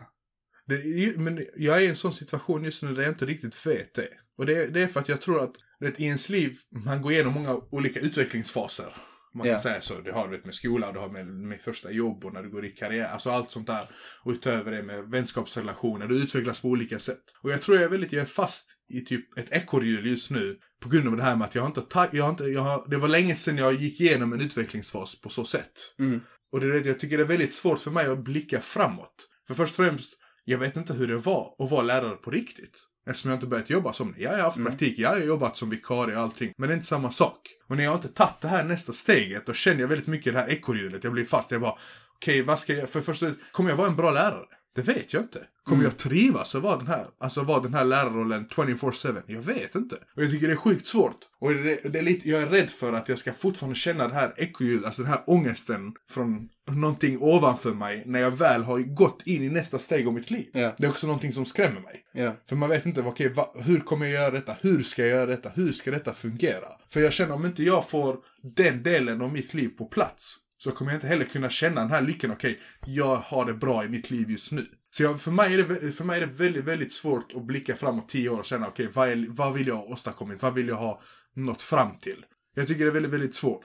Det, 0.66 1.16
men 1.16 1.44
jag 1.56 1.76
är 1.76 1.80
i 1.80 1.86
en 1.86 1.96
sån 1.96 2.12
situation 2.12 2.64
just 2.64 2.82
nu 2.82 2.94
där 2.94 3.02
jag 3.02 3.10
inte 3.12 3.26
riktigt 3.26 3.66
vet 3.66 3.94
det. 3.94 4.08
Och 4.38 4.46
det, 4.46 4.66
det 4.66 4.82
är 4.82 4.86
för 4.86 5.00
att 5.00 5.08
jag 5.08 5.20
tror 5.20 5.42
att 5.44 5.52
vet, 5.80 6.00
i 6.00 6.04
ens 6.04 6.28
liv, 6.28 6.56
man 6.70 7.02
går 7.02 7.12
igenom 7.12 7.32
många 7.32 7.56
olika 7.70 8.00
utvecklingsfaser. 8.00 8.94
Man 9.36 9.46
Ja. 9.46 9.52
kan 9.52 9.60
säga 9.60 9.80
så. 9.80 10.00
Det 10.00 10.12
har 10.12 10.28
du 10.28 10.42
med 10.44 10.54
skola, 10.54 10.92
du 10.92 10.98
har 10.98 11.08
med, 11.08 11.26
med 11.26 11.60
första 11.60 11.90
jobb 11.90 12.24
och 12.24 12.32
när 12.32 12.42
du 12.42 12.50
går 12.50 12.64
i 12.66 12.70
karriär. 12.70 13.08
Alltså 13.08 13.30
allt 13.30 13.50
sånt 13.50 13.66
där. 13.66 13.88
Och 14.24 14.30
utöver 14.32 14.72
det 14.72 14.82
med 14.82 15.04
vänskapsrelationer. 15.04 16.06
Du 16.06 16.16
utvecklas 16.22 16.60
på 16.60 16.68
olika 16.68 16.98
sätt. 16.98 17.22
Och 17.42 17.50
jag 17.50 17.62
tror 17.62 17.76
jag 17.76 17.84
är 17.84 17.88
väldigt, 17.88 18.12
jag 18.12 18.22
är 18.22 18.26
fast 18.26 18.66
i 18.94 19.00
typ 19.00 19.38
ett 19.38 19.52
ekorrhjul 19.52 20.06
just 20.06 20.30
nu. 20.30 20.58
På 20.80 20.88
grund 20.88 21.08
av 21.08 21.16
det 21.16 21.22
här 21.22 21.36
med 21.36 21.44
att 21.44 21.54
jag 21.54 21.62
har 21.62 21.66
inte, 21.68 21.86
jag 22.12 22.24
har 22.24 22.30
inte, 22.30 22.44
jag 22.44 22.60
har, 22.60 22.88
det 22.90 22.96
var 22.96 23.08
länge 23.08 23.34
sedan 23.36 23.56
jag 23.58 23.74
gick 23.74 24.00
igenom 24.00 24.32
en 24.32 24.40
utvecklingsfas 24.40 25.20
på 25.20 25.28
så 25.28 25.44
sätt. 25.44 25.72
Mm. 25.98 26.20
Och 26.52 26.60
det 26.60 26.66
är 26.66 26.70
det 26.80 26.88
jag 26.88 27.00
tycker 27.00 27.16
det 27.16 27.22
är 27.22 27.28
väldigt 27.28 27.52
svårt 27.52 27.78
för 27.78 27.90
mig 27.90 28.06
att 28.06 28.24
blicka 28.24 28.60
framåt. 28.60 29.14
För 29.46 29.54
först 29.54 29.78
och 29.78 29.84
främst, 29.86 30.12
jag 30.44 30.58
vet 30.58 30.76
inte 30.76 30.92
hur 30.92 31.08
det 31.08 31.16
var 31.16 31.54
att 31.58 31.70
vara 31.70 31.82
lärare 31.82 32.16
på 32.16 32.30
riktigt. 32.30 32.78
Eftersom 33.06 33.30
jag 33.30 33.36
inte 33.36 33.46
börjat 33.46 33.70
jobba 33.70 33.92
som 33.92 34.12
det. 34.16 34.22
Jag 34.22 34.30
har 34.30 34.38
haft 34.38 34.56
Mm. 34.56 34.70
praktik, 34.72 34.98
jag 34.98 35.10
har 35.10 35.16
jobbat 35.18 35.56
som 35.56 35.70
vikarie 35.70 36.16
och 36.16 36.22
allting. 36.22 36.52
Men 36.58 36.68
det 36.68 36.72
är 36.72 36.76
inte 36.76 36.86
samma 36.86 37.10
sak. 37.10 37.38
Och 37.68 37.76
när 37.76 37.84
jag 37.84 37.94
inte 37.94 38.08
tagit 38.08 38.40
det 38.40 38.48
här 38.48 38.64
nästa 38.64 38.92
steget, 38.92 39.46
då 39.46 39.52
känner 39.52 39.80
jag 39.80 39.88
väldigt 39.88 40.06
mycket 40.06 40.32
det 40.32 40.38
här 40.40 40.48
ekorrhjulet. 40.50 41.04
Jag 41.04 41.12
blir 41.12 41.24
fast. 41.24 41.50
Jag 41.50 41.60
bara, 41.60 41.74
okej, 42.16 42.42
vad 42.42 42.60
ska 42.60 42.74
jag, 42.74 42.88
för 42.90 43.00
först 43.00 43.22
kommer 43.52 43.70
jag 43.70 43.76
vara 43.76 43.88
en 43.88 43.96
bra 43.96 44.10
lärare? 44.10 44.46
Det 44.76 44.82
vet 44.82 45.12
jag 45.12 45.22
inte. 45.22 45.38
Kommer 45.64 45.82
Mm. 45.82 45.90
jag 45.92 45.96
trivas 45.98 46.54
att 46.54 46.62
vara 46.62 46.76
den 46.76 46.86
här, 46.86 47.06
alltså 47.20 47.42
vara 47.42 47.60
den 47.60 47.74
här 47.74 47.84
lärarrollen 47.84 48.48
24-7? 48.48 49.22
Jag 49.26 49.40
vet 49.42 49.74
inte. 49.74 49.94
Och 50.16 50.22
jag 50.22 50.30
tycker 50.30 50.46
det 50.46 50.52
är 50.52 50.56
sjukt 50.56 50.86
svårt. 50.86 51.18
Och 51.40 51.54
det, 51.54 51.92
det 51.92 51.98
är 51.98 52.02
lite, 52.02 52.28
jag 52.28 52.42
är 52.42 52.46
rädd 52.46 52.70
för 52.70 52.92
att 52.92 53.08
jag 53.08 53.18
ska 53.18 53.32
fortfarande 53.32 53.78
känna 53.78 54.08
det 54.08 54.14
här 54.14 54.34
ekorrhjulet, 54.36 54.84
alltså 54.86 55.02
den 55.02 55.10
här 55.10 55.20
ångesten 55.26 55.92
från 56.10 56.48
någonting 56.70 57.18
ovanför 57.20 57.74
mig 57.74 58.02
när 58.06 58.20
jag 58.20 58.30
väl 58.30 58.62
har 58.62 58.78
gått 58.78 59.22
in 59.26 59.42
i 59.42 59.48
nästa 59.48 59.78
steg 59.78 60.06
av 60.06 60.12
mitt 60.14 60.30
liv. 60.30 60.48
Ja. 60.52 60.74
Det 60.78 60.86
är 60.86 60.90
också 60.90 61.06
någonting 61.06 61.32
som 61.32 61.46
skrämmer 61.46 61.80
mig. 61.80 62.04
Ja. 62.12 62.36
För 62.48 62.56
man 62.56 62.68
vet 62.70 62.86
inte, 62.86 63.00
okej, 63.02 63.28
va, 63.28 63.52
hur 63.54 63.80
kommer 63.80 64.06
jag 64.06 64.14
göra 64.14 64.30
detta? 64.30 64.56
Hur 64.60 64.82
ska 64.82 65.02
jag 65.02 65.10
göra 65.10 65.26
detta? 65.26 65.48
Hur 65.48 65.72
ska 65.72 65.90
detta 65.90 66.14
fungera? 66.14 66.68
För 66.92 67.00
jag 67.00 67.12
känner 67.12 67.34
om 67.34 67.46
inte 67.46 67.62
jag 67.62 67.88
får 67.90 68.16
den 68.56 68.82
delen 68.82 69.22
av 69.22 69.32
mitt 69.32 69.54
liv 69.54 69.68
på 69.78 69.84
plats 69.84 70.36
så 70.70 70.76
kommer 70.76 70.90
jag 70.92 70.96
inte 70.96 71.06
heller 71.06 71.24
kunna 71.24 71.50
känna 71.50 71.80
den 71.80 71.90
här 71.90 72.00
lyckan, 72.02 72.30
okej, 72.30 72.58
jag 72.86 73.16
har 73.16 73.44
det 73.46 73.54
bra 73.54 73.84
i 73.84 73.88
mitt 73.88 74.10
liv 74.10 74.30
just 74.30 74.52
nu. 74.52 74.66
Så 74.90 75.02
jag, 75.02 75.20
för, 75.20 75.30
mig 75.30 75.54
är 75.54 75.58
det, 75.62 75.92
för 75.92 76.04
mig 76.04 76.22
är 76.22 76.26
det 76.26 76.32
väldigt, 76.32 76.64
väldigt 76.64 76.92
svårt 76.92 77.32
att 77.36 77.46
blicka 77.46 77.76
framåt 77.76 78.08
tio 78.08 78.28
år 78.28 78.38
och 78.38 78.44
känna, 78.44 78.66
okej, 78.68 78.88
vad, 78.94 79.08
är- 79.08 79.26
vad 79.28 79.54
vill 79.54 79.66
jag 79.66 79.74
ha 79.76 79.82
åstadkommit? 79.84 80.42
Vad 80.42 80.54
vill 80.54 80.68
jag 80.68 80.76
ha 80.76 81.00
nått 81.36 81.62
fram 81.62 81.98
till? 81.98 82.24
Jag 82.54 82.66
tycker 82.66 82.84
det 82.84 82.90
är 82.90 82.94
väldigt, 82.94 83.12
väldigt 83.12 83.34
svårt. 83.34 83.64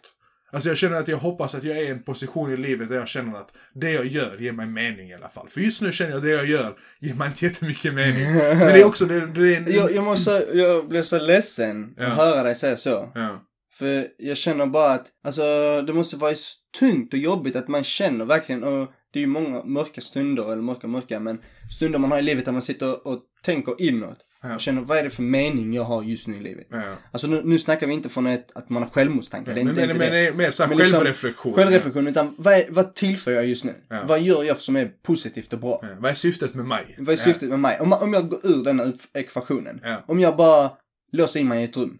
Alltså 0.53 0.69
jag 0.69 0.77
känner 0.77 0.95
att 0.97 1.07
jag 1.07 1.17
hoppas 1.17 1.55
att 1.55 1.63
jag 1.63 1.77
är 1.77 1.81
i 1.81 1.87
en 1.87 2.03
position 2.03 2.51
i 2.53 2.57
livet 2.57 2.89
där 2.89 2.95
jag 2.95 3.07
känner 3.07 3.39
att 3.39 3.53
det 3.73 3.91
jag 3.91 4.05
gör 4.05 4.37
ger 4.37 4.51
mig 4.51 4.67
mening 4.67 5.09
i 5.09 5.13
alla 5.13 5.29
fall. 5.29 5.49
För 5.49 5.61
just 5.61 5.81
nu 5.81 5.91
känner 5.91 6.11
jag 6.11 6.17
att 6.17 6.23
det 6.23 6.29
jag 6.29 6.45
gör 6.45 6.77
ger 6.99 7.13
mig 7.13 7.27
inte 7.27 7.45
jättemycket 7.45 7.93
mening. 7.93 8.23
Men 8.33 8.59
det 8.59 8.81
är 8.81 8.85
också, 8.85 9.05
det, 9.05 9.25
det 9.27 9.55
är 9.55 9.57
en... 9.57 9.71
Jag, 9.75 9.91
jag 9.95 10.03
måste, 10.03 10.31
jag 10.53 10.87
blir 10.89 11.03
så 11.03 11.19
ledsen 11.19 11.93
Ja. 11.97 12.05
att 12.05 12.17
höra 12.17 12.43
dig 12.43 12.55
säga 12.55 12.77
så. 12.77 13.11
Ja. 13.15 13.41
För 13.73 14.07
jag 14.17 14.37
känner 14.37 14.65
bara 14.65 14.91
att, 14.91 15.07
alltså 15.23 15.41
det 15.87 15.93
måste 15.93 16.15
vara 16.15 16.35
tungt 16.79 17.13
och 17.13 17.19
jobbigt 17.19 17.55
att 17.55 17.67
man 17.67 17.83
känner 17.83 18.25
verkligen, 18.25 18.63
och 18.63 18.91
det 19.13 19.19
är 19.19 19.21
ju 19.21 19.27
många 19.27 19.63
mörka 19.63 20.01
stunder, 20.01 20.51
eller 20.51 20.61
mörka 20.61 20.87
mörka, 20.87 21.19
men 21.19 21.41
stunder 21.77 21.99
man 21.99 22.11
har 22.11 22.19
i 22.19 22.21
livet 22.21 22.45
där 22.45 22.51
man 22.51 22.61
sitter 22.61 23.07
och, 23.07 23.19
tänker 23.43 23.81
inåt. 23.81 24.17
Ja. 24.43 24.55
Och 24.55 24.61
känner, 24.61 24.81
vad 24.81 24.97
är 24.97 25.03
det 25.03 25.09
för 25.09 25.23
mening 25.23 25.73
jag 25.73 25.83
har 25.83 26.03
just 26.03 26.27
nu 26.27 26.37
i 26.37 26.39
livet? 26.39 26.67
Ja. 26.69 26.81
Alltså 27.11 27.27
nu, 27.27 27.41
nu 27.45 27.59
snackar 27.59 27.87
vi 27.87 27.93
inte 27.93 28.09
från 28.09 28.27
ett, 28.27 28.51
att 28.55 28.69
man 28.69 28.83
har 28.83 28.89
självmordstankar, 28.89 29.53
det 29.53 29.61
är 29.61 29.65
Men, 29.65 29.73
inte, 29.73 29.87
men, 29.87 29.95
inte 29.95 30.05
men, 30.05 30.13
det. 30.13 30.29
men 30.29 30.37
mer 30.37 30.51
såhär 30.51 30.69
Men 30.69 30.77
liksom, 30.77 30.97
självreflektion. 30.97 31.53
Självreflektion, 31.53 32.07
utan 32.07 32.35
vad, 32.37 32.53
är, 32.53 32.63
vad 32.69 32.95
tillför 32.95 33.31
jag 33.31 33.45
just 33.45 33.63
nu? 33.63 33.73
Ja. 33.89 34.03
Vad 34.07 34.21
gör 34.21 34.43
jag 34.43 34.57
som 34.57 34.75
är 34.75 34.91
positivt 35.03 35.53
och 35.53 35.59
bra? 35.59 35.79
Ja. 35.81 35.87
Vad 35.99 36.11
är 36.11 36.15
syftet 36.15 36.53
med 36.53 36.65
mig? 36.65 36.95
Vad 36.99 37.13
är 37.13 37.17
syftet 37.17 37.49
med 37.49 37.59
mig? 37.59 37.79
Om, 37.79 37.93
om 37.93 38.13
jag 38.13 38.29
går 38.29 38.39
ur 38.43 38.63
den 38.63 38.79
här 38.79 38.93
ekvationen. 39.13 39.79
Ja. 39.83 40.03
Om 40.07 40.19
jag 40.19 40.37
bara 40.37 40.71
låser 41.11 41.39
in 41.39 41.47
mig 41.47 41.61
i 41.61 41.65
ett 41.65 41.77
rum. 41.77 41.97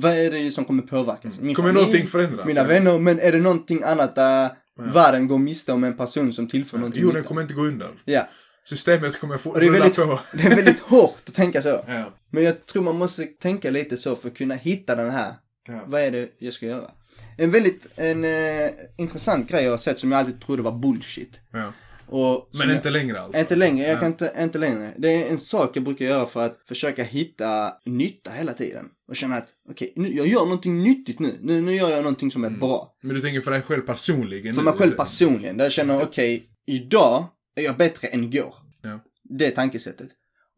Vad 0.00 0.12
är 0.12 0.30
det 0.30 0.50
som 0.52 0.64
kommer 0.64 0.82
påverkas? 0.82 1.40
Min 1.40 1.54
Kommer 1.54 1.68
familj, 1.68 1.84
någonting 1.86 2.06
förändras? 2.06 2.46
Mina 2.46 2.60
Ja. 2.60 2.66
vänner, 2.66 2.98
men 2.98 3.20
är 3.20 3.32
det 3.32 3.38
någonting 3.38 3.82
annat 3.82 4.14
där 4.14 4.50
världen 4.78 5.28
går 5.28 5.38
miste 5.38 5.72
om 5.72 5.84
en 5.84 5.96
person 5.96 6.32
som 6.32 6.48
tillför 6.48 6.78
någonting 6.78 7.02
Jorden 7.02 7.16
nytta? 7.16 7.28
kommer 7.28 7.42
inte 7.42 7.54
gå 7.54 7.62
undan. 7.62 7.90
Ja, 8.04 8.28
Systemet 8.64 9.20
kommer 9.20 9.38
få 9.38 9.50
och 9.50 9.60
det 9.60 9.66
är, 9.66 9.68
rulla 9.68 9.78
väldigt, 9.78 9.96
på. 9.96 10.20
det 10.36 10.42
är 10.42 10.56
väldigt 10.56 10.80
hårt 10.80 11.16
att 11.28 11.34
tänka 11.34 11.62
så. 11.62 11.84
Ja. 11.88 12.14
Men 12.30 12.44
jag 12.44 12.66
tror 12.66 12.82
man 12.82 12.96
måste 12.96 13.24
tänka 13.24 13.70
lite 13.70 13.96
så 13.96 14.16
för 14.16 14.28
att 14.28 14.36
kunna 14.36 14.54
hitta 14.54 14.94
den 14.96 15.10
här, 15.10 15.34
Ja. 15.68 15.84
vad 15.86 16.00
är 16.00 16.10
det 16.10 16.28
jag 16.38 16.52
ska 16.52 16.66
göra? 16.66 16.90
En 17.38 17.50
väldigt, 17.50 17.86
en 17.96 18.24
eh, 18.24 18.70
intressant 18.98 19.48
grej 19.48 19.64
jag 19.64 19.70
har 19.70 19.78
sett 19.78 19.98
som 19.98 20.12
jag 20.12 20.18
alltid 20.18 20.40
trodde 20.40 20.62
var 20.62 20.72
bullshit. 20.78 21.40
Ja. 21.52 21.72
Och 22.10 22.48
Men 22.52 22.68
jag, 22.68 22.76
inte 22.76 22.90
längre 22.90 23.20
alltså. 23.20 23.40
Inte 23.40 23.56
längre, 23.56 23.86
jag 23.86 23.96
Ja. 23.96 24.00
kan 24.00 24.06
inte, 24.08 24.32
inte 24.38 24.58
längre. 24.58 24.94
Det 24.98 25.08
är 25.08 25.30
en 25.30 25.38
sak 25.38 25.76
jag 25.76 25.84
brukar 25.84 26.04
göra 26.04 26.26
för 26.26 26.46
att 26.46 26.56
försöka 26.68 27.02
hitta 27.04 27.72
nytta 27.86 28.30
hela 28.30 28.52
tiden. 28.52 28.86
Och 29.08 29.16
känna 29.16 29.36
att, 29.36 29.48
okej, 29.70 29.92
nu, 29.96 30.16
jag 30.16 30.26
gör 30.26 30.44
någonting 30.44 30.82
nyttigt 30.82 31.18
nu. 31.18 31.38
nu. 31.42 31.60
Nu 31.60 31.74
gör 31.74 31.90
jag 31.90 32.02
någonting 32.02 32.30
som 32.30 32.44
är 32.44 32.50
bra. 32.50 32.94
Men 33.02 33.14
du 33.14 33.22
tänker 33.22 33.40
för 33.40 33.50
dig 33.50 33.62
själv 33.62 33.82
personligen? 33.82 34.54
För 34.54 34.62
mig 34.62 34.72
själv 34.72 34.92
personligen. 34.92 35.56
Där 35.56 35.64
jag 35.64 35.72
känner, 35.72 36.02
okej, 36.02 36.46
idag 36.66 37.26
är 37.56 37.62
jag 37.62 37.76
bättre 37.76 38.08
än 38.08 38.24
igår. 38.24 38.54
Ja. 38.82 39.00
Det 39.24 39.46
är 39.46 39.50
tankesättet. 39.50 40.08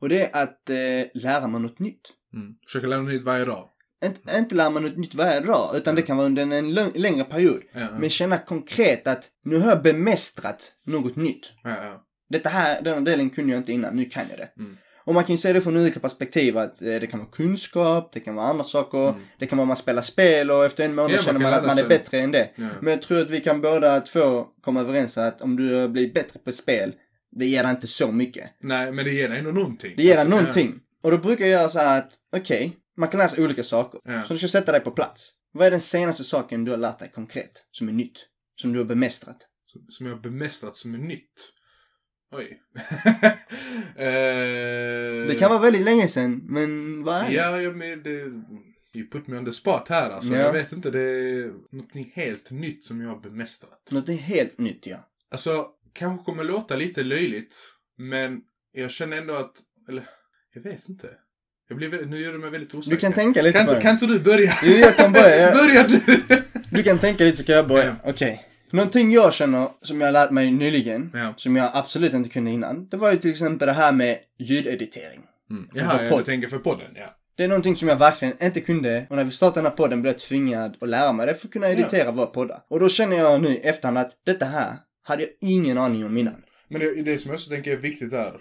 Och 0.00 0.08
det 0.08 0.22
är 0.22 0.42
att 0.42 0.70
eh, 0.70 0.76
lära 1.22 1.48
mig 1.48 1.60
något 1.60 1.78
nytt. 1.78 2.00
Mm. 2.34 2.54
Försöker 2.66 2.86
lära 2.88 3.00
dig 3.02 3.14
nytt 3.14 3.24
varje 3.24 3.44
dag. 3.44 3.68
Inte, 4.04 4.36
inte 4.38 4.54
lära 4.54 4.70
mig 4.70 4.82
något 4.82 4.96
nytt 4.98 5.14
varje 5.14 5.40
dag, 5.40 5.70
utan 5.76 5.94
det 5.94 6.02
kan 6.02 6.16
vara 6.16 6.26
under 6.26 6.42
en 6.42 6.74
lång, 6.74 6.92
längre 6.94 7.24
period. 7.24 7.62
Ja, 7.72 7.80
ja. 7.80 7.88
Men 7.98 8.10
känna 8.10 8.38
konkret 8.38 9.06
att 9.06 9.28
nu 9.44 9.58
har 9.58 9.68
jag 9.68 9.82
bemästrat 9.82 10.72
något 10.86 11.16
nytt. 11.16 11.52
Ja. 11.64 12.04
Detta 12.30 12.48
här, 12.48 12.82
den 12.82 12.94
här 12.94 13.00
delen 13.00 13.30
kunde 13.30 13.52
jag 13.52 13.60
inte 13.60 13.72
innan, 13.72 13.96
nu 13.96 14.04
kan 14.04 14.24
jag 14.30 14.38
det. 14.38 14.48
Mm. 14.58 14.76
Och 15.04 15.14
man 15.14 15.24
kan 15.24 15.34
ju 15.34 15.38
se 15.38 15.52
det 15.52 15.60
från 15.60 15.76
olika 15.76 16.00
perspektiv, 16.00 16.58
att 16.58 16.82
eh, 16.82 16.86
det 16.86 17.06
kan 17.06 17.20
vara 17.20 17.30
kunskap, 17.30 18.10
det 18.14 18.20
kan 18.20 18.34
vara 18.34 18.46
andra 18.46 18.64
saker, 18.64 19.08
Mm. 19.08 19.20
det 19.38 19.46
kan 19.46 19.58
vara 19.58 19.66
man 19.66 19.76
spelar 19.76 20.02
spel 20.02 20.50
och 20.50 20.64
efter 20.64 20.84
en 20.84 20.94
månad 20.94 21.10
man 21.10 21.18
känner 21.22 21.40
kan 21.40 21.50
man 21.50 21.54
att 21.58 21.66
man 21.66 21.78
är 21.78 21.88
bättre 21.88 22.18
än 22.18 22.32
det. 22.32 22.50
Men 22.56 22.90
jag 22.90 23.02
tror 23.02 23.20
att 23.20 23.30
vi 23.30 23.40
kan 23.40 23.60
båda 23.60 24.00
två 24.00 24.46
komma 24.64 24.80
överens 24.80 25.18
att 25.18 25.40
om 25.42 25.56
du 25.56 25.88
blir 25.88 26.12
bättre 26.12 26.40
på 26.44 26.50
ett 26.50 26.56
spel, 26.56 26.92
det 27.32 27.46
ger 27.46 27.62
dig 27.62 27.70
inte 27.70 27.86
så 27.86 28.12
mycket. 28.12 28.50
Nej, 28.62 28.92
men 28.92 29.04
det 29.04 29.10
ger 29.12 29.28
dig 29.28 29.38
ändå 29.38 29.50
någonting. 29.50 29.94
Det 29.96 30.02
ger 30.02 30.10
dig 30.12 30.20
Alltså, 30.20 30.36
någonting. 30.38 30.74
Och 31.02 31.10
då 31.10 31.18
brukar 31.18 31.44
jag 31.44 31.52
göra 31.60 31.68
så 31.70 31.78
här 31.78 31.98
att, 31.98 32.12
okej, 32.36 32.76
man 32.96 33.08
kan 33.08 33.28
sig 33.28 33.44
olika 33.44 33.64
saker. 33.64 34.00
Ja. 34.04 34.24
Så 34.24 34.32
du 34.32 34.38
ska 34.38 34.48
sätta 34.48 34.72
dig 34.72 34.80
på 34.80 34.90
plats. 34.90 35.32
Vad 35.52 35.66
är 35.66 35.70
den 35.70 35.80
senaste 35.80 36.24
saken 36.24 36.64
du 36.64 36.70
har 36.70 36.78
lärt 36.78 36.98
dig 36.98 37.10
konkret, 37.14 37.66
som 37.70 37.88
är 37.88 37.92
nytt? 37.92 38.28
Som 38.54 38.72
du 38.72 38.78
har 38.78 38.86
bemästrat? 38.86 39.48
Som 39.88 40.06
jag 40.06 40.14
har 40.14 40.20
bemästrat 40.20 40.76
som 40.76 40.94
är 40.94 40.98
nytt. 40.98 41.52
Oj. 42.32 42.62
eh... 43.96 45.26
Det 45.26 45.36
kan 45.38 45.50
vara 45.50 45.60
väldigt 45.60 45.84
länge 45.84 46.08
sedan, 46.08 46.40
men 46.44 47.02
vad 47.04 47.16
är 47.16 47.26
det? 47.26 47.32
Ja, 47.32 47.60
jag 47.60 47.76
men 47.76 48.02
det... 48.02 48.32
You 48.94 49.10
put 49.10 49.26
me 49.26 49.38
on 49.38 49.44
the 49.44 49.52
spot 49.52 49.88
här 49.88 50.10
alltså. 50.10 50.32
Ja. 50.32 50.40
Jag 50.40 50.52
vet 50.52 50.72
inte, 50.72 50.90
det 50.90 51.00
är 51.00 51.52
någonting 51.70 52.12
helt 52.14 52.50
nytt 52.50 52.84
som 52.84 53.00
jag 53.00 53.08
har 53.08 53.20
bemästrat. 53.20 53.88
Något 53.90 54.08
helt 54.08 54.58
nytt, 54.58 54.86
ja. 54.86 55.08
Alltså, 55.30 55.68
kanske 55.92 56.24
kommer 56.24 56.44
låta 56.44 56.76
lite 56.76 57.02
löjligt, 57.02 57.56
men 57.96 58.40
jag 58.72 58.90
känner 58.90 59.18
ändå 59.18 59.34
att, 59.34 59.56
eller, 59.88 60.08
jag 60.54 60.62
vet 60.62 60.88
inte. 60.88 61.16
Jag 61.68 61.76
blir, 61.78 62.06
nu 62.06 62.20
gör 62.20 62.32
du 62.32 62.38
mig 62.38 62.50
väldigt 62.50 62.74
osäker. 62.74 62.96
Du 62.96 63.00
kan 63.00 63.12
tänka 63.12 63.42
lite 63.42 63.58
kan, 63.58 63.66
på 63.66 63.74
det. 63.74 63.80
kan 63.80 63.90
inte 63.90 64.06
du 64.06 64.18
börja? 64.20 64.52
Jo, 64.62 64.72
jag 64.72 64.96
kan 64.96 65.12
börja. 65.12 65.36
Jag- 65.40 65.54
börja 65.54 65.82
du! 65.88 66.00
Du 66.70 66.82
kan 66.82 66.98
tänka 66.98 67.24
lite 67.24 67.36
så 67.36 67.44
kan 67.44 67.54
jag 67.54 67.68
börja. 67.68 67.96
Okej. 68.04 68.42
Någonting 68.70 69.12
jag 69.12 69.34
känner 69.34 69.68
som 69.82 70.00
jag 70.00 70.08
har 70.08 70.12
lärt 70.12 70.30
mig 70.30 70.50
nyligen, 70.50 71.10
Ja. 71.14 71.34
som 71.36 71.56
jag 71.56 71.70
absolut 71.74 72.12
inte 72.12 72.28
kunde 72.28 72.50
innan, 72.50 72.88
det 72.88 72.96
var 72.96 73.12
ju 73.12 73.16
till 73.18 73.30
exempel 73.30 73.66
det 73.66 73.72
här 73.72 73.92
med 73.92 74.18
ljudeditering. 74.38 75.20
Mm. 75.50 75.68
Jaha, 75.74 76.02
jag 76.02 76.10
podd. 76.12 76.24
tänker 76.24 76.48
för 76.48 76.58
podden, 76.58 76.86
ja. 76.94 77.16
Det 77.36 77.44
är 77.44 77.48
någonting 77.48 77.76
som 77.76 77.88
jag 77.88 77.96
verkligen 77.96 78.34
inte 78.44 78.60
kunde 78.60 79.06
och 79.10 79.16
när 79.16 79.24
vi 79.24 79.30
startade 79.30 79.60
den 79.60 79.64
här 79.70 79.76
podden 79.76 80.02
blev 80.02 80.12
jag 80.14 80.18
tvingad 80.20 80.76
att 80.80 80.88
lära 80.88 81.12
mig 81.12 81.26
det 81.26 81.34
för 81.34 81.46
att 81.46 81.52
kunna 81.52 81.68
editera 81.70 82.10
våra 82.10 82.26
poddar. 82.26 82.60
Och 82.70 82.80
då 82.80 82.88
känner 82.88 83.16
jag 83.16 83.42
nu 83.42 83.56
efterhand 83.56 83.98
att 83.98 84.10
detta 84.26 84.44
här 84.46 84.72
hade 85.02 85.22
jag 85.22 85.30
ingen 85.40 85.78
aning 85.78 86.04
om 86.06 86.16
innan. 86.16 86.34
Men 86.68 86.80
det, 86.80 87.02
det 87.02 87.18
som 87.18 87.28
jag 87.30 87.34
också 87.36 87.50
tänker 87.50 87.70
är 87.72 87.76
viktigt 87.76 88.10
där, 88.10 88.26
är 88.26 88.32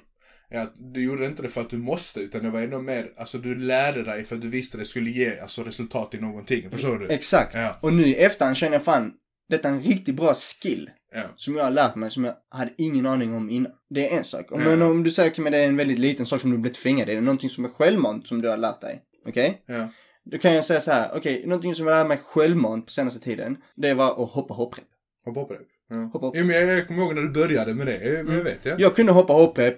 att 0.60 0.74
du 0.94 1.04
gjorde 1.04 1.26
inte 1.26 1.42
det 1.42 1.50
för 1.50 1.62
att 1.62 1.70
du 1.70 1.78
måste, 1.78 2.20
utan 2.20 2.44
det 2.44 2.50
var 2.50 2.62
ändå 2.62 2.80
mer, 2.82 3.14
alltså 3.18 3.38
du 3.38 3.56
lärde 3.56 4.04
dig 4.04 4.24
för 4.24 4.36
att 4.36 4.42
du 4.42 4.48
visste 4.50 4.78
det 4.78 4.86
skulle 4.86 5.10
ge 5.10 5.40
alltså, 5.40 5.64
resultat 5.64 6.14
i 6.14 6.18
någonting. 6.18 6.70
Förstår 6.72 7.00
du? 7.00 7.08
Exakt. 7.08 7.56
Ja. 7.56 7.80
Och 7.82 7.94
nu 7.94 8.04
i 8.04 8.16
efterhand 8.16 8.58
känner 8.58 8.74
jag 8.74 8.84
fan, 8.84 9.14
detta 9.50 9.70
är 9.70 9.74
en 9.74 9.82
riktigt 9.82 10.16
bra 10.16 10.34
skill. 10.34 10.90
Ja. 11.14 11.24
Som 11.36 11.56
jag 11.56 11.64
har 11.64 11.72
lärt 11.72 11.96
mig 11.96 12.12
som 12.12 12.24
jag 12.24 12.36
hade 12.50 12.72
ingen 12.78 13.06
aning 13.06 13.34
om 13.34 13.50
innan. 13.50 13.72
Det 13.90 14.14
är 14.14 14.18
en 14.18 14.24
sak. 14.24 14.46
Ja. 14.50 14.58
Men 14.58 14.82
om 14.82 15.04
du 15.04 15.12
säger 15.12 15.42
mig 15.42 15.52
det 15.52 15.58
är 15.58 15.68
en 15.68 15.78
väldigt 15.78 16.00
liten 16.00 16.26
sak 16.26 16.42
som 16.42 16.52
du 16.52 16.58
blir 16.58 16.72
tvingad 16.72 17.10
i, 17.10 17.12
det 17.12 17.18
är 17.18 17.22
någonting 17.22 17.50
som 17.50 17.66
är 17.66 17.70
självmant 17.70 18.28
som 18.28 18.42
du 18.42 18.50
har 18.50 18.58
lärt 18.58 18.82
dig. 18.82 19.02
Okej? 19.28 19.62
Ja. 19.66 19.92
Då 20.32 20.38
kan 20.38 20.54
jag 20.54 20.66
säga 20.66 20.82
så 20.82 20.92
här, 20.92 21.10
okej, 21.16 21.44
någonting 21.46 21.76
som 21.76 21.88
jag 21.88 21.96
lärde 21.96 22.10
mig 22.10 22.18
självmant 22.26 22.86
på 22.86 22.92
senaste 22.92 23.20
tiden, 23.20 23.58
det 23.76 23.94
var 23.94 24.24
att 24.24 24.30
hoppa 24.32 24.54
hopprep. 24.54 24.86
Hoppa 25.26 25.54
det. 25.54 25.60
Ja. 25.90 25.96
Hoppa 26.14 26.28
upp. 26.28 26.34
Jo, 26.38 26.46
men 26.46 26.56
jag, 26.56 26.78
jag 26.78 26.88
kommer 26.88 27.04
ihåg 27.04 27.16
när 27.16 27.22
du 27.22 27.30
började 27.30 27.74
med 27.74 27.88
det. 27.88 28.04
Jag, 28.04 28.20
Mm. 28.20 28.34
jag 28.36 28.44
vet, 28.44 28.60
ja. 28.66 28.76
Jag 28.78 28.96
kunde 28.96 29.12
hoppa 29.12 29.34
hopprep 29.34 29.78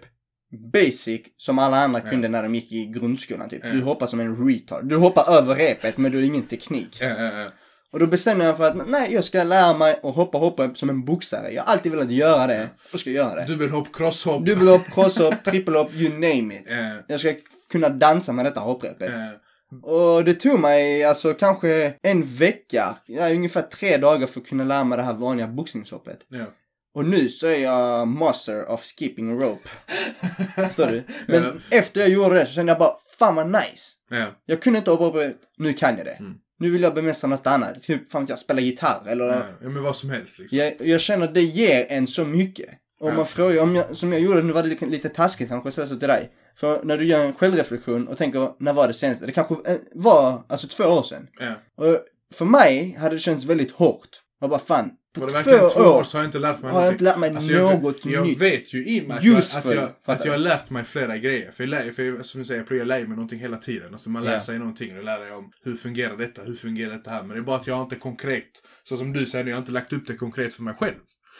basic 0.73 1.21
som 1.37 1.59
alla 1.59 1.77
andra 1.77 2.01
Ja. 2.03 2.09
kunde 2.09 2.27
när 2.27 2.43
de 2.43 2.55
gick 2.55 2.71
i 2.71 2.85
grundskolan 2.85 3.49
typ. 3.49 3.61
Ja. 3.63 3.69
Du 3.69 3.81
hoppar 3.81 4.07
som 4.07 4.19
en 4.19 4.47
retard. 4.47 4.85
Du 4.89 4.95
hoppar 4.95 5.37
över 5.37 5.55
repet 5.55 5.97
men 5.97 6.11
du 6.11 6.17
har 6.17 6.25
ingen 6.25 6.43
teknik. 6.43 6.97
Ja. 7.01 7.45
Och 7.91 7.99
då 7.99 8.07
bestämde 8.07 8.45
jag 8.45 8.57
för 8.57 8.63
att 8.63 8.87
nej, 8.89 9.13
jag 9.13 9.23
ska 9.23 9.43
lära 9.43 9.77
mig 9.77 9.99
att 10.03 10.15
hoppa 10.15 10.37
hopprep 10.37 10.77
som 10.77 10.89
en 10.89 11.05
boxare. 11.05 11.51
Jag 11.51 11.63
har 11.63 11.73
alltid 11.73 11.91
velat 11.91 12.11
göra 12.11 12.47
det. 12.47 12.69
Då 12.91 12.97
ska 12.97 13.09
jag 13.11 13.25
göra 13.29 13.35
det. 13.35 13.45
Dubbelhopp, 13.47 13.95
crosshopp. 13.95 14.45
Dubbelhopp, 14.45 14.85
crosshopp, 14.93 15.43
trippelhopp, 15.43 15.93
you 15.93 16.13
name 16.13 16.55
it. 16.55 16.65
Ja, 16.69 16.95
Jag 17.07 17.19
ska 17.19 17.33
kunna 17.71 17.89
dansa 17.89 18.33
med 18.33 18.45
detta 18.45 18.59
hopprepet. 18.59 19.11
Och 19.83 20.23
det 20.23 20.33
tog 20.33 20.59
mig 20.59 21.03
alltså 21.03 21.33
kanske 21.33 21.93
en 22.01 22.23
vecka, 22.23 22.95
ja, 23.05 23.29
ungefär 23.33 23.61
tre 23.61 23.97
dagar 23.97 24.27
för 24.27 24.39
att 24.39 24.47
kunna 24.47 24.63
lära 24.63 24.83
mig 24.83 24.97
det 24.97 25.03
här 25.03 25.13
vanliga 25.13 25.47
boxningshoppet. 25.47 26.19
Och 26.95 27.05
nu 27.05 27.29
så 27.29 27.47
är 27.47 27.57
jag 27.59 28.07
master 28.07 28.69
of 28.71 28.83
skipping 28.85 29.39
rope. 29.41 29.69
Förstår 30.55 30.87
du? 30.87 31.03
Men 31.27 31.43
Ja. 31.43 31.77
efter 31.77 31.99
jag 32.01 32.09
gjorde 32.09 32.35
det 32.35 32.45
så 32.45 32.51
kände 32.53 32.71
jag 32.71 32.79
bara, 32.79 32.93
fan 33.19 33.35
vad 33.35 33.47
nice. 33.51 33.91
Ja. 34.09 34.25
Jag 34.45 34.61
kunde 34.61 34.79
inte 34.79 34.91
hoppa 34.91 35.23
upp, 35.25 35.41
nu 35.57 35.73
kan 35.73 35.97
jag 35.97 36.05
det. 36.05 36.11
Mm. 36.11 36.33
Nu 36.59 36.69
vill 36.69 36.81
jag 36.81 36.93
bemästra 36.93 37.27
något 37.27 37.47
annat. 37.47 37.83
Typ, 37.83 38.11
fan 38.11 38.25
jag, 38.29 38.39
spela 38.39 38.61
gitarr 38.61 39.01
eller... 39.07 39.25
Ja. 39.27 39.41
ja, 39.61 39.69
men 39.69 39.83
vad 39.83 39.95
som 39.95 40.09
helst 40.09 40.39
liksom. 40.39 40.57
Jag, 40.57 40.73
jag 40.79 41.01
känner 41.01 41.25
att 41.25 41.33
det 41.33 41.41
ger 41.41 41.85
en 41.89 42.07
så 42.07 42.25
mycket. 42.25 42.69
Och 42.99 43.09
Ja. 43.09 43.13
man 43.13 43.25
frågar, 43.25 43.63
om 43.63 43.75
jag, 43.75 43.97
som 43.97 44.11
jag 44.13 44.21
gjorde, 44.21 44.41
nu 44.41 44.53
var 44.53 44.63
det 44.63 44.85
lite, 44.85 45.09
taskigt 45.09 45.49
kanske 45.49 45.67
att 45.69 45.73
säga 45.73 45.87
så 45.87 45.95
till 45.95 46.07
dig. 46.07 46.31
För 46.55 46.83
när 46.83 46.97
du 46.97 47.05
gör 47.05 47.25
en 47.25 47.33
självreflektion 47.33 48.07
och 48.07 48.17
tänker, 48.17 48.49
när 48.59 48.73
var 48.73 48.87
det 48.87 48.93
senaste? 48.93 49.25
Det 49.25 49.31
kanske 49.31 49.53
eh, 49.53 49.77
var, 49.93 50.43
alltså 50.49 50.67
två 50.67 50.83
år 50.83 51.03
sedan. 51.03 51.27
Ja. 51.39 51.53
Och 51.85 51.99
för 52.33 52.45
mig 52.45 52.97
hade 52.99 53.15
det 53.15 53.19
känts 53.19 53.45
väldigt 53.45 53.71
hårt. 53.71 54.09
Jag 54.41 54.49
bara 54.49 54.59
fan, 54.59 54.91
Var 55.15 55.27
det 55.27 55.33
verkligen 55.33 55.59
två 55.69 55.79
år 55.79 56.03
så 56.03 56.17
har 56.17 56.23
jag 56.23 56.27
inte 56.27 56.39
lärt 56.39 56.61
mig 56.61 56.71
har 56.71 56.79
jag 56.81 56.83
någonting. 56.83 56.93
inte 56.93 57.03
lärt 57.03 57.19
mig 57.19 57.35
Alltså, 57.35 57.51
jag, 57.53 57.83
något 57.83 58.05
jag 58.05 58.27
nytt. 58.27 58.41
vet 58.41 58.73
ju 58.73 58.85
i 58.85 59.07
mig 59.07 59.17
att 59.17 59.23
jag, 59.23 59.37
att, 59.37 59.65
jag, 59.65 59.89
att 60.05 60.25
jag 60.25 60.31
har 60.31 60.37
lärt 60.37 60.69
mig 60.69 60.83
flera 60.83 61.17
grejer. 61.17 61.51
För, 61.51 61.63
jag 61.63 61.69
lär, 61.69 61.91
för 61.91 62.03
jag, 62.03 62.25
som 62.25 62.39
du 62.41 62.45
säger, 62.45 62.65
jag 62.69 62.87
lär 62.87 62.99
mig 62.99 63.07
någonting 63.09 63.39
hela 63.39 63.57
tiden. 63.57 63.93
Alltså 63.93 64.09
man 64.09 64.23
lär 64.23 64.33
Ja. 64.33 64.41
sig 64.41 64.59
någonting. 64.59 64.97
Och 64.97 65.03
lär 65.03 65.19
dig 65.19 65.31
om 65.31 65.51
hur 65.63 65.75
fungerar 65.75 66.17
detta, 66.17 66.43
hur 66.43 66.55
fungerar 66.55 66.91
detta 66.91 67.11
här. 67.11 67.23
Men 67.23 67.29
det 67.29 67.37
är 67.37 67.41
bara 67.41 67.55
att 67.55 67.67
jag 67.67 67.75
har 67.75 67.83
inte 67.83 67.95
konkret, 67.95 68.49
så 68.83 68.97
som 68.97 69.13
du 69.13 69.25
säger, 69.25 69.45
jag 69.45 69.55
har 69.55 69.59
inte 69.61 69.71
lagt 69.71 69.93
upp 69.93 70.07
det 70.07 70.15
konkret 70.15 70.53
för 70.53 70.63
mig 70.63 70.73
själv. 70.79 70.95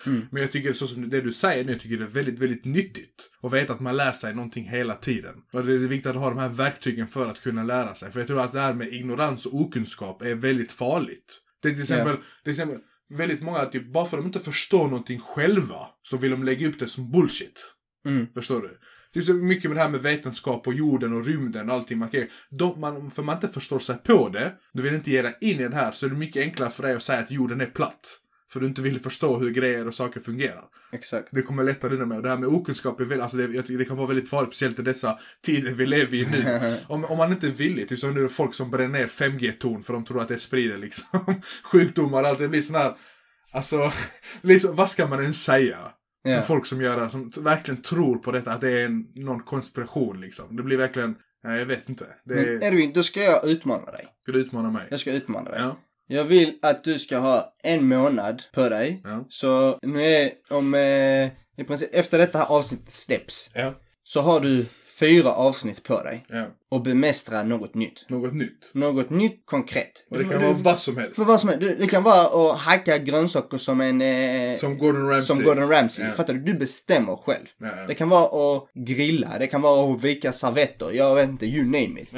Mm. 0.05 0.25
Men 0.31 0.41
jag 0.41 0.51
tycker 0.51 0.73
så 0.73 0.87
som 0.87 1.09
det 1.09 1.21
du 1.21 1.33
säger 1.33 1.63
nu, 1.63 1.71
jag 1.71 1.81
tycker 1.81 1.97
det 1.97 2.03
är 2.03 2.07
väldigt, 2.07 2.39
väldigt 2.39 2.65
nyttigt. 2.65 3.29
Och 3.41 3.53
veta 3.53 3.73
att 3.73 3.79
man 3.79 3.97
lär 3.97 4.11
sig 4.11 4.35
någonting 4.35 4.69
hela 4.69 4.95
tiden. 4.95 5.35
Och 5.53 5.65
det 5.65 5.73
är 5.73 5.77
viktigt 5.77 6.09
att 6.11 6.15
ha 6.15 6.29
de 6.29 6.37
här 6.37 6.49
verktygen 6.49 7.07
för 7.07 7.29
att 7.31 7.41
kunna 7.41 7.63
lära 7.63 7.95
sig. 7.95 8.11
För 8.11 8.19
jag 8.19 8.27
tror 8.27 8.41
att 8.41 8.51
det 8.51 8.59
här 8.59 8.73
med 8.73 8.87
ignorans 8.93 9.45
och 9.45 9.61
okunskap 9.61 10.21
är 10.21 10.35
väldigt 10.35 10.71
farligt. 10.71 11.39
Det 11.61 11.67
är 11.67 11.71
till 11.71 11.81
exempel, 11.81 12.15
till 12.43 12.51
exempel 12.51 12.79
väldigt 13.17 13.41
många, 13.41 13.65
typ, 13.65 13.93
bara 13.93 14.05
för 14.05 14.17
att 14.17 14.23
de 14.23 14.27
inte 14.27 14.39
förstår 14.39 14.83
någonting 14.87 15.19
själva, 15.19 15.87
så 16.03 16.17
vill 16.17 16.31
de 16.31 16.43
lägga 16.43 16.67
upp 16.67 16.79
det 16.79 16.87
som 16.87 17.11
bullshit. 17.11 17.65
Mm. 18.05 18.27
Förstår 18.33 18.61
du? 18.61 18.79
Det 19.13 19.19
är 19.19 19.23
så 19.23 19.33
mycket 19.33 19.69
med 19.69 19.77
det 19.77 19.81
här 19.81 19.89
med 19.89 20.01
vetenskap 20.01 20.67
och 20.67 20.73
jorden 20.73 21.13
och 21.13 21.25
rymden 21.25 21.69
och 21.69 21.75
allting. 21.75 21.97
Man 21.97 22.09
kan, 22.09 22.27
de, 22.49 22.79
man, 22.79 23.11
för 23.11 23.23
man 23.23 23.35
inte 23.35 23.47
förstår 23.47 23.79
sig 23.79 23.97
på 23.97 24.29
det, 24.29 24.53
du 24.73 24.81
vill 24.81 24.93
inte 24.93 25.11
ge 25.11 25.21
dig 25.21 25.37
in 25.41 25.59
i 25.59 25.67
det 25.67 25.75
här, 25.75 25.91
så 25.91 26.05
är 26.05 26.09
det 26.09 26.15
mycket 26.15 26.41
enklare 26.41 26.69
för 26.69 26.83
dig 26.83 26.95
att 26.95 27.03
säga 27.03 27.19
att 27.19 27.31
jorden 27.31 27.61
är 27.61 27.65
platt. 27.65 28.19
För 28.53 28.59
du 28.59 28.67
inte 28.67 28.81
vill 28.81 28.99
förstå 28.99 29.37
hur 29.37 29.51
grejer 29.51 29.87
och 29.87 29.95
saker 29.95 30.19
fungerar. 30.19 30.63
Exakt. 30.91 31.27
Det 31.31 31.41
kommer 31.41 31.63
lättare 31.63 31.93
undan 31.93 32.07
med. 32.07 32.17
Och 32.17 32.23
det 32.23 32.29
här 32.29 32.37
med 32.37 32.49
okunskap 32.49 32.99
är 32.99 33.03
väldigt, 33.03 33.23
alltså 33.23 33.37
det, 33.37 33.53
jag 33.53 33.65
det 33.65 33.85
kan 33.85 33.97
vara 33.97 34.07
väldigt 34.07 34.29
farligt, 34.29 34.49
speciellt 34.49 34.79
i 34.79 34.81
dessa 34.81 35.19
tider 35.45 35.71
vi 35.71 35.85
lever 35.85 36.17
i 36.17 36.25
nu. 36.25 36.77
om, 36.87 37.05
om 37.05 37.17
man 37.17 37.31
inte 37.31 37.47
är 37.47 37.51
villig, 37.51 37.89
typ 37.89 37.99
som 37.99 38.13
nu 38.13 38.29
folk 38.29 38.53
som 38.53 38.71
bränner 38.71 38.99
ner 38.99 39.07
5G-torn 39.07 39.83
för 39.83 39.93
de 39.93 40.05
tror 40.05 40.21
att 40.21 40.27
det 40.27 40.37
sprider 40.37 40.77
liksom 40.77 41.35
sjukdomar 41.63 42.23
och 42.23 42.29
allt. 42.29 42.39
Det 42.39 42.47
blir 42.47 42.61
sån 42.61 42.75
här, 42.75 42.93
alltså, 43.51 43.91
liksom, 44.41 44.75
vad 44.75 44.89
ska 44.89 45.07
man 45.07 45.21
ens 45.21 45.43
säga? 45.43 45.77
Med 46.25 46.47
folk 46.47 46.65
som 46.65 46.81
gör 46.81 46.99
det, 46.99 47.09
som 47.09 47.31
verkligen 47.37 47.81
tror 47.81 48.17
på 48.17 48.31
detta, 48.31 48.53
att 48.53 48.61
det 48.61 48.81
är 48.81 48.85
en, 48.85 49.07
någon 49.15 49.39
konspiration 49.39 50.21
liksom. 50.21 50.55
Det 50.55 50.63
blir 50.63 50.77
verkligen, 50.77 51.15
nej 51.43 51.59
jag 51.59 51.65
vet 51.65 51.89
inte. 51.89 52.05
Det 52.23 52.33
är, 52.33 52.45
Men 52.45 52.63
Edvin, 52.63 52.93
då 52.93 53.03
ska 53.03 53.19
jag 53.19 53.47
utmana 53.47 53.91
dig. 53.91 54.07
ska 54.21 54.31
du 54.31 54.39
utmana 54.39 54.71
mig? 54.71 54.87
Jag 54.91 54.99
ska 54.99 55.11
utmana 55.11 55.49
dig. 55.49 55.59
Ja, 55.59 55.77
Jag 56.07 56.23
vill 56.23 56.53
att 56.61 56.83
du 56.83 56.99
ska 56.99 57.17
ha 57.17 57.53
en 57.63 57.87
månad 57.87 58.43
på 58.53 58.69
dig. 58.69 59.01
ja, 59.03 59.25
Så 59.29 59.79
nu 59.81 60.03
är, 60.03 60.31
om, 60.49 60.73
eh, 60.73 61.25
i 61.57 61.63
princip, 61.67 61.89
efter 61.95 62.17
detta 62.17 62.37
här 62.39 62.45
avsnittet 62.51 62.91
släpps, 62.91 63.51
ja, 63.53 63.73
så 64.03 64.21
har 64.21 64.39
du 64.39 64.65
fyra 64.99 65.31
avsnitt 65.33 65.83
på 65.83 66.03
dig. 66.03 66.25
ja. 66.29 66.45
Och 66.69 66.81
bemästra 66.81 67.43
något 67.43 67.73
nytt. 67.75 68.05
Något 68.09 68.33
nytt. 68.33 68.71
Något 68.73 69.09
nytt 69.09 69.41
konkret. 69.45 70.05
Och 70.09 70.17
det 70.17 70.23
kan 70.23 70.39
Du- 70.41 70.45
vara 70.47 70.53
vad 70.57 70.79
som 70.79 70.97
helst. 70.97 71.15
För 71.15 71.23
vad 71.25 71.39
som 71.39 71.49
helst. 71.49 71.61
Du- 71.69 71.75
Det 71.75 71.87
kan 71.87 72.03
vara 72.03 72.51
att 72.51 72.59
hacka 72.59 72.97
grönsaker 72.97 73.57
som 73.57 73.81
en... 73.81 74.01
Eh, 74.01 74.57
Som 74.57 74.77
Gordon 74.77 75.09
Ramsay. 75.09 75.35
som 75.35 75.45
Gordon 75.45 75.69
Ramsay. 75.69 76.05
Ja. 76.07 76.13
Fattar 76.13 76.33
du? 76.33 76.39
Du 76.39 76.53
bestämmer 76.53 77.15
själv. 77.15 77.45
Ja. 77.57 77.67
Det 77.87 77.93
kan 77.93 78.09
vara 78.09 78.55
att 78.57 78.67
grilla, 78.73 79.29
det 79.39 79.47
kan 79.47 79.61
vara 79.61 79.93
att 79.93 80.03
vika 80.03 80.31
servetter, 80.31 80.91
jag 80.91 81.15
vet 81.15 81.29
inte, 81.29 81.45
you 81.45 81.63
name 81.65 82.01
it. 82.01 82.09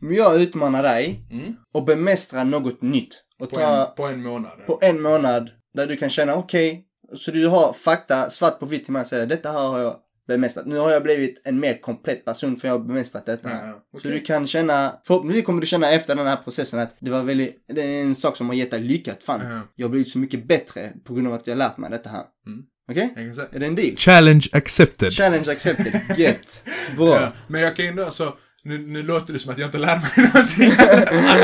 Men 0.00 0.14
jag 0.14 0.42
utmanar 0.42 0.82
dig 0.82 1.20
Mm. 1.30 1.54
och 1.74 1.84
bemästra 1.84 2.44
något 2.44 2.82
nytt. 2.82 3.24
Och 3.40 3.50
På, 3.50 3.56
ta 3.56 3.86
en, 3.88 3.94
på 3.96 4.06
en 4.06 4.22
månad. 4.22 4.66
på 4.66 4.78
en 4.82 5.00
månad 5.02 5.50
där 5.74 5.86
du 5.86 5.96
kan 5.96 6.10
känna 6.10 6.34
okej, 6.34 6.84
så 7.16 7.30
du 7.30 7.46
har 7.46 7.72
fakta 7.72 8.30
svart 8.30 8.58
på 8.60 8.66
vitt 8.66 8.84
till 8.84 8.92
mig 8.92 9.00
och 9.00 9.06
säger 9.06 9.26
detta 9.26 9.52
här 9.52 9.68
har 9.68 9.78
jag 9.80 9.96
bemästrat. 10.28 10.66
Nu 10.66 10.76
har 10.78 10.90
jag 10.90 11.02
blivit 11.02 11.42
en 11.44 11.60
mer 11.60 11.80
komplett 11.80 12.24
person 12.24 12.56
för 12.56 12.68
jag 12.68 12.74
har 12.78 12.84
bemästrat 12.84 13.26
detta. 13.26 13.50
Ja, 13.50 13.80
ja. 13.92 13.98
Så 14.00 14.08
du 14.08 14.20
kan 14.20 14.46
känna, 14.46 14.92
förhoppningsvis 15.04 15.44
kommer 15.44 15.60
du 15.60 15.66
känna 15.66 15.90
efter 15.90 16.14
den 16.16 16.26
här 16.26 16.36
processen 16.36 16.80
att 16.80 16.96
det 17.00 17.10
var 17.10 17.22
väldigt, 17.22 17.64
det 17.74 17.82
är 17.82 18.02
en 18.02 18.14
sak 18.14 18.36
som 18.36 18.46
har 18.48 18.54
gett 18.54 18.70
dig 18.70 18.80
lycka. 18.80 19.12
Att 19.12 19.24
fan, 19.24 19.40
Ja. 19.50 19.60
jag 19.74 19.86
har 19.86 19.90
blivit 19.90 20.08
så 20.08 20.18
mycket 20.18 20.48
bättre 20.48 20.92
på 21.04 21.14
grund 21.14 21.26
av 21.26 21.32
att 21.32 21.46
jag 21.46 21.54
har 21.54 21.58
lärt 21.58 21.76
mig 21.78 21.90
detta 21.90 22.10
här. 22.10 22.24
Mm. 22.46 22.62
Okej? 22.90 23.34
Säga. 23.34 23.46
Är 23.52 23.58
det 23.58 23.66
en 23.66 23.74
deal? 23.74 23.96
Challenge 23.96 24.46
accepted. 24.52 25.12
Challenge 25.12 25.52
accepted. 25.52 26.00
Get. 26.16 26.64
Bra. 26.96 27.14
Ja, 27.20 27.32
men 27.46 27.60
jag 27.60 27.76
kan 27.76 27.86
ändå, 27.86 28.04
alltså, 28.04 28.36
nu, 28.64 28.78
nu 28.78 29.02
låter 29.02 29.32
det 29.32 29.38
som 29.38 29.52
att 29.52 29.58
jag 29.58 29.68
inte 29.68 29.78
lär 29.78 29.96
mig 29.96 30.30
någonting. 30.34 30.70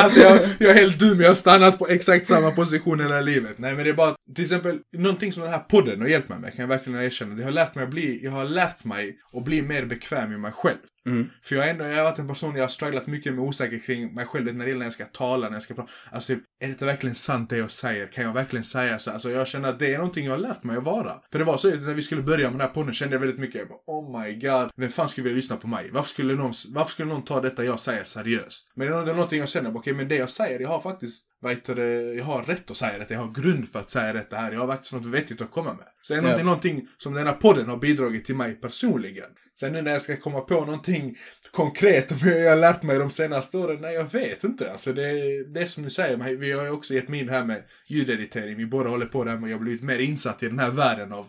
alltså 0.01 0.21
jag, 0.21 0.41
jag 0.59 0.71
är 0.71 0.75
helt 0.75 0.99
dum, 0.99 1.21
jag 1.21 1.29
har 1.29 1.35
stannat 1.35 1.79
på 1.79 1.89
exakt 1.89 2.27
samma 2.27 2.51
position 2.51 3.01
hela 3.01 3.21
livet. 3.21 3.59
Nej 3.59 3.75
men 3.75 3.85
det 3.85 3.91
är 3.91 3.95
bara, 3.95 4.15
till 4.35 4.45
exempel, 4.45 4.79
någonting 4.97 5.33
som 5.33 5.43
den 5.43 5.53
här 5.53 5.59
podden 5.59 6.01
har 6.01 6.09
hjälpt 6.09 6.29
mig 6.29 6.39
med, 6.39 6.51
kan 6.55 6.63
jag 6.63 6.69
verkligen 6.69 7.01
erkänna. 7.01 7.35
Det 7.35 7.45
har 7.45 7.51
lärt 7.51 7.75
mig 7.75 7.85
att 7.85 7.91
bli, 7.91 8.25
jag 8.25 8.31
har 8.31 8.45
lärt 8.45 8.85
mig 8.85 9.19
att 9.33 9.45
bli 9.45 9.63
mer 9.63 9.85
bekväm 9.85 10.33
i 10.33 10.37
mig 10.37 10.53
själv. 10.53 10.79
Mm. 11.07 11.31
För 11.43 11.55
jag, 11.57 11.63
har 11.63 11.69
ändå, 11.69 11.85
jag 11.85 11.97
har 11.97 12.05
varit 12.05 12.19
en 12.19 12.29
person, 12.29 12.55
jag 12.57 12.63
har 12.63 12.69
strugglat 12.69 13.07
mycket 13.07 13.35
med 13.35 13.45
osäkerhet 13.45 13.87
kring 13.87 14.15
mig 14.15 14.27
själv 14.27 14.55
när 14.55 14.65
det 14.65 14.69
gäller 14.69 14.79
när 14.79 14.87
jag 14.87 14.93
ska 14.93 15.05
tala, 15.05 15.49
när 15.49 15.57
jag 15.57 15.63
ska 15.63 15.75
prata. 15.75 15.91
Alltså 16.11 16.35
typ, 16.35 16.43
är 16.61 16.69
detta 16.69 16.87
verkligen 16.87 17.15
sant 17.15 17.51
det 17.51 17.57
jag 17.57 17.71
säger? 17.71 18.07
Kan 18.07 18.25
jag 18.25 18.33
verkligen 18.33 18.65
säga 18.65 18.99
så? 18.99 19.11
Alltså 19.11 19.31
jag 19.31 19.47
känner 19.49 19.69
att 19.69 19.79
det 19.79 19.95
är 19.95 19.99
någonting 19.99 20.25
jag 20.25 20.33
har 20.33 20.39
lärt 20.39 20.63
mig 20.65 20.77
att 20.77 20.85
vara. 20.85 21.13
För 21.33 21.39
det 21.39 21.45
var 21.45 21.57
så 21.57 21.69
när 21.71 21.95
vi 21.95 22.03
skulle 22.03 22.23
börja 22.23 22.45
med 22.51 22.53
den 22.53 22.61
här 22.61 22.75
podden 22.75 22.95
kände 22.95 23.15
jag 23.15 23.21
väldigt 23.21 23.41
mycket, 23.41 23.59
jag 23.59 23.69
bara, 23.69 23.79
oh 23.87 24.21
my 24.21 24.35
god, 24.35 24.71
vem 24.77 24.91
fan 24.91 25.09
skulle 25.09 25.25
vilja 25.25 25.37
lyssna 25.37 25.57
på 25.57 25.67
mig? 25.67 25.91
Varför 25.93 26.09
skulle 26.09 26.35
någon, 26.35 26.53
varför 26.69 26.91
skulle 26.91 27.09
någon 27.09 27.25
ta 27.25 27.41
detta 27.41 27.65
jag 27.65 27.81
säger 27.81 28.05
seriöst? 28.05 28.73
Men 28.75 28.87
det 28.91 28.97
är, 28.97 29.05
det 29.05 29.11
är 29.11 29.15
någonting 29.15 29.41
jag 29.41 29.49
känner, 29.49 29.77
okej 29.77 29.95
men 29.95 30.09
det 30.09 30.17
jag 30.17 30.31
säger, 30.31 30.61
jag 30.61 30.69
har 30.69 30.81
faktiskt, 30.81 31.27
vad 31.45 31.53
heter 31.53 31.75
det, 31.75 32.15
jag 32.15 32.25
har 32.25 32.43
rätt 32.43 32.71
att 32.71 32.77
säga 32.77 32.99
det, 32.99 33.15
jag 33.15 33.21
har 33.21 33.43
grund 33.43 33.69
för 33.69 33.81
att 33.81 33.91
säga 33.91 34.13
detta 34.13 34.37
här, 34.37 34.53
jag 34.53 34.61
har 34.61 34.67
faktiskt 34.67 34.93
något 34.93 35.07
vettigt 35.07 35.41
att 35.41 35.51
komma 35.51 35.75
med. 35.75 35.87
Så 36.03 36.13
det 36.13 36.19
är 36.19 36.23
någonting, 36.23 36.45
någonting 36.45 36.89
som 36.99 37.15
den 37.15 37.27
här 37.27 37.35
podden 37.35 37.69
har 37.69 37.77
bidragit 37.77 38.25
till 38.25 38.37
mig 38.37 38.55
personligen. 38.55 39.31
Sen 39.61 39.73
nu 39.73 39.83
när 39.83 39.93
jag 39.93 40.03
ska 40.03 40.17
komma 40.17 40.41
på 40.41 40.55
någonting 40.55 41.17
konkret 41.51 42.13
om 42.13 42.29
jag 42.29 42.51
har 42.51 42.57
lärt 42.57 42.83
mig 42.83 42.99
de 42.99 43.11
senaste 43.11 43.59
åren, 43.59 43.81
nej 43.81 43.95
jag 43.95 44.13
vet 44.13 44.45
inte. 44.45 44.73
Alltså 44.73 44.93
det, 44.93 45.13
det 45.45 45.61
är 45.61 45.67
som 45.67 45.83
du 45.83 45.91
säger, 45.91 46.17
men 46.17 46.41
vi 46.41 46.53
har 46.53 46.65
ju 46.65 46.71
också 46.71 46.95
gett 46.95 47.09
mig 47.09 47.21
in 47.21 47.29
här 47.29 47.45
med 47.45 47.63
ljudeditering. 47.87 48.57
Vi 48.57 48.67
båda 48.67 48.91
håller 48.91 49.07
på 49.07 49.25
där 49.25 49.37
med, 49.37 49.51
jag 49.51 49.57
har 49.57 49.63
blivit 49.63 49.83
mer 49.83 49.99
insatt 49.99 50.43
i 50.43 50.49
den 50.49 50.59
här 50.59 50.71
världen 50.71 51.13
av 51.13 51.27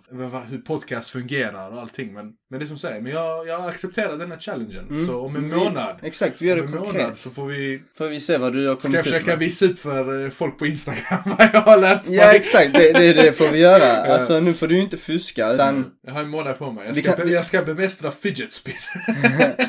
hur 0.49 0.57
podcast 0.57 1.09
fungerar 1.09 1.69
och 1.69 1.81
allting. 1.81 2.13
Men, 2.13 2.33
men 2.49 2.59
det 2.59 2.65
är 2.65 2.67
som 2.67 2.77
säger, 2.77 3.01
men 3.01 3.11
jag, 3.11 3.47
jag 3.47 3.69
accepterar 3.69 4.17
den 4.17 4.31
här 4.31 4.39
challengen. 4.39 4.87
Mm. 4.89 5.07
Så 5.07 5.19
om 5.25 5.35
en 5.35 5.49
Vi- 5.49 5.55
månad, 5.55 5.95
Exakt, 6.03 6.41
vi 6.41 6.47
gör 6.47 6.59
om 6.61 6.71
det 6.71 6.77
en 6.77 6.83
konkret. 6.83 7.01
månad 7.03 7.17
så 7.17 7.29
får 7.29 7.45
vi, 7.45 7.81
Får 7.97 8.07
vi 8.07 8.19
se 8.19 8.37
vad 8.37 8.53
du 8.53 8.67
har 8.67 8.75
ska 8.75 8.81
kommit 8.81 8.95
jag 8.95 9.05
ut 9.05 9.11
försöka 9.13 9.31
med. 9.31 9.39
visa 9.39 9.65
upp 9.65 9.79
för 9.79 10.23
eh, 10.25 10.29
folk 10.29 10.57
på 10.59 10.65
Instagram 10.67 11.19
vad 11.37 11.49
jag 11.53 11.61
har 11.61 11.77
lärt 11.77 12.07
mig. 12.07 12.15
Ja 12.17 12.33
exakt, 12.35 12.73
det, 12.73 12.91
det, 12.93 13.13
det 13.13 13.33
får 13.33 13.47
vi 13.47 13.59
göra. 13.59 14.13
Alltså 14.15 14.39
nu 14.39 14.53
får 14.53 14.67
du 14.67 14.75
ju 14.75 14.81
inte 14.81 14.97
fuska 14.97 15.49
utan 15.51 15.91
Jag 16.07 16.13
har 16.13 16.21
en 16.21 16.29
månad 16.29 16.57
på 16.57 16.71
mig. 16.71 16.85
Jag 16.87 16.93
Vi 16.93 17.01
ska, 17.01 17.13
kan- 17.13 17.29
jag 17.31 17.45
ska 17.45 17.61
bemästra 17.61 18.11
fidget 18.11 18.51
spinner. 18.53 19.55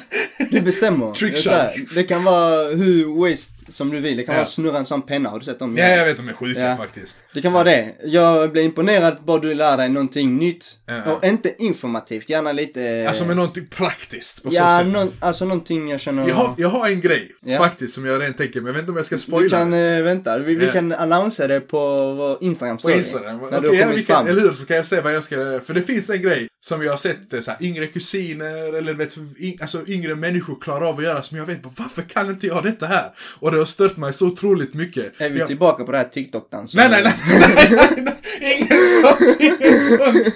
du 0.51 0.61
bestämmer. 0.61 1.13
Trick 1.13 1.45
det, 1.45 1.75
det 1.95 2.03
kan 2.03 2.25
vara 2.25 2.69
hur 2.69 3.21
waste 3.31 3.73
som 3.73 3.91
du 3.91 4.01
vill. 4.01 4.17
Det 4.17 4.23
kan 4.23 4.35
Ja. 4.35 4.41
vara 4.41 4.49
snurra 4.51 4.79
en 4.79 4.87
sån 4.87 5.03
penna, 5.03 5.29
har 5.31 5.39
du 5.39 5.45
sett 5.45 5.59
dem? 5.59 5.77
ja, 5.77 5.89
jag 5.89 6.07
vet 6.07 6.17
de 6.17 6.29
är 6.29 6.33
sjuka 6.33 6.61
Ja. 6.61 6.77
faktiskt. 6.77 7.17
Det 7.35 7.43
kan 7.43 7.53
vara 7.53 7.65
det. 7.65 7.95
Jag 8.05 8.53
blir 8.53 8.63
imponerad 8.63 9.17
bara 9.27 9.39
du 9.39 9.55
lär 9.55 9.77
dig 9.77 9.89
någonting 9.89 10.37
nytt. 10.39 10.65
Ja. 10.87 11.13
Och 11.13 11.25
inte 11.25 11.55
informativt, 11.59 12.29
gärna 12.31 12.53
lite... 12.53 13.05
Alltså 13.09 13.25
med 13.25 13.37
någonting 13.37 13.67
praktiskt 13.67 14.43
på 14.43 14.49
Ja, 14.53 14.79
så 14.83 14.87
nå- 14.89 15.13
alltså 15.21 15.45
någonting 15.45 15.89
jag 15.91 16.01
känner... 16.01 16.29
Jag 16.29 16.35
har, 16.35 16.55
jag 16.59 16.69
har 16.69 16.89
en 16.89 17.01
grej 17.01 17.33
faktiskt 17.59 17.95
som 17.95 18.07
jag 18.07 18.21
redan 18.21 18.35
tänker, 18.35 18.61
men 18.61 18.67
jag 18.67 18.73
vet 18.73 18.81
inte 18.81 18.91
om 18.91 18.97
jag 18.97 19.07
ska 19.07 19.15
du 19.17 19.21
spoila 19.23 19.59
kan 19.59 19.71
det. 19.71 19.97
eh, 19.97 20.03
vänta, 20.03 20.39
vi, 20.39 20.55
vi 20.55 20.67
kan 20.67 20.93
annonsera 20.93 21.47
det 21.49 21.61
på 21.61 21.79
vår 22.13 22.39
Instagram 22.41 22.79
På. 22.79 22.91
Instagram. 22.91 23.39
När 23.39 23.47
Okej, 23.47 23.61
du 23.61 23.69
har 23.77 23.83
kommit 23.91 24.07
kan, 24.07 24.17
fram. 24.17 24.27
eller 24.27 24.41
hur? 24.41 24.53
Så 24.53 24.67
kan 24.67 24.77
jag 24.77 24.87
se 24.87 25.01
vad 25.01 25.15
jag 25.15 25.25
ska... 25.25 25.61
För 25.67 25.75
det 25.75 25.83
finns 25.83 26.11
en 26.11 26.23
grej 26.23 26.49
som 26.69 26.83
jag 26.83 26.93
har 26.93 26.97
sett 26.99 27.33
eh, 27.33 27.41
så 27.41 27.51
här, 27.51 27.63
yngre 27.63 27.87
kusiner 27.87 28.73
eller 28.73 28.95
vet, 28.95 29.17
y, 29.39 29.59
alltså 29.61 29.87
yngre 29.87 30.15
människor 30.15 30.61
klarar 30.61 30.89
av 30.89 30.99
att 30.99 31.05
göra 31.05 31.23
som 31.23 31.39
jag 31.39 31.47
vet 31.47 31.63
bara, 31.63 31.73
varför 31.77 32.03
kan 32.03 32.31
inte 32.31 32.47
jag 32.47 32.63
detta 32.63 32.87
här? 32.87 33.11
Och 33.39 33.51
det 33.51 33.59
har 33.59 33.65
stört 33.65 33.97
mig 33.97 34.13
så 34.13 34.27
otroligt 34.27 34.75
mycket. 34.75 35.21
Är 35.21 35.31
vi 35.31 35.39
jag, 35.39 35.49
tillbaka 35.49 35.85
på 35.85 35.93
det 35.93 35.99
här 35.99 36.05
TikTok-dansen? 36.05 36.91
nej, 36.91 36.91
nej, 36.91 37.03
nej, 37.03 37.15
nej, 37.29 37.69
nej, 37.71 38.17
nej, 38.41 38.59
inget 38.59 38.93
sånt, 38.93 39.41
inget 39.41 39.89
sånt. 39.89 40.35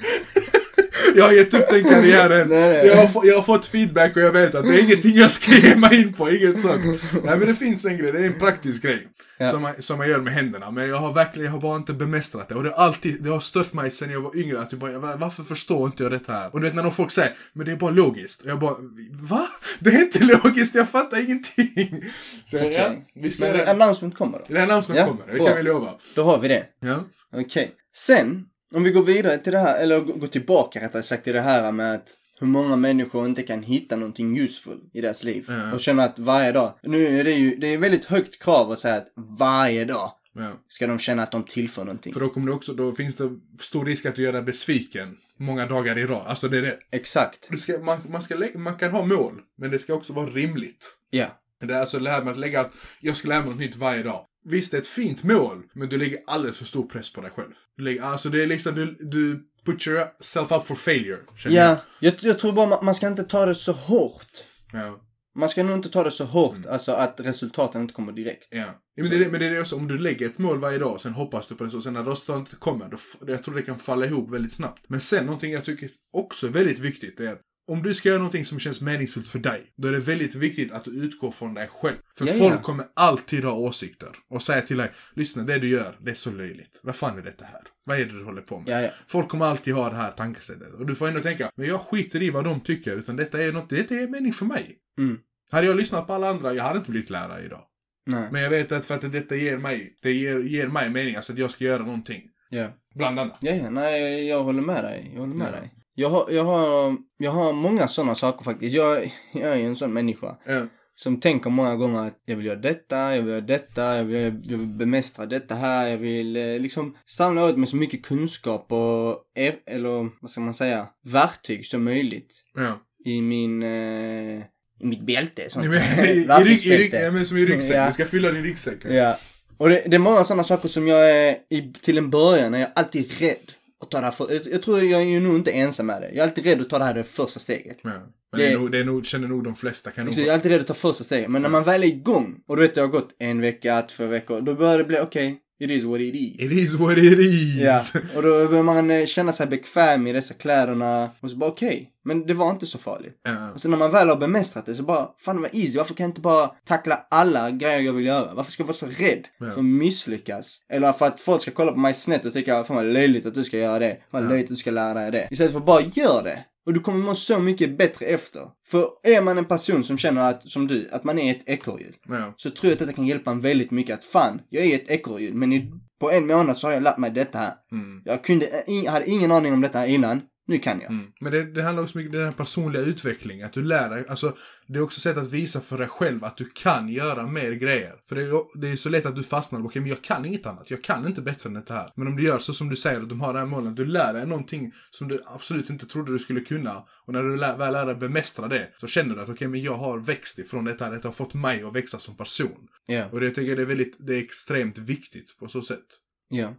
Jag 1.16 1.24
har 1.24 1.32
gett 1.32 1.54
upp 1.54 1.68
den 1.70 1.84
karriären. 1.84 2.48
Nej. 2.48 2.86
Jag, 2.86 3.06
har, 3.06 3.26
jag 3.26 3.36
har 3.36 3.42
fått 3.42 3.66
feedback 3.66 4.16
och 4.16 4.22
jag 4.22 4.32
vet 4.32 4.54
att 4.54 4.64
det 4.64 4.74
är 4.74 4.82
ingenting 4.84 5.16
jag 5.16 5.30
ska 5.30 5.52
ge 5.54 5.76
mig 5.76 6.00
in 6.00 6.12
på, 6.12 6.30
inget 6.30 6.60
sånt. 6.60 6.84
Nej 7.24 7.38
men 7.38 7.46
det 7.48 7.54
finns 7.54 7.84
en 7.84 7.96
grej, 7.98 8.12
det 8.12 8.18
är 8.18 8.24
en 8.26 8.38
praktisk 8.38 8.82
grej. 8.82 9.08
Ja. 9.38 9.50
Som, 9.50 9.62
man, 9.62 9.74
som 9.82 9.98
man 9.98 10.08
gör 10.08 10.18
med 10.20 10.32
händerna. 10.32 10.70
Men 10.70 10.88
jag 10.88 10.96
har 10.96 11.12
verkligen, 11.12 11.44
jag 11.44 11.52
har 11.52 11.60
bara 11.60 11.76
inte 11.76 11.92
bemästrat 11.92 12.48
det. 12.48 12.54
Och 12.54 12.62
det 12.62 12.68
har 12.70 12.84
alltid, 12.84 13.22
det 13.24 13.30
har 13.30 13.40
stört 13.40 13.72
mig 13.72 13.90
sen 13.90 14.10
jag 14.10 14.20
var 14.20 14.36
yngre. 14.36 14.60
Att 14.60 14.72
jag 14.72 14.80
bara, 14.80 14.98
"Va- 14.98 15.16
varför 15.18 15.42
förstår 15.42 15.86
inte 15.86 16.02
jag 16.02 16.12
det 16.12 16.20
här? 16.28 16.54
Och 16.54 16.60
du 16.60 16.66
vet 16.66 16.74
när 16.74 16.82
de 16.82 16.92
folk 16.92 17.10
säger, 17.12 17.32
men 17.52 17.66
det 17.66 17.72
är 17.72 17.76
bara 17.76 17.90
logiskt. 17.90 18.42
Och 18.42 18.50
jag 18.50 18.58
bara, 18.60 18.74
va? 19.12 19.46
Det 19.78 19.90
är 19.90 20.00
inte 20.00 20.24
logiskt, 20.24 20.74
jag 20.74 20.88
fattar 20.88 21.24
ingenting. 21.24 22.04
Så 22.44 22.56
Okej. 22.56 22.72
ja, 22.72 22.94
vi 23.14 23.30
ska 23.30 23.44
Men 23.44 23.68
announcement 23.68 24.16
kommer 24.18 24.38
då? 24.38 24.44
det. 24.48 24.62
announcement 24.62 25.00
Ja, 25.00 25.06
kommer, 25.06 25.32
det 25.38 25.38
kan 25.46 25.56
vi 25.56 25.62
lova. 25.62 25.94
Då 26.14 26.22
har 26.24 26.38
vi 26.38 26.48
det. 26.48 26.64
Ja. 26.80 27.04
Okej. 27.36 27.70
Sen, 27.96 28.44
om 28.74 28.82
vi 28.82 28.90
går 28.90 29.02
vidare 29.02 29.38
till 29.38 29.52
det 29.52 29.58
här, 29.58 29.82
eller 29.82 30.00
gå- 30.00 30.12
går 30.12 30.26
tillbaka 30.26 30.80
rättare 30.80 31.02
sagt 31.02 31.24
till 31.24 31.32
det 31.32 31.40
här 31.40 31.72
med 31.72 31.94
att 31.94 32.16
hur 32.40 32.46
många 32.46 32.76
människor 32.76 33.26
inte 33.26 33.42
kan 33.42 33.62
hitta 33.62 33.96
någonting 33.96 34.38
useful 34.38 34.78
i 34.92 35.00
deras 35.00 35.24
liv. 35.24 35.44
Ja. 35.48 35.74
Och 35.74 35.80
känna 35.80 36.04
att 36.04 36.18
varje 36.18 36.52
dag, 36.52 36.78
nu 36.82 37.20
är 37.20 37.24
det 37.24 37.32
ju, 37.32 37.56
det 37.56 37.66
är 37.74 37.78
väldigt 37.78 38.04
högt 38.04 38.42
krav 38.42 38.70
att 38.72 38.78
säga 38.78 38.94
att 38.94 39.12
varje 39.38 39.84
dag 39.84 40.12
ja. 40.34 40.52
ska 40.68 40.86
de 40.86 40.98
känna 40.98 41.22
att 41.22 41.32
de 41.32 41.42
tillför 41.42 41.84
någonting. 41.84 42.12
För 42.12 42.20
då 42.20 42.28
kommer 42.28 42.46
det 42.46 42.52
också, 42.52 42.72
då 42.72 42.92
finns 42.92 43.16
det 43.16 43.30
stor 43.60 43.84
risk 43.84 44.06
att 44.06 44.16
du 44.16 44.22
gör 44.22 44.32
dig 44.32 44.42
besviken 44.42 45.16
många 45.36 45.66
dagar 45.66 45.98
i 45.98 46.06
rad. 46.06 46.26
Alltså 46.26 46.48
det 46.48 46.58
är 46.58 46.62
det. 46.62 46.78
Exakt. 46.90 47.60
Ska, 47.62 47.78
man, 47.78 47.98
man, 48.08 48.22
ska, 48.22 48.48
man 48.54 48.74
kan 48.74 48.90
ha 48.90 49.04
mål, 49.04 49.40
men 49.58 49.70
det 49.70 49.78
ska 49.78 49.94
också 49.94 50.12
vara 50.12 50.30
rimligt. 50.30 50.96
Ja. 51.10 51.26
Det 51.60 51.74
är 51.74 51.80
alltså 51.80 51.98
det 51.98 52.10
här 52.10 52.22
med 52.22 52.32
att 52.32 52.38
lägga 52.38 52.60
att 52.60 52.72
jag 53.00 53.16
ska 53.16 53.28
lära 53.28 53.40
mig 53.40 53.48
något 53.50 53.58
nytt 53.58 53.76
varje 53.76 54.02
dag. 54.02 54.26
Visst, 54.50 54.70
det 54.70 54.76
är 54.76 54.80
ett 54.80 54.86
fint 54.86 55.24
mål, 55.24 55.62
men 55.72 55.88
du 55.88 55.98
lägger 55.98 56.18
alldeles 56.26 56.58
för 56.58 56.64
stor 56.64 56.86
press 56.86 57.12
på 57.12 57.20
dig 57.20 57.30
själv. 57.30 57.50
Du 57.76 57.82
lägger, 57.84 58.02
alltså 58.02 58.28
det 58.28 58.42
är 58.42 58.46
liksom, 58.46 58.74
du, 58.74 58.96
du 59.00 59.42
put 59.64 59.86
yourself 59.86 60.52
up 60.52 60.66
for 60.66 60.74
failure. 60.74 61.18
Ja, 61.44 61.76
jag, 62.00 62.14
jag 62.20 62.38
tror 62.38 62.52
bara 62.52 62.66
man, 62.66 62.84
man 62.84 62.94
ska 62.94 63.06
inte 63.08 63.24
ta 63.24 63.46
det 63.46 63.54
så 63.54 63.72
hårt. 63.72 64.44
Ja. 64.72 65.00
Man 65.38 65.48
ska 65.48 65.62
nog 65.62 65.76
inte 65.76 65.88
ta 65.88 66.04
det 66.04 66.10
så 66.10 66.24
hårt, 66.24 66.56
Mm. 66.56 66.70
alltså 66.72 66.92
att 66.92 67.20
resultaten 67.20 67.82
inte 67.82 67.94
kommer 67.94 68.12
direkt. 68.12 68.48
Ja. 68.50 68.58
ja 68.94 69.02
men, 69.02 69.10
det 69.10 69.30
men 69.30 69.40
det 69.40 69.46
är 69.46 69.50
det 69.50 69.60
också, 69.60 69.76
om 69.76 69.88
du 69.88 69.98
lägger 69.98 70.26
ett 70.26 70.38
mål 70.38 70.58
varje 70.58 70.78
dag, 70.78 71.00
sen 71.00 71.12
hoppas 71.12 71.48
du 71.48 71.54
på 71.54 71.64
det, 71.64 71.76
och 71.76 71.82
sen 71.82 71.92
när 71.92 72.04
resultatet 72.04 72.60
kommer, 72.60 72.88
då, 72.88 72.98
jag 73.32 73.44
tror 73.44 73.54
det 73.54 73.62
kan 73.62 73.78
falla 73.78 74.06
ihop 74.06 74.30
väldigt 74.30 74.52
snabbt. 74.52 74.84
Men 74.88 75.00
sen 75.00 75.26
någonting 75.26 75.52
jag 75.52 75.64
tycker 75.64 75.90
också 76.12 76.46
är 76.46 76.50
väldigt 76.50 76.78
viktigt 76.78 77.20
är 77.20 77.32
att 77.32 77.40
om 77.68 77.82
du 77.82 77.94
ska 77.94 78.08
göra 78.08 78.18
någonting 78.18 78.44
som 78.44 78.58
känns 78.60 78.80
meningsfullt 78.80 79.28
för 79.28 79.38
dig, 79.38 79.72
då 79.76 79.88
är 79.88 79.92
det 79.92 79.98
väldigt 79.98 80.34
viktigt 80.34 80.72
att 80.72 80.84
du 80.84 80.90
utgår 80.90 81.30
från 81.30 81.54
dig 81.54 81.68
själv. 81.72 81.96
För 82.18 82.26
Ja, 82.26 82.32
folk 82.32 82.54
ja. 82.54 82.62
kommer 82.62 82.86
alltid 82.94 83.44
ha 83.44 83.52
åsikter 83.52 84.08
och 84.30 84.42
säga 84.42 84.62
till 84.62 84.76
dig, 84.76 84.90
lyssna 85.14 85.42
det 85.42 85.58
du 85.58 85.68
gör, 85.68 85.96
det 86.00 86.10
är 86.10 86.14
så 86.14 86.30
löjligt. 86.30 86.80
Vad 86.82 86.96
fan 86.96 87.18
är 87.18 87.22
detta 87.22 87.44
här? 87.44 87.62
Vad 87.84 88.00
är 88.00 88.04
det 88.04 88.18
du 88.18 88.24
håller 88.24 88.42
på 88.42 88.60
med? 88.60 88.84
Ja. 88.84 88.90
Folk 89.08 89.28
kommer 89.28 89.46
alltid 89.46 89.74
ha 89.74 89.90
det 89.90 89.96
här 89.96 90.10
tankesättet. 90.12 90.72
Och 90.72 90.86
du 90.86 90.94
får 90.94 91.08
ändå 91.08 91.20
tänka, 91.20 91.50
men 91.56 91.66
jag 91.66 91.80
skiter 91.80 92.22
i 92.22 92.30
vad 92.30 92.44
de 92.44 92.60
tycker, 92.60 92.96
utan 92.96 93.16
detta 93.16 93.42
är 93.42 93.52
något, 93.52 93.70
detta 93.70 93.94
är 93.94 94.08
mening 94.08 94.32
för 94.32 94.44
mig. 94.44 94.76
Mm. 94.98 95.18
Hade 95.50 95.66
jag 95.66 95.76
lyssnat 95.76 96.06
på 96.06 96.12
alla 96.12 96.28
andra, 96.28 96.54
jag 96.54 96.64
hade 96.64 96.78
inte 96.78 96.90
blivit 96.90 97.10
lärare 97.10 97.44
idag. 97.44 97.62
Nej. 98.06 98.28
Men 98.32 98.42
jag 98.42 98.50
vet 98.50 98.72
att 98.72 98.86
för 98.86 98.94
att 98.94 99.12
detta 99.12 99.36
ger 99.36 99.58
mig, 99.58 99.96
det 100.02 100.12
ger, 100.12 100.38
ger 100.38 100.68
mig 100.68 100.90
mening, 100.90 101.16
alltså 101.16 101.32
att 101.32 101.38
jag 101.38 101.50
ska 101.50 101.64
göra 101.64 101.82
någonting. 101.82 102.22
Ja. 102.48 102.68
Bland 102.94 103.18
annat. 103.20 103.38
Ja, 103.40 103.70
nej, 103.70 104.28
jag 104.28 104.42
håller 104.42 104.62
med 104.62 104.84
dig. 104.84 105.10
Jag 105.12 105.20
håller 105.20 105.34
med 105.34 105.52
dig. 105.52 105.72
Jag 106.00 106.10
har, 106.10 106.26
jag 106.30 106.44
har, 106.44 106.96
jag 107.18 107.30
har 107.30 107.52
många 107.52 107.88
sådana 107.88 108.14
saker 108.14 108.44
faktiskt. 108.44 108.74
Jag, 108.74 109.14
jag 109.32 109.52
är 109.52 109.56
ju 109.56 109.64
en 109.66 109.76
sån 109.76 109.92
människa. 109.92 110.36
Ja. 110.46 110.66
Som 110.94 111.20
tänker 111.20 111.50
många 111.50 111.76
gånger 111.76 112.06
att 112.06 112.18
jag 112.24 112.36
vill 112.36 112.46
göra 112.46 112.58
detta, 112.58 113.16
jag 113.16 113.22
vill 113.22 113.30
göra 113.30 113.40
detta, 113.40 113.96
jag 113.96 114.04
vill, 114.04 114.40
jag 114.44 114.58
vill 114.58 114.66
bemästra 114.66 115.26
detta 115.26 115.54
här, 115.54 115.88
jag 115.88 115.98
vill 115.98 116.36
eh, 116.36 116.58
liksom 116.58 116.96
samla 117.06 117.44
åt 117.44 117.56
mig 117.56 117.68
så 117.68 117.76
mycket 117.76 118.02
kunskap 118.02 118.72
och, 118.72 119.16
er, 119.34 119.54
eller 119.66 120.10
vad 120.22 120.30
ska 120.30 120.40
man 120.40 120.54
säga, 120.54 120.86
verktyg 121.04 121.66
som 121.66 121.84
möjligt 121.84 122.32
Ja. 122.54 122.80
i 123.04 123.22
min, 123.22 123.62
eh, 123.62 124.38
i 124.80 124.86
mitt 124.86 125.06
bälte. 125.06 125.50
Sånt. 125.50 125.64
I, 125.66 125.68
i, 126.08 126.74
i, 126.74 126.90
ja, 126.92 127.10
men 127.10 127.26
som 127.26 127.36
i 127.36 127.44
ryggsäck, 127.44 127.76
Ja. 127.76 127.86
du 127.86 127.92
ska 127.92 128.04
fylla 128.04 128.30
din 128.32 128.42
ryggsäck. 128.42 128.78
Ja. 128.84 129.16
Och 129.56 129.68
det, 129.68 129.82
det 129.86 129.94
är 129.96 129.98
många 129.98 130.24
sådana 130.24 130.44
saker 130.44 130.68
som 130.68 130.86
jag 130.88 131.10
är, 131.10 131.36
i, 131.50 131.72
till 131.82 131.98
en 131.98 132.10
början 132.10 132.54
är 132.54 132.58
jag 132.60 132.68
alltid 132.74 133.10
rädd 133.20 133.52
att 133.82 133.90
ta 133.90 133.98
det 133.98 134.04
här 134.04 134.10
för, 134.10 134.52
jag, 134.52 134.62
tror 134.62 134.80
jag 134.80 135.02
är 135.02 135.06
ju 135.06 135.20
nog 135.20 135.36
inte 135.36 135.50
ensam 135.50 135.86
med 135.86 136.02
det. 136.02 136.08
Jag 136.08 136.16
är 136.16 136.22
alltid 136.22 136.44
rädd 136.44 136.60
att 136.60 136.70
ta 136.70 136.78
det 136.78 136.84
här 136.84 136.94
det 136.94 137.04
första 137.04 137.40
steget. 137.40 137.78
Ja. 137.82 137.90
Men 138.32 138.40
det, 138.40 138.52
är 138.52 138.58
nog, 138.58 138.72
det 138.72 138.78
är 138.78 138.84
nog, 138.84 139.06
känner 139.06 139.28
nog 139.28 139.44
de 139.44 139.54
flesta 139.54 139.90
kan 139.90 140.04
nog... 140.04 140.14
Jag 140.14 140.26
är 140.26 140.32
alltid 140.32 140.52
rädd 140.52 140.60
att 140.60 140.66
ta 140.66 140.74
första 140.74 141.04
steget. 141.04 141.30
Men 141.30 141.42
när 141.42 141.48
man 141.48 141.64
väl 141.64 141.82
är 141.82 141.86
igång, 141.86 142.40
och 142.46 142.56
du 142.56 142.62
vet 142.62 142.74
det 142.74 142.80
har 142.80 142.88
gått 142.88 143.14
en 143.18 143.40
vecka, 143.40 143.82
två 143.82 144.06
veckor, 144.06 144.40
då 144.40 144.54
börjar 144.54 144.78
det 144.78 144.84
bli 144.84 144.98
okej, 144.98 145.38
it 145.60 145.70
is 145.70 145.84
what 145.84 146.00
it 146.00 146.14
is. 146.14 146.40
It 146.40 146.58
is 146.58 146.74
what 146.74 146.98
it 146.98 147.18
is. 147.18 147.60
Ja, 147.60 147.80
och 148.16 148.22
då 148.22 148.48
börjar 148.48 148.62
man 148.62 148.90
eh, 148.90 149.06
känna 149.06 149.32
sig 149.32 149.46
bekväm 149.46 150.06
i 150.06 150.12
dessa 150.12 150.34
kläderna. 150.34 151.10
Och 151.20 151.30
så 151.30 151.36
bara 151.36 151.50
okej, 151.50 151.90
men 152.10 152.26
det 152.26 152.34
var 152.34 152.50
inte 152.50 152.66
så 152.66 152.78
farligt. 152.78 153.20
Ja. 153.24 153.52
Och 153.52 153.60
sen 153.60 153.70
när 153.70 153.78
man 153.78 153.90
väl 153.90 154.08
har 154.08 154.16
bemästrat 154.16 154.66
det 154.66 154.74
så 154.74 154.82
bara, 154.82 155.08
fan 155.18 155.36
det 155.36 155.42
var 155.42 155.50
easy, 155.52 155.78
varför 155.78 155.94
kan 155.94 156.04
jag 156.04 156.10
inte 156.10 156.20
bara 156.20 156.50
tackla 156.66 157.06
alla 157.10 157.50
grejer 157.50 157.80
jag 157.80 157.92
vill 157.92 158.06
göra? 158.06 158.34
Varför 158.34 158.52
ska 158.52 158.62
jag 158.62 158.66
vara 158.66 158.76
så 158.76 158.86
rädd 158.86 159.28
Ja. 159.38 159.50
för 159.50 159.58
att 159.60 159.64
misslyckas? 159.64 160.56
Eller 160.72 160.92
för 160.92 161.06
att 161.06 161.20
folk 161.20 161.42
ska 161.42 161.50
kolla 161.50 161.72
på 161.72 161.78
mig 161.78 161.94
snett 161.94 162.26
och 162.26 162.32
tycka, 162.32 162.64
fan 162.64 162.76
vad 162.76 162.86
löjligt 162.86 163.26
att 163.26 163.34
du 163.34 163.44
ska 163.44 163.58
göra 163.58 163.78
det. 163.78 163.96
Vad 164.10 164.28
löjligt 164.28 164.44
att 164.44 164.50
du 164.50 164.56
ska 164.56 164.70
lära 164.70 165.00
dig 165.00 165.10
det. 165.10 165.28
Istället 165.30 165.52
för 165.52 165.58
att 165.60 165.66
bara 165.66 165.80
gör 165.80 166.22
det. 166.22 166.44
Och 166.66 166.72
du 166.74 166.80
kommer 166.80 166.98
må 166.98 167.14
så 167.14 167.38
mycket 167.38 167.78
bättre 167.78 168.06
efter. 168.06 168.42
För 168.68 168.88
är 169.02 169.22
man 169.22 169.38
en 169.38 169.44
person 169.44 169.84
som 169.84 169.98
känner 169.98 170.30
att, 170.30 170.48
som 170.48 170.66
du, 170.66 170.88
att 170.92 171.04
man 171.04 171.18
är 171.18 171.30
ett 171.30 171.42
ekorrhjul. 171.46 171.96
Ja. 172.08 172.34
Så 172.36 172.50
tror 172.50 172.70
jag 172.70 172.72
att 172.72 172.78
detta 172.78 172.92
kan 172.92 173.06
hjälpa 173.06 173.30
en 173.30 173.40
väldigt 173.40 173.70
mycket 173.70 173.98
att 173.98 174.04
fan, 174.04 174.40
jag 174.48 174.64
är 174.64 174.74
ett 174.74 174.90
ekorrhjul 174.90 175.34
men 175.34 175.52
i, 175.52 175.72
på 176.00 176.10
en 176.10 176.26
månad 176.26 176.58
så 176.58 176.66
har 176.66 176.74
jag 176.74 176.82
lärt 176.82 176.98
mig 176.98 177.10
detta 177.10 177.38
här. 177.38 177.52
Mm. 177.72 178.02
Jag 178.04 178.24
kunde, 178.24 178.64
hade 178.88 179.10
ingen 179.10 179.32
aning 179.32 179.52
om 179.52 179.60
detta 179.60 179.78
här 179.78 179.86
innan. 179.86 180.20
Nu 180.50 180.58
kan 180.58 180.80
jag. 180.80 180.90
Mm. 180.90 181.12
Men 181.20 181.32
det, 181.32 181.44
det 181.44 181.62
handlar 181.62 181.82
också 181.82 181.98
mycket 181.98 182.12
om 182.12 182.18
den 182.18 182.26
här 182.26 182.32
personliga 182.32 182.82
utvecklingen. 182.82 183.46
Att 183.46 183.52
du 183.52 183.62
lär 183.62 183.90
dig. 183.90 184.04
Alltså, 184.08 184.36
det 184.66 184.78
är 184.78 184.82
också 184.82 184.98
ett 184.98 185.02
sätt 185.02 185.16
att 185.16 185.32
visa 185.32 185.60
för 185.60 185.78
dig 185.78 185.88
själv 185.88 186.24
att 186.24 186.36
du 186.36 186.44
kan 186.44 186.88
göra 186.88 187.26
mer 187.26 187.52
grejer. 187.52 187.94
För 188.08 188.16
det 188.16 188.22
är, 188.22 188.60
det 188.60 188.68
är 188.68 188.76
så 188.76 188.88
lätt 188.88 189.06
att 189.06 189.16
du 189.16 189.22
fastnar. 189.22 189.66
Okej, 189.66 189.82
men 189.82 189.88
jag 189.88 190.02
kan 190.02 190.24
inget 190.24 190.46
annat. 190.46 190.70
Jag 190.70 190.84
kan 190.84 191.06
inte 191.06 191.22
bättre 191.22 191.48
än 191.48 191.54
det 191.54 191.72
här. 191.72 191.92
Men 191.96 192.06
om 192.06 192.16
du 192.16 192.22
gör 192.22 192.38
så 192.38 192.54
som 192.54 192.68
du 192.68 192.76
säger, 192.76 193.00
att 193.00 193.08
de 193.08 193.20
har 193.20 193.32
det 193.32 193.38
här 193.38 193.46
målet. 193.46 193.76
Du 193.76 193.84
lär 193.84 194.14
dig 194.14 194.26
någonting 194.26 194.72
som 194.90 195.08
du 195.08 195.22
absolut 195.26 195.70
inte 195.70 195.86
trodde 195.86 196.12
du 196.12 196.18
skulle 196.18 196.40
kunna. 196.40 196.84
Och 197.06 197.12
när 197.12 197.22
du 197.22 197.36
lär, 197.36 197.56
väl 197.56 197.72
lär 197.72 197.86
dig 197.86 197.94
bemästra 197.94 198.48
det. 198.48 198.68
Så 198.80 198.86
känner 198.86 199.14
du 199.14 199.20
att 199.20 199.28
okej, 199.28 199.48
men 199.48 199.62
jag 199.62 199.76
har 199.76 199.98
växt 199.98 200.38
ifrån 200.38 200.64
detta. 200.64 200.84
här. 200.84 200.92
Detta 200.92 201.08
har 201.08 201.12
fått 201.12 201.34
mig 201.34 201.62
att 201.62 201.76
växa 201.76 201.98
som 201.98 202.16
person. 202.16 202.68
Ja. 202.86 203.06
Och 203.12 203.20
det 203.20 203.28
tycker 203.28 203.50
jag 203.50 203.58
är 203.58 203.66
väldigt, 203.66 203.96
det 203.98 204.14
är 204.14 204.22
extremt 204.22 204.78
viktigt 204.78 205.36
på 205.38 205.48
så 205.48 205.62
sätt. 205.62 205.86
Ja. 206.28 206.54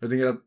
Jag 0.00 0.10
tänker 0.10 0.26
att, 0.26 0.40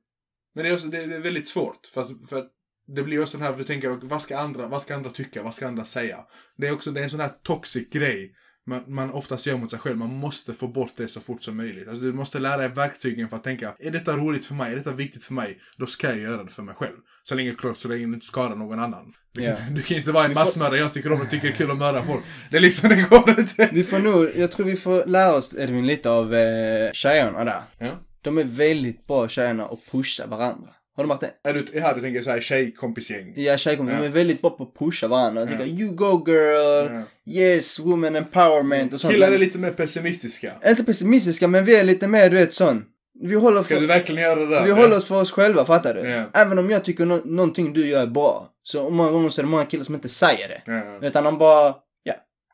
men 0.56 0.64
det 0.64 0.70
är, 0.70 0.74
också, 0.74 0.88
det, 0.88 1.06
det 1.06 1.16
är 1.16 1.20
väldigt 1.20 1.48
svårt. 1.48 1.88
För 1.94 2.02
att, 2.02 2.30
för 2.30 2.38
att 2.38 2.52
det 2.88 3.04
blir 3.04 3.22
också 3.22 3.38
den 3.38 3.48
här, 3.48 3.58
du 3.58 3.64
tänker, 3.64 3.90
vad 3.90 4.22
ska 4.22 4.38
andra, 4.38 4.68
vad 4.68 4.82
ska 4.82 4.96
andra 4.96 5.10
tycka, 5.10 5.44
vad 5.44 5.54
ska 5.54 5.68
andra 5.68 5.86
säga? 5.86 6.18
Det 6.58 6.68
är 6.68 6.74
också, 6.74 6.92
det 6.92 7.00
är 7.00 7.04
en 7.04 7.10
sån 7.10 7.20
här 7.20 7.32
toxic 7.44 7.90
grej 7.90 8.34
man, 8.68 8.84
man 8.88 9.12
oftast 9.12 9.46
gör 9.46 9.58
mot 9.58 9.72
sig 9.72 9.80
själv. 9.80 9.98
Man 9.98 10.10
måste 10.14 10.54
få 10.54 10.68
bort 10.68 10.92
det 10.96 11.08
så 11.08 11.22
fort 11.22 11.44
som 11.44 11.58
möjligt. 11.58 11.88
Alltså 11.88 12.04
du 12.04 12.14
måste 12.14 12.40
lära 12.40 12.58
dig 12.58 12.70
verktygen 12.70 13.30
för 13.30 13.38
att 13.38 13.44
tänka, 13.44 13.76
är 13.80 13.92
detta 13.92 14.18
roligt 14.18 14.46
för 14.46 14.54
mig? 14.54 14.72
Är 14.72 14.76
detta 14.76 14.92
viktigt 14.92 15.24
för 15.24 15.34
mig? 15.34 15.60
Då 15.78 15.86
ska 15.86 16.08
jag 16.08 16.18
göra 16.18 16.44
det 16.44 16.52
för 16.52 16.64
mig 16.64 16.76
själv. 16.76 16.96
Så 17.24 17.36
länge, 17.36 17.56
klart, 17.56 17.78
så 17.78 17.88
länge 17.88 18.06
du 18.06 18.14
inte 18.14 18.26
skadar 18.26 18.56
någon 18.56 18.80
annan. 18.80 19.14
Du, 19.32 19.44
Ja. 19.44 19.56
du 19.72 19.82
kan 19.82 19.98
inte 19.98 20.12
vara 20.12 20.26
en 20.26 20.34
massmördare, 20.34 20.80
jag 20.80 20.94
tycker 20.94 21.12
om 21.12 21.22
och 21.22 21.30
tycker 21.30 21.48
det 21.48 21.54
är 21.54 21.58
kul 21.58 21.72
att 21.72 21.78
mörda 21.78 22.04
folk. 22.04 22.24
Det 22.52 22.58
är 22.58 22.62
liksom, 22.62 22.90
det 22.90 23.10
går 23.10 23.40
inte. 23.40 23.70
Vi 23.74 23.84
får 23.84 24.00
nog, 24.00 24.30
jag 24.36 24.52
tror 24.52 24.66
vi 24.66 24.76
får 24.76 25.06
lära 25.06 25.34
oss 25.36 25.56
Edvin 25.58 25.88
lite 25.88 26.10
av 26.10 26.36
eh, 26.36 26.92
tjejerna 26.92 27.44
där. 27.44 27.62
Ja. 27.78 27.92
De 28.22 28.38
är 28.38 28.44
väldigt 28.44 29.08
bra 29.08 29.30
tjejerna 29.30 29.66
att 29.66 29.80
pusha 29.92 30.28
varandra. 30.28 30.70
Har 30.98 31.04
du 31.04 31.08
märkt 31.08 31.22
det? 31.22 31.50
Är 31.50 31.54
du, 31.54 31.80
här 31.82 31.96
du 31.96 32.02
tänker 32.02 32.22
så 32.22 32.30
här 32.30 32.42
tjejkompisgäng? 32.42 33.34
Ja, 33.36 33.58
tjejkompisar, 33.58 33.98
Ja. 33.98 34.02
de 34.04 34.08
är 34.08 34.12
väldigt 34.12 34.42
bra 34.42 34.50
på 34.50 34.64
att 34.64 34.74
pusha 34.80 35.08
varandra. 35.08 35.42
Ja. 35.42 35.48
tänka, 35.48 35.66
you 35.66 35.96
go 35.96 36.24
girl, 36.28 36.92
Ja. 37.26 37.34
yes, 37.42 37.80
woman 37.80 38.16
empowerment 38.16 38.94
och 38.94 39.02
sånt. 39.02 39.14
Killar 39.14 39.32
är 39.32 39.38
lite 39.38 39.58
mer 39.58 39.72
pessimistiska. 39.72 40.54
Inte 40.68 40.84
pessimistiska, 40.84 41.48
men 41.48 41.66
vi 41.66 41.76
är 41.76 41.84
lite 41.84 42.08
mer, 42.08 42.30
du 42.30 42.36
vet 42.36 42.54
sån. 42.54 42.84
Vi 43.20 43.36
håller, 43.36 43.64
Ska 43.64 43.74
för, 43.76 43.82
du 43.82 43.88
verkligen 43.88 44.22
göra 44.24 44.40
det 44.40 44.48
där? 44.50 44.64
vi 44.66 44.72
håller 44.72 44.98
oss 44.98 45.06
för 45.08 45.22
oss 45.22 45.32
själva, 45.32 45.66
fattar 45.66 45.94
du? 45.94 46.00
Ja. 46.10 46.24
Även 46.34 46.60
om 46.60 46.70
jag 46.70 46.84
tycker 46.86 47.06
nå 47.06 47.20
någonting 47.26 47.74
du 47.74 47.88
gör 47.88 48.02
är 48.02 48.08
bra. 48.08 48.48
Så 48.64 48.90
många 48.90 49.12
gånger 49.12 49.30
så 49.30 49.42
är 49.42 49.44
det 49.44 49.50
många 49.50 49.66
killar 49.66 49.84
som 49.84 49.96
inte 49.96 50.10
säger 50.10 50.48
det. 50.48 50.62
Ja. 51.02 51.08
Utan 51.08 51.24
de 51.24 51.38
bara, 51.38 51.64
ja, 51.66 51.84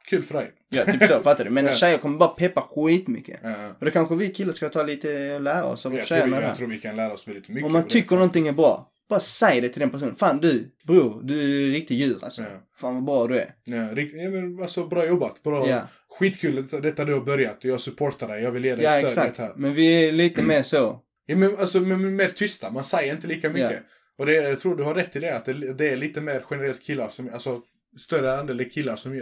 Kul 0.10 0.24
för 0.24 0.34
dig. 0.34 0.52
ja 0.70 0.86
typ 0.86 1.04
så, 1.04 1.20
fattar 1.20 1.44
du? 1.46 1.50
Men 1.50 1.66
Ja. 1.74 1.74
tjejer 1.74 1.98
kommer 1.98 2.18
bara 2.18 2.30
peppa 2.30 2.62
skitmycket. 2.62 3.40
Ja. 3.44 3.70
Och 3.80 3.86
det 3.86 3.92
kanske 3.92 4.16
vi 4.16 4.30
killar 4.30 4.54
ska 4.54 4.70
ta 4.70 4.84
lite 4.84 5.36
och 5.36 5.42
lära 5.42 5.66
oss 5.66 5.86
av 5.86 5.96
Jag, 5.96 6.08
tror, 6.08 6.18
tjejerna 6.18 6.42
jag 6.42 6.50
där. 6.50 6.56
tror 6.56 6.68
vi 6.68 6.80
kan 6.80 6.96
lära 6.96 7.14
oss 7.14 7.28
väldigt 7.28 7.50
mycket. 7.50 7.66
Om 7.66 7.72
man 7.72 7.82
av 7.82 7.88
det. 7.88 7.94
tycker 7.94 8.16
någonting 8.16 8.48
är 8.48 8.52
bra, 8.52 8.90
bara 9.10 9.20
säg 9.20 9.62
det 9.62 9.70
till 9.70 9.80
den 9.80 9.90
personen. 9.90 10.16
Fan 10.16 10.38
du, 10.40 10.72
bror, 10.88 11.22
du 11.24 11.68
är 11.70 11.72
riktigt 11.74 11.98
djur 11.98 12.18
alltså. 12.22 12.42
Ja. 12.42 12.48
Fan 12.78 12.96
vad 12.96 13.04
bra 13.04 13.28
du 13.28 13.40
är. 13.40 13.54
Ja, 13.64 13.90
rikt, 13.94 14.14
ja, 14.16 14.30
men 14.30 14.62
alltså, 14.62 14.88
bra 14.88 15.06
jobbat. 15.08 15.44
Bra. 15.44 15.70
Ja. 15.70 15.82
Skitkul 16.20 16.56
detta, 16.56 16.80
detta 16.80 17.06
du 17.06 17.14
har 17.14 17.22
börjat. 17.22 17.58
Jag 17.64 17.82
supportar 17.82 18.28
dig. 18.28 18.44
Jag 18.44 18.52
vill 18.52 18.66
ge 18.66 18.76
dig 18.76 18.86
Ja, 18.86 18.92
stöd 18.92 19.06
exakt. 19.06 19.38
här. 19.38 19.54
Men 19.56 19.74
vi 19.74 20.08
är 20.08 20.12
lite 20.12 20.42
mer 20.44 20.64
så. 20.64 21.00
Ja, 21.26 21.36
men, 21.36 21.58
alltså, 21.58 21.80
men, 21.80 22.16
mer 22.16 22.30
tysta. 22.30 22.72
Man 22.72 22.84
säger 22.84 23.14
inte 23.16 23.28
lika 23.28 23.50
mycket. 23.50 23.84
Och 24.18 24.26
det, 24.26 24.34
jag 24.34 24.60
tror 24.60 24.76
du 24.76 24.84
har 24.84 24.94
rätt 24.96 25.16
i 25.16 25.20
det. 25.20 25.36
Att 25.36 25.46
det, 25.46 25.74
det 25.74 25.90
är 25.90 25.98
lite 25.98 26.22
mer 26.22 26.44
generellt 26.52 26.82
killar 26.84 27.10
som, 27.10 27.30
alltså 27.34 27.60
större 28.00 28.40
andel 28.40 28.70
killar 28.70 28.96
som 28.96 29.14
eh, 29.14 29.22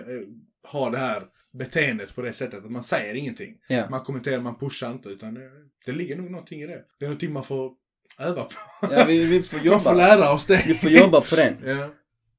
har 0.68 0.92
det 0.92 0.98
här 0.98 1.24
beteendet 1.54 2.16
på 2.16 2.22
det 2.22 2.34
sättet. 2.34 2.66
Att 2.66 2.72
man 2.72 2.84
säger 2.84 3.14
ingenting. 3.16 3.56
Ja. 3.68 3.90
Man 3.90 4.04
kommenterar, 4.04 4.40
man 4.42 4.60
pushar 4.60 4.92
inte. 4.92 5.10
Utan 5.10 5.34
det, 5.34 5.50
det 5.86 5.92
ligger 5.92 6.16
nog 6.16 6.32
någonting 6.32 6.62
i 6.62 6.68
det. 6.68 6.82
Det 7.00 7.06
är 7.06 7.10
någonting 7.10 7.34
man 7.34 7.44
får 7.44 7.72
öva 8.20 8.44
på. 8.44 8.54
Ja, 8.92 9.06
vi, 9.08 9.26
vi 9.26 9.42
får 9.42 9.56
Man 9.58 9.64
får 9.64 9.72
jobba. 9.74 9.94
lära 9.94 10.32
oss 10.34 10.46
det. 10.46 10.64
Vi 10.68 10.74
får 10.74 10.90
jobba 10.92 11.22
på 11.22 11.36
den. 11.36 11.56
Ja. 11.66 11.90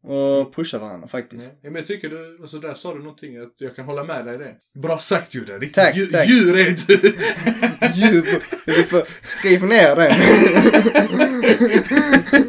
Och 0.05 0.55
pusha 0.55 0.79
varandra 0.79 1.09
faktiskt. 1.09 1.53
Ja, 1.63 1.71
men 1.71 1.75
jag 1.75 1.87
tycker 1.87 2.09
du, 2.09 2.39
alltså 2.41 2.59
där 2.59 2.75
sa 2.75 2.93
du 2.95 2.99
någonting 3.01 3.37
att 3.37 3.55
jag 3.59 3.77
kan 3.77 3.85
hålla 3.85 4.05
med 4.05 4.25
dig 4.25 4.35
i 4.35 4.39
det. 4.39 4.55
Bra 4.81 4.99
sagt 4.99 5.35
Jude, 5.35 5.59
riktigt 5.59 5.75
Tack, 5.75 5.97
dju- 5.97 6.11
tack. 6.13 6.29
djur 6.29 6.57
är 6.57 6.77
du. 6.87 7.15
Djup. 7.95 8.27
Vi 8.67 8.73
får 8.73 9.27
skriva 9.27 9.67
ner 9.67 9.97
den. 9.97 10.13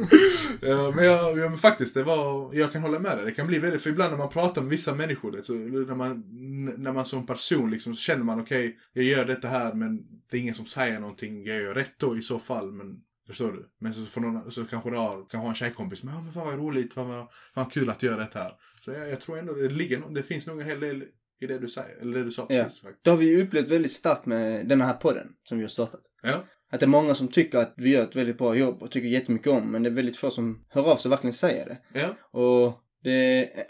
ja, 0.66 0.92
men, 0.96 1.06
jag, 1.06 1.38
ja, 1.38 1.50
men 1.50 1.58
faktiskt, 1.58 1.94
det 1.94 2.04
var, 2.04 2.54
jag 2.54 2.72
kan 2.72 2.82
hålla 2.82 3.00
med 3.00 3.18
dig. 3.18 3.26
Det 3.26 3.32
kan 3.32 3.48
bli 3.48 3.60
väldigt, 3.60 3.82
för 3.82 3.90
ibland 3.90 4.12
när 4.12 4.18
man 4.18 4.30
pratar 4.30 4.62
med 4.62 4.70
vissa 4.70 4.96
människor, 4.96 5.32
det, 5.32 5.50
när, 5.88 5.96
man, 5.96 6.24
när 6.78 6.94
man 6.94 7.06
som 7.06 7.26
person 7.26 7.72
liksom, 7.72 7.96
så 7.96 8.02
känner 8.02 8.24
man 8.24 8.40
okej, 8.40 8.78
jag 8.94 9.06
gör 9.06 9.26
detta 9.26 9.48
här 9.48 9.74
men 9.74 10.04
det 10.30 10.38
är 10.38 10.42
ingen 10.42 10.56
som 10.56 10.66
säger 10.66 11.00
någonting, 11.00 11.46
jag 11.46 11.62
gör 11.62 11.74
rätt 11.74 11.94
då 11.98 12.18
i 12.18 12.22
så 12.22 12.40
fall. 12.40 12.72
Men 12.72 13.00
Förstår 13.28 13.52
du? 13.52 13.70
Men 13.80 13.94
så, 13.94 14.06
får 14.06 14.22
någon, 14.22 14.52
så 14.52 14.66
kanske 14.66 14.90
du 14.90 14.98
har, 14.98 15.30
kan 15.30 15.40
ha 15.40 15.50
en 15.50 15.56
tjejkompis. 15.56 16.04
Men, 16.04 16.14
ja, 16.14 16.22
men 16.22 16.34
fan 16.34 16.46
vad 16.48 16.56
roligt, 16.56 16.94
fan 16.94 17.10
vad, 17.10 17.28
fan 17.54 17.66
kul 17.66 17.90
att 17.90 18.04
göra 18.04 18.18
det 18.18 18.30
här. 18.34 18.52
Så 18.80 18.92
jag, 18.92 19.10
jag 19.10 19.22
tror 19.22 19.40
ändå 19.40 19.54
det 19.54 19.70
ligger, 19.70 20.04
det 20.10 20.24
finns 20.24 20.48
nog 20.48 20.62
en 20.62 20.68
hel 20.68 20.80
del 20.80 21.04
i 21.42 21.48
det 21.48 21.60
du 21.60 21.70
säger. 21.70 22.02
Eller 22.02 22.18
det 22.18 22.24
du 22.24 22.32
sa 22.32 22.46
Ja. 22.50 22.64
precis 22.64 22.82
faktiskt. 22.82 23.04
Det 23.04 23.10
har 23.10 23.18
vi 23.18 23.42
upplevt 23.42 23.72
väldigt 23.72 23.92
starkt 23.92 24.26
med 24.26 24.68
den 24.68 24.82
här 24.82 24.94
podden 24.94 25.28
som 25.44 25.58
vi 25.58 25.64
har 25.64 25.70
startat. 25.70 26.02
Ja. 26.22 26.44
Att 26.74 26.80
det 26.80 26.86
är 26.86 26.88
många 26.88 27.16
som 27.16 27.28
tycker 27.28 27.58
att 27.58 27.74
vi 27.78 27.90
gör 27.90 28.04
ett 28.04 28.16
väldigt 28.16 28.38
bra 28.38 28.56
jobb 28.56 28.84
och 28.84 28.92
tycker 28.92 29.08
jättemycket 29.08 29.48
om. 29.48 29.72
Men 29.72 29.84
det 29.84 29.90
är 29.90 29.92
väldigt 29.92 30.18
få 30.18 30.32
som 30.32 30.66
hör 30.70 30.92
av 30.92 30.98
sig 30.98 31.10
och 31.10 31.12
verkligen 31.12 31.34
säger 31.34 31.66
det. 31.66 32.00
Ja. 32.00 32.40
Och 32.40 32.80
det, 33.04 33.44
äh, 33.44 33.64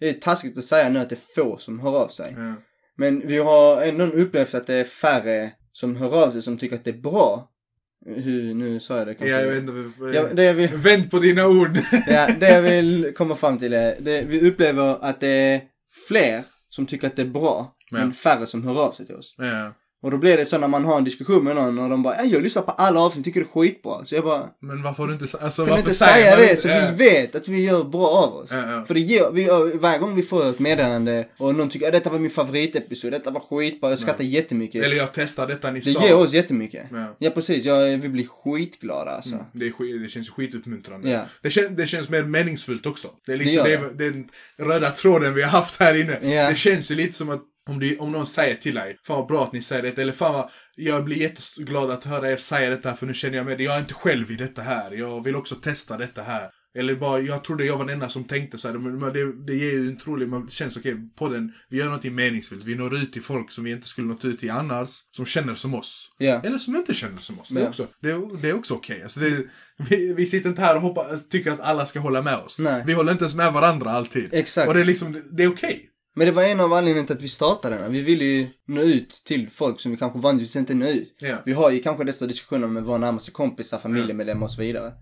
det 0.00 0.08
är 0.08 0.12
taskigt 0.12 0.58
att 0.58 0.64
säga 0.64 0.88
nu 0.88 0.98
att 0.98 1.08
det 1.08 1.14
är 1.14 1.42
få 1.42 1.58
som 1.58 1.80
hör 1.80 1.96
av 1.96 2.08
sig. 2.08 2.34
ja. 2.38 2.54
Men 2.96 3.26
vi 3.26 3.38
har 3.38 3.82
ändå 3.82 4.04
upplevt 4.04 4.54
att 4.54 4.66
det 4.66 4.74
är 4.74 4.84
färre 4.84 5.52
som 5.72 5.96
hör 5.96 6.24
av 6.26 6.30
sig 6.30 6.42
som 6.42 6.58
tycker 6.58 6.76
att 6.76 6.84
det 6.84 6.90
är 6.90 6.98
bra. 6.98 7.50
Hur, 8.06 8.54
nu 8.54 8.80
sa 8.80 8.98
jag 8.98 9.06
det 9.06 9.14
kanske. 9.14 9.30
Ja, 9.30 9.40
jag 9.40 9.48
vet 9.48 9.58
inte. 9.58 10.08
Ja, 10.14 10.26
det 10.32 10.44
jag 10.44 10.54
vill, 10.54 10.70
Vänd 10.74 11.10
på 11.10 11.18
dina 11.18 11.46
ord. 11.46 11.78
ja, 12.06 12.28
det 12.40 12.50
jag 12.50 12.62
vill 12.62 13.12
komma 13.16 13.36
fram 13.36 13.58
till 13.58 13.72
är, 13.72 13.96
det, 14.00 14.22
vi 14.22 14.50
upplever 14.50 15.04
att 15.04 15.20
det 15.20 15.28
är 15.28 15.60
fler 16.08 16.42
som 16.68 16.86
tycker 16.86 17.06
att 17.06 17.16
det 17.16 17.22
är 17.22 17.26
bra, 17.26 17.76
men 17.90 18.12
färre 18.12 18.46
som 18.46 18.64
hör 18.64 18.86
av 18.86 18.92
sig 18.92 19.06
till 19.06 19.14
oss. 19.14 19.34
ja. 19.38 19.74
Och 20.02 20.10
då 20.10 20.16
blir 20.16 20.36
det 20.36 20.46
så 20.46 20.58
när 20.58 20.68
man 20.68 20.84
har 20.84 20.98
en 20.98 21.04
diskussion 21.04 21.44
med 21.44 21.56
någon 21.56 21.78
och 21.78 21.90
de 21.90 22.02
bara, 22.02 22.14
"Ja, 22.16 22.24
jag 22.24 22.42
lyssnar 22.42 22.62
på 22.62 22.70
alla 22.70 23.00
avsnitt, 23.00 23.24
tycker 23.24 23.40
det 23.40 23.46
är 23.46 23.60
skitbra. 23.60 24.04
Så 24.04 24.14
jag 24.14 24.24
bara, 24.24 24.42
Men 24.60 24.82
varför 24.82 25.02
har 25.02 25.08
du 25.08 25.12
inte, 25.12 25.38
alltså 25.40 25.62
kan 25.62 25.70
varför 25.70 25.78
inte 25.88 25.94
säga 25.94 26.36
det 26.36 26.50
inte- 26.50 26.62
så 26.62 26.68
Ja. 26.68 26.80
vi 26.96 27.04
vet 27.10 27.34
att 27.34 27.48
vi 27.48 27.64
gör 27.64 27.84
bra 27.84 28.06
av 28.08 28.34
oss? 28.34 28.48
Ja, 28.52 28.70
ja. 28.72 28.84
För 28.86 28.94
det 28.94 29.00
ger, 29.00 29.30
vi, 29.32 29.78
varje 29.78 29.98
gång 29.98 30.14
vi 30.14 30.22
får 30.22 30.50
ett 30.50 30.58
meddelande 30.58 31.26
och 31.38 31.54
någon 31.54 31.68
tycker 31.68 31.86
att 31.86 31.92
detta 31.92 32.10
var 32.10 32.18
min 32.18 32.30
favoritepisod, 32.30 33.12
detta 33.12 33.30
var 33.30 33.40
skitbra, 33.40 33.90
jag 33.90 33.98
skrattar 33.98 34.24
jättemycket. 34.24 34.84
Eller 34.84 34.96
jag 34.96 35.08
testar 35.14 35.46
detta 35.46 35.70
ni 35.70 35.80
det 35.80 35.90
sa. 35.92 36.06
ger 36.06 36.16
oss 36.16 36.32
jättemycket. 36.32 36.86
Ja. 36.92 37.16
Ja, 37.18 37.30
precis, 37.30 37.64
jag, 37.64 37.98
vi 37.98 38.08
blir 38.08 38.26
skitglada 38.26 39.10
alltså. 39.10 39.34
Mm, 39.34 39.44
det, 39.52 39.66
är 39.66 40.02
det 40.02 40.08
känns 40.08 40.30
skituppmuntrande. 40.30 41.10
Ja. 41.10 41.20
Det, 41.42 41.50
kän, 41.50 41.76
det 41.76 41.86
känns 41.86 42.08
mer 42.08 42.22
meningsfullt 42.22 42.86
också. 42.86 43.08
Det 43.26 43.32
är 43.32 43.36
liksom 43.36 43.64
Det 43.64 43.70
det 43.70 43.74
gör 43.74 43.90
det. 43.96 44.10
den 44.10 44.28
röda 44.58 44.90
tråden 44.90 45.34
vi 45.34 45.42
har 45.42 45.50
haft 45.50 45.80
här 45.80 45.94
inne. 46.00 46.18
Ja. 46.34 46.50
Det 46.50 46.56
känns 46.56 46.90
ju 46.90 46.94
lite 46.94 47.12
som 47.12 47.30
att 47.30 47.40
om, 47.70 47.78
du, 47.78 47.96
om 47.96 48.12
någon 48.12 48.26
säger 48.26 48.54
till 48.54 48.74
dig, 48.74 48.98
fan 49.02 49.16
vad 49.16 49.28
bra 49.28 49.44
att 49.44 49.52
ni 49.52 49.62
säger 49.62 49.82
det, 49.82 49.98
eller 49.98 50.12
fan 50.12 50.32
vad, 50.32 50.50
jag 50.76 51.04
blir 51.04 51.16
jätteglad 51.16 51.90
att 51.90 52.04
höra 52.04 52.30
er 52.30 52.36
säga 52.36 52.70
detta 52.70 52.96
för 52.96 53.06
nu 53.06 53.14
känner 53.14 53.36
jag 53.36 53.46
med 53.46 53.58
det, 53.58 53.64
jag 53.64 53.74
är 53.74 53.80
inte 53.80 53.94
själv 53.94 54.30
i 54.30 54.36
detta 54.36 54.62
här, 54.62 54.90
jag 54.92 55.24
vill 55.24 55.36
också 55.36 55.54
testa 55.54 55.96
detta 55.96 56.22
här. 56.22 56.50
Eller 56.74 56.94
bara, 56.94 57.20
jag 57.20 57.44
trodde 57.44 57.64
jag 57.64 57.76
var 57.76 57.84
den 57.84 57.94
enda 57.94 58.08
som 58.08 58.24
tänkte 58.24 58.58
så 58.58 58.68
här, 58.68 58.78
men 58.78 59.12
det, 59.12 59.46
det 59.46 59.54
ger 59.54 59.70
ju 59.70 59.88
en 59.88 59.98
trolig, 59.98 60.28
man 60.28 60.48
känns 60.50 60.76
okej, 60.76 60.96
podden, 61.18 61.52
vi 61.68 61.78
gör 61.78 61.84
någonting 61.84 62.14
meningsfullt, 62.14 62.64
vi 62.64 62.74
når 62.74 62.96
ut 62.96 63.12
till 63.12 63.22
folk 63.22 63.50
som 63.50 63.64
vi 63.64 63.70
inte 63.70 63.88
skulle 63.88 64.08
nått 64.08 64.24
ut 64.24 64.40
till 64.40 64.50
annars, 64.50 64.90
som 65.16 65.26
känner 65.26 65.54
som 65.54 65.74
oss. 65.74 66.10
Ja. 66.18 66.40
Eller 66.44 66.58
som 66.58 66.76
inte 66.76 66.94
känner 66.94 67.18
som 67.18 67.40
oss. 67.40 67.48
Det 67.48 67.60
är 67.60 67.68
också, 67.68 67.86
det 68.00 68.20
det 68.42 68.48
är 68.48 68.54
också 68.54 68.74
okej. 68.74 69.02
Alltså 69.02 69.20
det, 69.20 69.44
vi, 69.76 70.14
vi 70.14 70.26
sitter 70.26 70.48
inte 70.48 70.62
här 70.62 70.76
och 70.76 70.82
hoppas, 70.82 71.28
tycker 71.28 71.50
att 71.50 71.60
alla 71.60 71.86
ska 71.86 72.00
hålla 72.00 72.22
med 72.22 72.36
oss. 72.36 72.58
Nej. 72.58 72.82
Vi 72.86 72.92
håller 72.92 73.12
inte 73.12 73.24
ens 73.24 73.34
med 73.34 73.52
varandra 73.52 73.90
alltid. 73.90 74.28
Exakt. 74.32 74.68
Och 74.68 74.74
det 74.74 74.80
är 74.80 74.84
liksom, 74.84 75.22
det, 75.30 75.42
är 75.42 75.48
okej. 75.48 75.89
Men 76.14 76.26
det 76.26 76.32
var 76.32 76.42
en 76.42 76.60
av 76.60 76.72
anledningarna 76.72 77.06
till 77.06 77.16
att 77.16 77.22
vi 77.22 77.28
startade 77.28 77.78
den. 77.78 77.92
Vi 77.92 78.00
ville 78.00 78.24
ju 78.24 78.46
nå 78.66 78.80
ut 78.80 79.22
till 79.24 79.50
folk 79.50 79.80
som 79.80 79.90
vi 79.90 79.96
kanske 79.96 80.18
vanligtvis 80.18 80.56
inte 80.56 80.74
når 80.74 80.88
ut. 80.88 81.16
Ja. 81.20 81.36
Vi 81.44 81.52
har 81.52 81.70
ju 81.70 81.82
kanske 81.82 82.04
dessa 82.04 82.26
diskussioner 82.26 82.66
med 82.66 82.84
våra 82.84 82.98
närmaste 82.98 83.30
kompisar, 83.30 83.78
familjemedlemmar 83.78 84.46
och 84.46 84.52
så 84.52 84.60
vidare. 84.60 84.92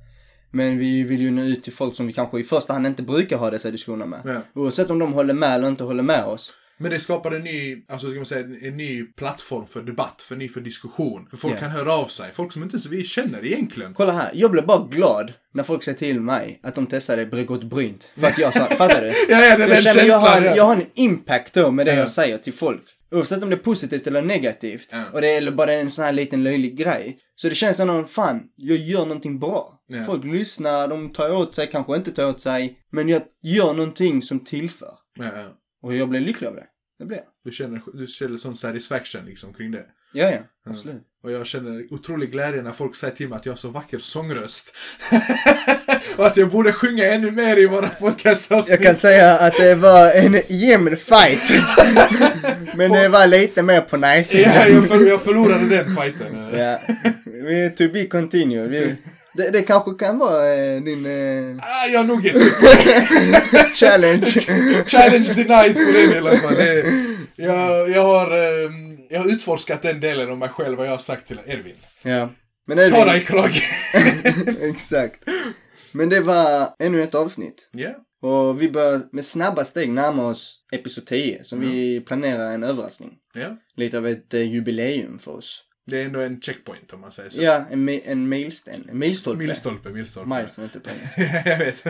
Men 0.51 0.79
vi 0.79 1.03
vill 1.03 1.21
ju 1.21 1.31
nå 1.31 1.43
ut 1.43 1.65
till 1.65 1.73
folk 1.73 1.97
som 1.97 2.07
vi 2.07 2.13
kanske 2.13 2.41
i 2.41 2.45
första 2.45 2.73
hand 2.73 2.87
inte 2.87 3.03
brukar 3.03 3.37
ha 3.37 3.51
dessa 3.51 3.71
diskussioner 3.71 4.07
med. 4.07 4.21
Ja. 4.25 4.43
Oavsett 4.55 4.91
om 4.91 4.99
de 4.99 5.13
håller 5.13 5.35
med 5.35 5.55
eller 5.55 5.69
inte 5.69 5.85
håller 5.85 6.03
med 6.03 6.25
oss. 6.25 6.53
Men 6.79 6.91
det 6.91 7.01
skapar 7.01 7.31
en 7.33 7.43
ny, 7.43 7.85
alltså 7.89 8.09
ska 8.11 8.17
man 8.17 8.27
säga, 8.27 8.41
en, 8.45 8.59
en 8.65 8.77
ny 8.77 9.03
plattform 9.05 9.67
för 9.67 9.83
debatt, 9.83 10.23
för 10.29 10.37
ny 10.37 10.49
för 10.49 10.61
diskussion. 10.61 11.27
För 11.31 11.37
folk 11.37 11.55
Ja. 11.55 11.59
kan 11.61 11.71
höra 11.71 11.93
av 11.93 12.07
sig. 12.07 12.33
Folk 12.35 12.53
som 12.53 12.63
inte 12.63 12.75
ens 12.75 12.87
vi 12.87 13.05
känner 13.05 13.45
egentligen. 13.47 13.95
Kolla 13.95 14.13
här, 14.13 14.31
jag 14.35 14.51
blev 14.51 14.67
bara 14.67 14.87
glad 14.89 15.33
när 15.55 15.63
folk 15.63 15.83
säger 15.83 15.99
till 15.99 16.21
mig 16.21 16.61
att 16.63 16.75
de 16.75 16.87
testade 16.87 17.27
Bregott 17.27 17.65
Brynt. 17.65 18.11
För 18.17 18.27
att 18.27 18.39
jag 18.39 18.53
sa, 18.55 18.65
fattar 18.77 19.01
du? 19.01 19.07
Ja, 19.07 19.45
ja, 19.45 19.57
den 19.59 19.69
jag 19.69 19.83
känner 19.83 20.05
jag 20.05 20.19
har, 20.21 20.43
ja. 20.43 20.57
jag 20.57 20.65
har 20.65 20.77
en 20.77 20.87
impact 20.95 21.55
då 21.55 21.71
med 21.71 21.87
det 21.87 21.93
Ja. 21.93 21.99
jag 21.99 22.11
säger 22.11 22.39
till 22.39 22.53
folk. 22.55 22.83
Oavsett 23.11 23.43
om 23.43 23.51
det 23.51 23.57
är 23.57 23.59
positivt 23.59 24.07
eller 24.07 24.23
negativt. 24.23 24.89
Ja. 24.93 25.03
Och 25.13 25.21
det 25.21 25.29
är 25.37 25.51
bara 25.51 25.73
en 25.73 25.91
sån 25.91 26.05
här 26.05 26.13
liten 26.13 26.43
löjlig 26.45 26.77
grej. 26.79 27.19
Så 27.37 27.49
det 27.49 27.55
känns 27.55 27.77
som 27.77 27.91
att 27.91 28.11
fan, 28.11 28.43
jag 28.57 28.79
gör 28.79 29.01
någonting 29.01 29.39
bra. 29.39 29.75
Ja. 29.89 30.03
Folk 30.03 30.25
lyssnar, 30.25 30.89
de 30.89 31.13
tar 31.13 31.31
åt 31.31 31.55
sig, 31.55 31.67
kanske 31.67 31.97
inte 31.97 32.13
tar 32.13 32.29
åt 32.29 32.41
sig. 32.41 32.79
Men 32.91 33.09
jag 33.09 33.23
gör 33.43 33.73
någonting 33.75 34.23
som 34.23 34.45
tillför. 34.45 34.93
Ja. 35.19 35.25
Och 35.83 35.97
jag 35.97 36.09
blir 36.09 36.21
lycklig 36.21 36.49
av 36.49 36.55
det. 36.55 36.67
Det 36.99 37.05
blir 37.05 37.17
jag. 37.17 37.27
Du 37.45 37.53
känner, 37.53 37.83
du 37.95 38.07
känner 38.07 38.37
sån 38.37 38.57
satisfaction 38.57 39.25
liksom 39.25 39.55
kring 39.55 39.71
det. 39.71 39.85
Ja, 40.13 40.31
ja. 40.31 40.39
Absolut. 40.67 41.03
Och 41.23 41.33
jag 41.33 41.47
känner 41.47 41.93
otrolig 41.93 42.33
glädje 42.33 42.63
när 42.63 42.73
folk 42.73 42.97
säger 42.97 43.15
till 43.15 43.29
mig 43.29 43.37
att 43.37 43.47
jag 43.47 43.53
har 43.53 43.57
så 43.57 43.69
vacker 43.69 43.99
sångröst. 43.99 44.75
och 46.17 46.27
att 46.27 46.37
jag 46.37 46.51
borde 46.51 46.73
sjunga 46.73 47.05
ännu 47.05 47.31
mer 47.31 47.57
i 47.57 47.67
våra 47.67 47.89
podcastavsnitt. 47.89 48.79
Jag 48.79 48.87
kan 48.87 48.97
säga 48.97 49.39
att 49.39 49.57
det 49.57 49.75
var 49.75 50.13
en 50.13 50.43
jämn 50.49 50.97
fight. 50.97 51.53
Men 52.77 52.93
det 52.93 53.09
var 53.09 53.27
lite 53.27 53.63
mer 53.63 53.81
på 53.81 53.97
nice 53.97 54.39
Ja, 54.39 54.67
jag, 54.67 54.89
för, 54.89 55.07
jag 55.07 55.23
förlorade 55.23 55.69
den 55.69 55.97
fighten. 55.97 56.59
Ja, 56.59 56.79
to 57.77 57.93
be 57.93 58.07
continued. 58.07 58.97
Det, 59.39 59.51
det 59.51 59.63
kanske 59.63 59.95
kan 59.95 60.19
vara 60.19 60.55
eh, 60.55 60.83
din 60.83 61.07
eh, 61.07 61.57
Ah, 61.63 61.87
jag 61.87 62.07
nog 62.07 62.23
challenge. 63.75 64.27
Challenge 64.87 65.35
denied 65.35 65.75
på 65.75 65.93
den 65.93 66.13
i 66.13 66.17
alla 66.19 66.37
fall. 66.37 66.57
Jag, 67.41 67.91
jag, 67.91 68.03
har, 68.05 68.31
ehm, 68.39 68.99
jag 69.11 69.21
har 69.21 69.29
utforskat 69.29 69.83
den 69.83 70.01
delen 70.01 70.31
av 70.31 70.39
mig 70.39 70.49
själv 70.49 70.79
och 70.81 70.87
jag 70.87 70.91
har 70.91 70.99
sagt 70.99 71.29
till 71.29 71.39
Ervin. 71.47 71.75
ja. 72.03 72.29
Men 72.67 72.77
det 72.77 72.91
Ta 72.91 73.05
dig 73.05 73.25
kragen. 73.25 73.63
Exakt. 74.63 75.25
Men 75.93 76.09
det 76.09 76.21
var 76.21 76.69
ännu 76.79 77.03
ett 77.03 77.15
avsnitt. 77.15 77.69
Ja. 77.73 77.91
Och 78.29 78.63
vi 78.63 78.71
börjar 78.71 79.01
med 79.13 79.25
snabba 79.25 79.65
steg 79.65 79.89
närma 79.91 80.27
oss 80.29 80.57
episod 80.73 81.07
10. 81.07 81.45
Som 81.45 81.61
vi 81.61 82.01
planerar 82.01 82.51
en 82.55 82.63
överraskning. 82.63 83.11
ja. 83.35 83.57
Lite 83.77 83.99
av 83.99 84.07
ett 84.07 84.35
eh, 84.35 84.43
jubileum 84.43 85.19
för 85.19 85.33
oss. 85.37 85.63
Det 85.89 86.03
är 86.03 86.05
ändå 86.05 86.21
en 86.21 86.41
checkpoint 86.41 86.93
om 86.93 87.01
man 87.01 87.13
säger 87.13 87.31
så. 87.31 87.43
Ja, 87.43 87.65
en, 87.71 87.89
en 87.89 88.29
milsten. 88.29 88.89
En 88.91 88.99
milstolpe. 88.99 89.45
Milstolpe, 89.45 89.89
milstolpe. 89.89 90.37
Milestone, 90.37 90.65
inte 90.65 90.81
på 90.81 90.91
engelska. 90.91 91.43
jag 91.51 91.59
vet. 91.59 91.85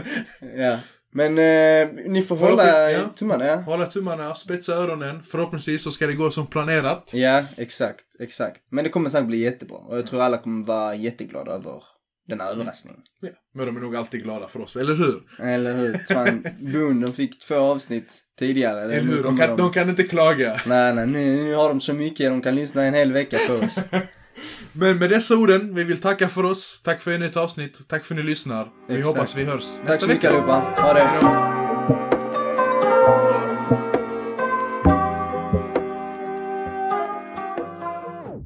Ja. 0.56 0.78
Men 1.10 1.38
eh, 1.38 1.88
ni 2.06 2.22
får 2.22 2.36
Får 2.36 2.46
hålla 2.46 2.90
ja. 2.90 3.00
tummarna. 3.16 3.44
Ja. 3.44 3.56
Hålla 3.56 3.86
tummarna, 3.86 4.34
spetsa 4.34 4.72
öronen. 4.72 5.22
Förhoppningsvis 5.22 5.82
så 5.82 5.90
ska 5.90 6.06
det 6.06 6.14
gå 6.14 6.30
som 6.30 6.46
planerat. 6.46 7.10
Ja, 7.14 7.44
exakt, 7.56 8.04
exakt. 8.20 8.60
Men 8.70 8.84
det 8.84 8.90
kommer 8.90 9.10
säkert 9.10 9.26
bli 9.26 9.38
jättebra. 9.38 9.76
Och 9.76 9.98
jag 9.98 10.06
tror 10.06 10.20
alla 10.20 10.38
kommer 10.38 10.66
vara 10.66 10.94
jätteglada 10.94 11.52
över 11.52 11.82
den 12.28 12.40
här 12.40 12.50
överraskningen. 12.50 13.00
Ja. 13.20 13.28
Men 13.54 13.66
de 13.66 13.76
är 13.76 13.80
nog 13.80 13.96
alltid 13.96 14.22
glada 14.22 14.48
för 14.48 14.60
oss, 14.60 14.76
eller 14.76 14.94
hur? 14.94 15.22
Eller 15.38 15.72
hur? 15.74 15.98
Fan, 16.14 16.44
Boon, 16.72 17.00
de 17.00 17.12
fick 17.12 17.38
två 17.40 17.54
avsnitt 17.56 18.12
tidigare. 18.38 18.82
Eller 18.82 19.00
hur? 19.00 19.22
De 19.22 19.38
kan, 19.38 19.56
de 19.56 19.70
kan 19.72 19.88
inte 19.88 20.02
klaga. 20.02 20.60
Nej, 20.66 20.94
nej, 20.94 21.06
nu, 21.06 21.36
nu 21.42 21.54
har 21.54 21.68
de 21.68 21.80
så 21.80 21.94
mycket 21.94 22.30
de 22.30 22.42
kan 22.42 22.54
lyssna 22.54 22.84
en 22.84 22.94
hel 22.94 23.12
vecka 23.12 23.38
på 23.48 23.52
oss. 23.54 23.78
Men 24.72 24.98
med 24.98 25.10
dessa 25.10 25.36
orden, 25.36 25.74
vi 25.74 25.84
vill 25.84 26.00
tacka 26.00 26.28
för 26.28 26.44
oss. 26.44 26.82
Tack 26.84 27.02
för 27.02 27.12
ännu 27.12 27.26
ett 27.26 27.36
avsnitt. 27.36 27.88
Tack 27.88 28.04
för 28.04 28.14
att 28.14 28.20
ni 28.20 28.22
lyssnar. 28.26 28.68
Vi 28.88 28.94
Exakt. 28.94 29.16
hoppas 29.16 29.36
vi 29.36 29.44
hörs 29.44 29.64
Tack 29.76 29.88
nästa 29.88 30.00
så 30.00 30.08
mycket 30.08 30.24
vecka. 30.24 30.34
allihopa. 30.34 30.82
Ha 30.82 30.94
det. 30.94 31.00
Hej 31.00 31.18
då. 31.20 32.17